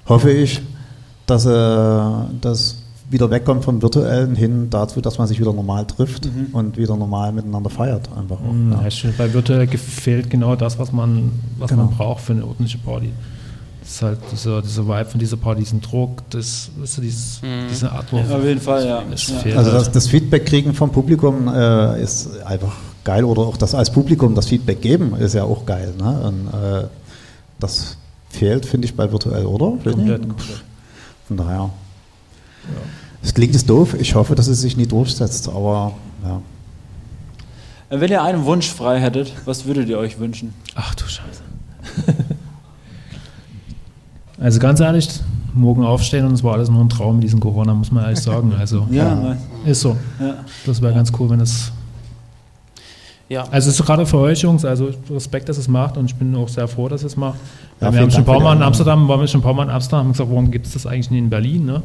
hoffe 0.08 0.30
ich, 0.30 0.60
dass 1.26 1.46
äh, 1.46 2.00
das 2.40 2.76
wieder 3.08 3.30
wegkommt 3.30 3.62
vom 3.64 3.82
virtuellen 3.82 4.34
hin 4.34 4.68
dazu, 4.70 5.00
dass 5.00 5.18
man 5.18 5.28
sich 5.28 5.38
wieder 5.38 5.52
normal 5.52 5.86
trifft 5.86 6.28
und 6.52 6.78
wieder 6.78 6.96
normal 6.96 7.30
miteinander 7.32 7.68
feiert. 7.70 8.08
Einfach 8.16 8.36
auch, 8.36 8.52
Mhm, 8.52 8.72
ja. 8.72 9.10
Bei 9.18 9.32
virtuell 9.32 9.66
gefällt 9.66 10.30
genau 10.30 10.56
das, 10.56 10.78
was 10.78 10.92
man, 10.92 11.30
was 11.58 11.70
Genau. 11.70 11.84
man 11.84 11.94
braucht 11.94 12.22
für 12.22 12.32
eine 12.32 12.44
ordentliche 12.46 12.78
Party. 12.78 13.10
Das 13.82 13.90
ist 13.90 14.02
halt 14.02 14.18
dieser, 14.30 14.62
dieser 14.62 14.86
Vibe 14.86 15.04
von 15.06 15.18
dieser 15.18 15.36
Party, 15.36 15.60
diesen 15.60 15.80
Druck, 15.80 16.22
das, 16.30 16.70
weißt 16.78 16.98
du, 16.98 17.02
dieses, 17.02 17.40
diese 17.68 17.90
Atmung. 17.90 18.30
Auf 18.30 18.44
jeden 18.44 18.60
Fall, 18.60 18.86
ja. 18.86 19.02
Es 19.12 19.28
ja. 19.28 19.56
Also 19.56 19.72
halt. 19.72 19.80
das, 19.80 19.90
das 19.90 20.06
Feedback 20.06 20.46
kriegen 20.46 20.72
vom 20.72 20.92
Publikum 20.92 21.48
äh, 21.48 22.00
ist 22.00 22.40
einfach 22.44 22.76
geil 23.02 23.24
oder 23.24 23.42
auch 23.42 23.56
das 23.56 23.74
als 23.74 23.90
Publikum 23.90 24.36
das 24.36 24.46
Feedback 24.46 24.80
geben 24.80 25.16
ist 25.16 25.34
ja 25.34 25.42
auch 25.42 25.66
geil. 25.66 25.92
Ne? 25.98 26.20
Und, 26.20 26.48
äh, 26.48 26.86
das 27.58 27.96
fehlt, 28.30 28.66
finde 28.66 28.86
ich, 28.86 28.94
bei 28.94 29.10
virtuell, 29.10 29.46
oder? 29.46 29.66
Komplett, 29.82 30.28
komplett. 30.28 30.64
Von 31.26 31.36
daher. 31.36 31.70
Es 33.22 33.34
klingt 33.34 33.52
jetzt 33.52 33.68
doof, 33.68 33.94
ich 33.98 34.14
hoffe, 34.14 34.34
dass 34.34 34.46
es 34.46 34.60
sich 34.60 34.76
nie 34.76 34.86
durchsetzt, 34.86 35.48
aber 35.48 35.94
ja. 36.24 36.40
Wenn 37.90 38.10
ihr 38.10 38.22
einen 38.22 38.44
Wunsch 38.44 38.70
frei 38.70 39.00
hättet, 39.00 39.32
was 39.44 39.66
würdet 39.66 39.88
ihr 39.88 39.98
euch 39.98 40.18
wünschen? 40.18 40.54
Ach 40.74 40.94
du 40.94 41.04
Scheiße. 41.04 41.42
also 44.42 44.58
ganz 44.58 44.80
ehrlich, 44.80 45.08
morgen 45.54 45.84
aufstehen 45.84 46.26
und 46.26 46.32
es 46.32 46.42
war 46.42 46.54
alles 46.54 46.68
nur 46.70 46.80
ein 46.82 46.88
Traum 46.88 47.16
mit 47.16 47.24
diesem 47.24 47.40
Corona, 47.40 47.74
muss 47.74 47.92
man 47.92 48.04
ehrlich 48.04 48.20
sagen. 48.22 48.52
Also 48.58 48.86
Ja, 48.90 49.36
ist 49.64 49.80
so. 49.80 49.96
ja. 50.20 50.34
Das 50.66 50.80
wäre 50.82 50.92
ganz 50.94 51.12
cool, 51.18 51.30
wenn 51.30 51.40
es. 51.40 51.72
Ja. 53.28 53.44
Also 53.50 53.70
es 53.70 53.80
ist 53.80 53.86
gerade 53.86 54.04
für 54.04 54.18
euch 54.18 54.40
Jungs, 54.42 54.62
also 54.62 54.90
Respekt, 55.10 55.48
dass 55.48 55.56
es 55.56 55.66
macht 55.66 55.96
und 55.96 56.04
ich 56.04 56.14
bin 56.14 56.34
auch 56.36 56.48
sehr 56.48 56.68
froh, 56.68 56.88
dass 56.88 57.02
es 57.02 57.16
macht. 57.16 57.38
Ja, 57.80 57.90
wir 57.92 58.00
haben 58.00 58.10
schon 58.10 58.20
ein 58.22 58.26
paar 58.26 58.40
Mal 58.40 58.54
in. 58.56 58.62
Amsterdam, 58.62 59.08
waren 59.08 59.20
wir 59.20 59.26
schon 59.26 59.40
ein 59.40 59.42
paar 59.44 59.54
Mal 59.54 59.62
in 59.64 59.70
Amsterdam, 59.70 60.00
haben 60.04 60.12
gesagt, 60.12 60.28
warum 60.28 60.50
gibt 60.50 60.66
es 60.66 60.74
das 60.74 60.86
eigentlich 60.86 61.10
nicht 61.10 61.20
in 61.20 61.30
Berlin? 61.30 61.64
Ne? 61.64 61.82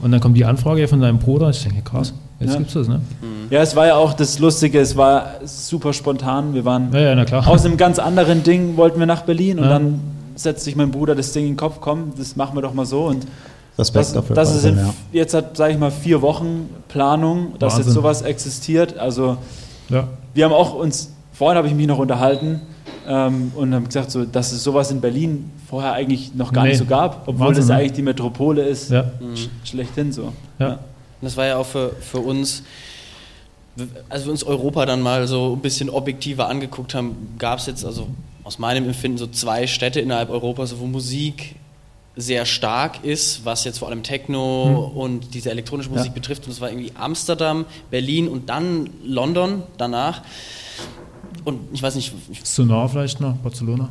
Und 0.00 0.10
dann 0.10 0.20
kommt 0.20 0.38
die 0.38 0.44
Anfrage 0.46 0.88
von 0.88 1.00
deinem 1.00 1.18
Bruder, 1.18 1.50
ich 1.50 1.62
denke, 1.62 1.82
krass, 1.82 2.14
jetzt 2.40 2.52
Ja. 2.52 2.58
gibt's 2.58 2.72
das, 2.72 2.88
ne? 2.88 3.00
ja, 3.50 3.60
es 3.60 3.76
war 3.76 3.86
ja 3.88 3.96
auch 3.96 4.14
das 4.14 4.38
Lustige, 4.38 4.80
es 4.80 4.96
war 4.96 5.26
super 5.44 5.92
spontan. 5.92 6.54
Wir 6.54 6.64
waren 6.64 6.90
Ja, 6.94 7.00
ja, 7.00 7.14
na 7.14 7.26
klar. 7.26 7.46
aus 7.46 7.64
einem 7.66 7.76
ganz 7.76 7.98
anderen 7.98 8.42
Ding, 8.42 8.78
wollten 8.78 8.98
wir 8.98 9.06
nach 9.06 9.22
Berlin 9.22 9.58
und 9.58 9.68
dann 9.68 10.00
setzt 10.42 10.64
sich 10.64 10.76
mein 10.76 10.90
Bruder 10.90 11.14
das 11.14 11.32
Ding 11.32 11.44
in 11.44 11.52
den 11.52 11.56
Kopf, 11.56 11.78
komm, 11.80 12.12
das 12.16 12.36
machen 12.36 12.56
wir 12.56 12.62
doch 12.62 12.74
mal 12.74 12.86
so. 12.86 13.04
Und 13.06 13.26
Respekt 13.78 14.06
das, 14.06 14.12
dafür. 14.12 14.36
das 14.36 14.54
ist 14.54 14.64
in, 14.64 14.76
ja. 14.76 14.94
jetzt 15.12 15.34
hat, 15.34 15.56
sage 15.56 15.72
ich 15.72 15.78
mal, 15.78 15.90
vier 15.90 16.20
Wochen 16.22 16.68
Planung, 16.88 17.54
dass 17.58 17.74
Wahnsinn. 17.74 17.86
jetzt 17.86 17.94
sowas 17.94 18.22
existiert. 18.22 18.98
Also 18.98 19.36
Ja. 19.88 20.08
wir 20.34 20.44
haben 20.44 20.52
auch 20.52 20.74
uns, 20.74 21.12
vorhin 21.32 21.56
habe 21.56 21.68
ich 21.68 21.74
mich 21.74 21.86
noch 21.86 21.98
unterhalten 21.98 22.60
ähm, 23.06 23.52
und 23.54 23.74
haben 23.74 23.84
gesagt, 23.86 24.10
so, 24.10 24.24
dass 24.24 24.52
es 24.52 24.62
sowas 24.62 24.90
in 24.90 25.00
Berlin 25.00 25.50
vorher 25.68 25.92
eigentlich 25.92 26.34
noch 26.34 26.52
gar 26.52 26.64
Nee. 26.64 26.70
nicht 26.70 26.78
so 26.78 26.84
gab, 26.84 27.26
obwohl 27.28 27.46
Wahnsinn, 27.48 27.62
das 27.62 27.68
ne? 27.68 27.74
eigentlich 27.76 27.92
die 27.92 28.02
Metropole 28.02 28.62
ist, 28.62 28.90
Ja. 28.90 29.04
sch 29.34 29.48
schlechthin 29.64 30.12
so. 30.12 30.32
Ja. 30.58 30.78
Das 31.22 31.36
war 31.36 31.46
ja 31.46 31.56
auch 31.56 31.66
für, 31.66 31.90
für 32.00 32.18
uns, 32.18 32.62
als 34.08 34.24
wir 34.24 34.32
uns 34.32 34.42
Europa 34.42 34.84
dann 34.84 35.00
mal 35.00 35.26
so 35.28 35.54
ein 35.54 35.60
bisschen 35.60 35.88
objektiver 35.88 36.48
angeguckt 36.48 36.94
haben, 36.94 37.14
gab 37.38 37.58
es 37.60 37.66
jetzt 37.66 37.84
also 37.84 38.08
aus 38.50 38.58
meinem 38.58 38.84
Empfinden 38.86 39.16
so 39.16 39.28
zwei 39.28 39.68
Städte 39.68 40.00
innerhalb 40.00 40.28
Europas, 40.28 40.74
wo 40.80 40.86
Musik 40.86 41.54
sehr 42.16 42.44
stark 42.46 43.04
ist, 43.04 43.44
was 43.44 43.62
jetzt 43.62 43.78
vor 43.78 43.86
allem 43.86 44.02
Techno 44.02 44.90
und 44.92 45.34
diese 45.34 45.52
elektronische 45.52 45.88
Musik 45.88 46.08
Ja. 46.08 46.12
betrifft. 46.14 46.42
Und 46.42 46.50
das 46.50 46.60
war 46.60 46.68
irgendwie 46.68 46.90
Amsterdam, 46.98 47.64
Berlin 47.92 48.26
und 48.26 48.48
dann 48.48 48.90
London 49.04 49.62
danach. 49.78 50.22
Und 51.44 51.60
ich 51.72 51.80
weiß 51.80 51.94
nicht, 51.94 52.12
ich 52.32 52.40
Sonar 52.44 52.88
vielleicht 52.88 53.20
noch, 53.20 53.36
Barcelona. 53.36 53.88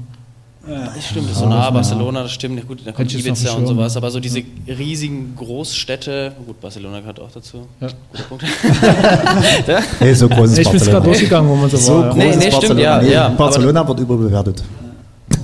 Das 0.95 1.05
stimmt, 1.07 1.33
so 1.33 1.47
nah, 1.47 1.69
Barcelona, 1.71 2.23
das 2.23 2.31
stimmt, 2.31 2.57
ja 2.59 2.63
gut, 2.65 2.79
da 2.85 2.91
kommt 2.91 3.13
ich 3.13 3.25
Ibiza 3.25 3.53
und 3.53 3.67
sowas, 3.67 3.95
aber 3.97 4.11
so 4.11 4.19
diese 4.19 4.41
riesigen 4.67 5.33
Großstädte, 5.35 6.33
gut, 6.45 6.59
Barcelona 6.61 6.99
gehört 6.99 7.19
auch 7.19 7.31
dazu. 7.31 7.67
Ja. 7.81 7.87
Guter 8.11 8.23
Punkt. 8.23 8.43
Hey, 9.99 10.13
so 10.15 10.27
groß 10.29 10.51
ist 10.51 10.57
Ich 10.59 10.67
bin 10.67 10.75
es 10.77 10.83
gerade 10.85 10.97
Barcelona. 10.97 10.99
durchgegangen, 11.05 11.49
wo 11.49 11.55
man 11.55 11.69
so, 11.69 11.77
So 11.77 11.93
war. 11.99 12.09
groß 12.09 12.15
Nee, 12.17 12.29
ist 12.29 12.35
nee, 12.35 12.41
stimmt, 12.41 12.53
Barcelona. 12.53 12.81
ja, 12.81 13.01
Nee, 13.01 13.11
ja, 13.11 13.29
Barcelona 13.29 13.87
wird 13.87 13.99
überbewertet. 13.99 14.63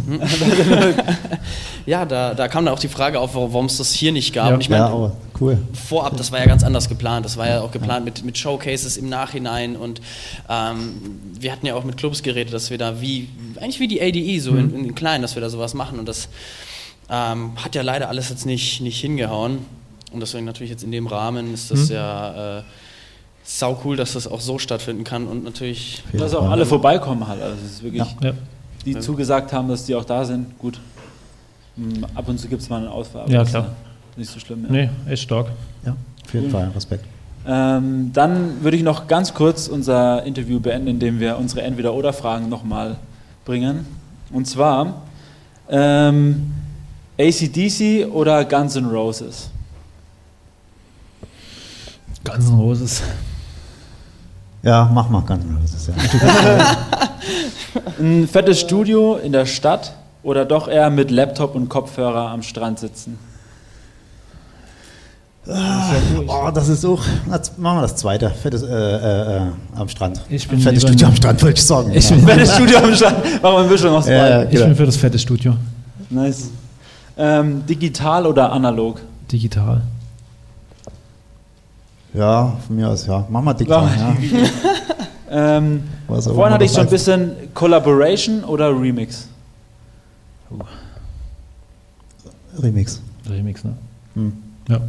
Ja, 1.86 2.06
da, 2.06 2.34
da 2.34 2.48
kam 2.48 2.65
dann 2.65 2.74
auch 2.74 2.80
die 2.80 2.88
Frage 2.88 3.20
auf, 3.20 3.36
warum 3.36 3.68
es 3.68 3.78
das 3.78 3.91
hier 3.91 4.12
nicht 4.12 4.34
gab. 4.34 4.48
Ja. 4.48 4.54
Und 4.56 4.62
ich 4.62 4.70
meine, 4.70 4.86
ja, 4.86 4.89
aber 4.89 5.15
cool. 5.39 5.60
vorab, 5.74 6.18
das 6.18 6.32
war 6.32 6.39
ja 6.39 6.46
ganz 6.48 6.63
anders 6.63 6.89
geplant. 6.89 7.26
Das 7.26 7.38
war 7.38 7.48
ja 7.48 7.62
auch 7.62 7.72
geplant 7.72 8.06
mit, 8.06 8.26
mit 8.26 8.38
Showcases 8.38 8.98
im 8.98 9.08
Nachhinein 9.08 9.76
und 9.76 10.02
ähm, 10.50 11.20
wir 11.39 11.52
hatten 11.52 11.65
ja 11.68 11.76
auch 11.76 11.84
mit 11.84 11.98
Clubs 11.98 12.24
geredet, 12.24 12.54
dass 12.54 12.72
wir 12.72 12.80
da 12.80 13.02
wie, 13.02 13.30
eigentlich 13.58 13.80
wie 13.80 13.88
die 13.88 14.02
ADE, 14.02 14.39
so 14.39 14.52
in, 14.56 14.74
in 14.74 14.96
klein, 14.96 15.22
dass 15.22 15.36
wir 15.36 15.41
da 15.41 15.50
sowas 15.50 15.76
machen 15.76 16.00
und 16.00 16.08
das 16.08 16.28
ähm, 17.10 17.52
hat 17.63 17.76
ja 17.76 17.84
leider 17.84 18.10
alles 18.10 18.30
jetzt 18.30 18.48
nicht, 18.48 18.82
nicht 18.82 19.00
hingehauen 19.00 19.60
und 20.12 20.22
deswegen 20.22 20.46
natürlich 20.46 20.72
jetzt 20.72 20.84
in 20.84 20.91
dem 20.91 21.06
Rahmen 21.06 21.54
ist 21.54 21.70
das 21.70 21.89
ja 21.89 22.60
äh, 22.60 22.63
sau 23.44 23.80
cool, 23.86 23.96
dass 23.96 24.13
das 24.13 24.28
auch 24.28 24.41
so 24.41 24.58
stattfinden 24.58 25.04
kann 25.04 25.28
und 25.28 25.44
natürlich 25.44 26.02
Dass 26.13 26.34
auch 26.34 26.50
alle 26.50 26.65
vorbeikommen 26.65 27.28
halt. 27.28 27.44
Also 27.44 27.58
es 27.63 27.74
ist 27.74 27.84
wirklich, 27.84 28.04
Ja. 28.22 28.34
Die 28.86 29.00
zugesagt 29.00 29.52
haben, 29.54 29.67
dass 29.67 29.86
die 29.86 29.95
auch 29.95 30.06
da 30.06 30.24
sind, 30.26 30.58
gut. 30.60 30.80
Mm, 31.76 32.04
Ab 32.15 32.28
und 32.30 32.39
zu 32.39 32.48
gibt 32.48 32.62
es 32.62 32.69
mal 32.69 32.78
einen 32.78 32.88
Ausfall. 32.88 33.24
aber 33.24 33.32
Ja, 33.32 33.43
klar. 33.43 33.71
Nicht 34.15 34.32
so 34.32 34.39
schlimm. 34.39 34.63
Ja. 34.65 34.71
Nee, 34.71 34.89
echt 35.10 35.24
stark. 35.24 35.48
Ja, 35.86 35.91
auf 36.26 36.34
jeden 36.34 36.45
Cool. 36.45 36.52
Fall, 36.52 36.71
Respekt. 36.74 37.06
Ähm, 37.48 38.12
dann 38.13 38.63
würde 38.63 38.78
ich 38.78 38.84
noch 38.84 39.08
ganz 39.08 39.34
kurz 39.34 39.67
unser 39.67 40.24
Interview 40.24 40.60
beenden, 40.60 40.88
indem 40.88 41.19
wir 41.19 41.38
unsere 41.38 41.62
Entweder-Oder-Fragen 41.63 42.50
nochmal 42.50 42.95
bringen. 43.43 43.86
Und 44.32 44.48
zwar 44.48 45.02
ähm, 45.69 46.54
ACDC 47.19 48.08
oder 48.12 48.45
Guns 48.45 48.76
N' 48.76 48.86
Roses? 48.86 49.50
Guns 52.24 52.50
N' 52.50 52.56
Roses. 52.56 53.04
Ja, 54.63 54.89
mach 54.91 55.10
mal 55.10 55.21
ganz 55.21 55.43
Roses, 55.62 55.88
ja. 55.88 55.93
Ein 58.00 58.28
fettes 58.28 58.60
Studio 58.60 59.16
in 59.16 59.32
der 59.32 59.46
Stadt 59.46 59.94
oder 60.24 60.44
doch 60.46 60.68
eher 60.68 60.90
mit 60.90 61.12
Laptop 61.12 61.56
und 61.56 61.70
Kopfhörer 61.70 62.30
am 62.30 62.42
Strand 62.42 62.80
sitzen? 62.80 63.18
Oh, 65.48 66.50
das 66.54 66.70
ist 66.70 66.84
auch. 66.86 67.04
Jetzt 67.32 67.60
machen 67.60 67.78
wir 67.78 67.82
das 67.84 67.96
zweite. 67.96 68.32
Fettes, 68.32 68.64
äh, 68.64 68.68
äh, 68.68 69.38
äh, 69.38 69.42
am 69.76 69.88
Strand. 69.88 70.22
Ich 70.28 70.48
bin 70.48 70.60
Fettes 70.60 70.82
Studio 70.82 71.06
ein- 71.06 71.12
am 71.12 71.16
Strand, 71.16 71.44
wollte 71.44 71.60
ich 71.60 71.66
sagen. 71.66 71.92
Ich 71.94 72.10
ja. 72.10 72.16
bin, 72.16 72.26
Fettes 72.26 72.56
Studio 72.56 72.78
am 72.80 72.96
Strand. 72.96 73.18
Machen 73.24 73.42
wir 73.44 73.58
eine 73.60 73.68
Mischung 73.70 73.92
aus 73.96 74.08
Ja, 74.08 74.44
ich 74.44 74.60
bin 74.60 74.76
für 74.76 74.86
das 74.88 74.98
fette 74.98 75.20
Studio. 75.20 75.54
Nice. 76.10 76.50
Ähm, 77.18 77.64
digital 77.68 78.26
oder 78.26 78.52
analog? 78.52 79.00
Digital. 79.32 79.82
ja, 82.14 82.58
von 82.66 82.76
mir 82.76 82.90
aus, 82.90 83.06
ja. 83.06 83.26
Mach 83.30 83.42
mal 83.42 83.54
digital. 83.54 83.88
Ja. 83.98 84.16
Ähm, 85.38 85.84
vorhin 86.08 86.54
hatte 86.54 86.63
ich 86.63 86.71
das 86.71 86.76
so 86.76 86.82
ein 86.82 86.89
bisschen 86.89 87.54
Collaboration 87.54 88.43
oder 88.45 88.69
Remix. 88.69 89.28
Remix. 92.58 93.02
Remix, 93.30 93.63
ne? 93.65 93.74
Hm. 94.13 94.34
Ja. 94.69 94.80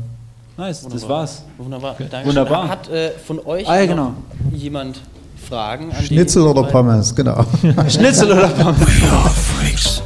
Nice, 0.57 0.83
das 0.83 0.93
Wunderbar. 0.93 1.19
war's. 1.19 1.43
Wunderbar. 1.59 1.97
Danke 2.11 2.29
Wunderbar. 2.29 2.69
Hat 2.69 2.89
äh, 2.89 3.11
von 3.11 3.45
euch 3.45 3.69
Ah, 3.69 3.85
genau. 3.85 4.13
jemand 4.53 5.01
Fragen? 5.49 5.91
An 5.91 5.99
die 6.01 6.07
Schnitzel 6.07 6.43
oder? 6.43 6.63
Pommes, 6.63 7.15
genau. 7.15 7.45
Schnitzel 7.89 8.31
oder 8.33 8.49
Pommes? 8.49 8.81
We 8.81 9.11
are 9.11 9.29
freaks. 9.31 10.03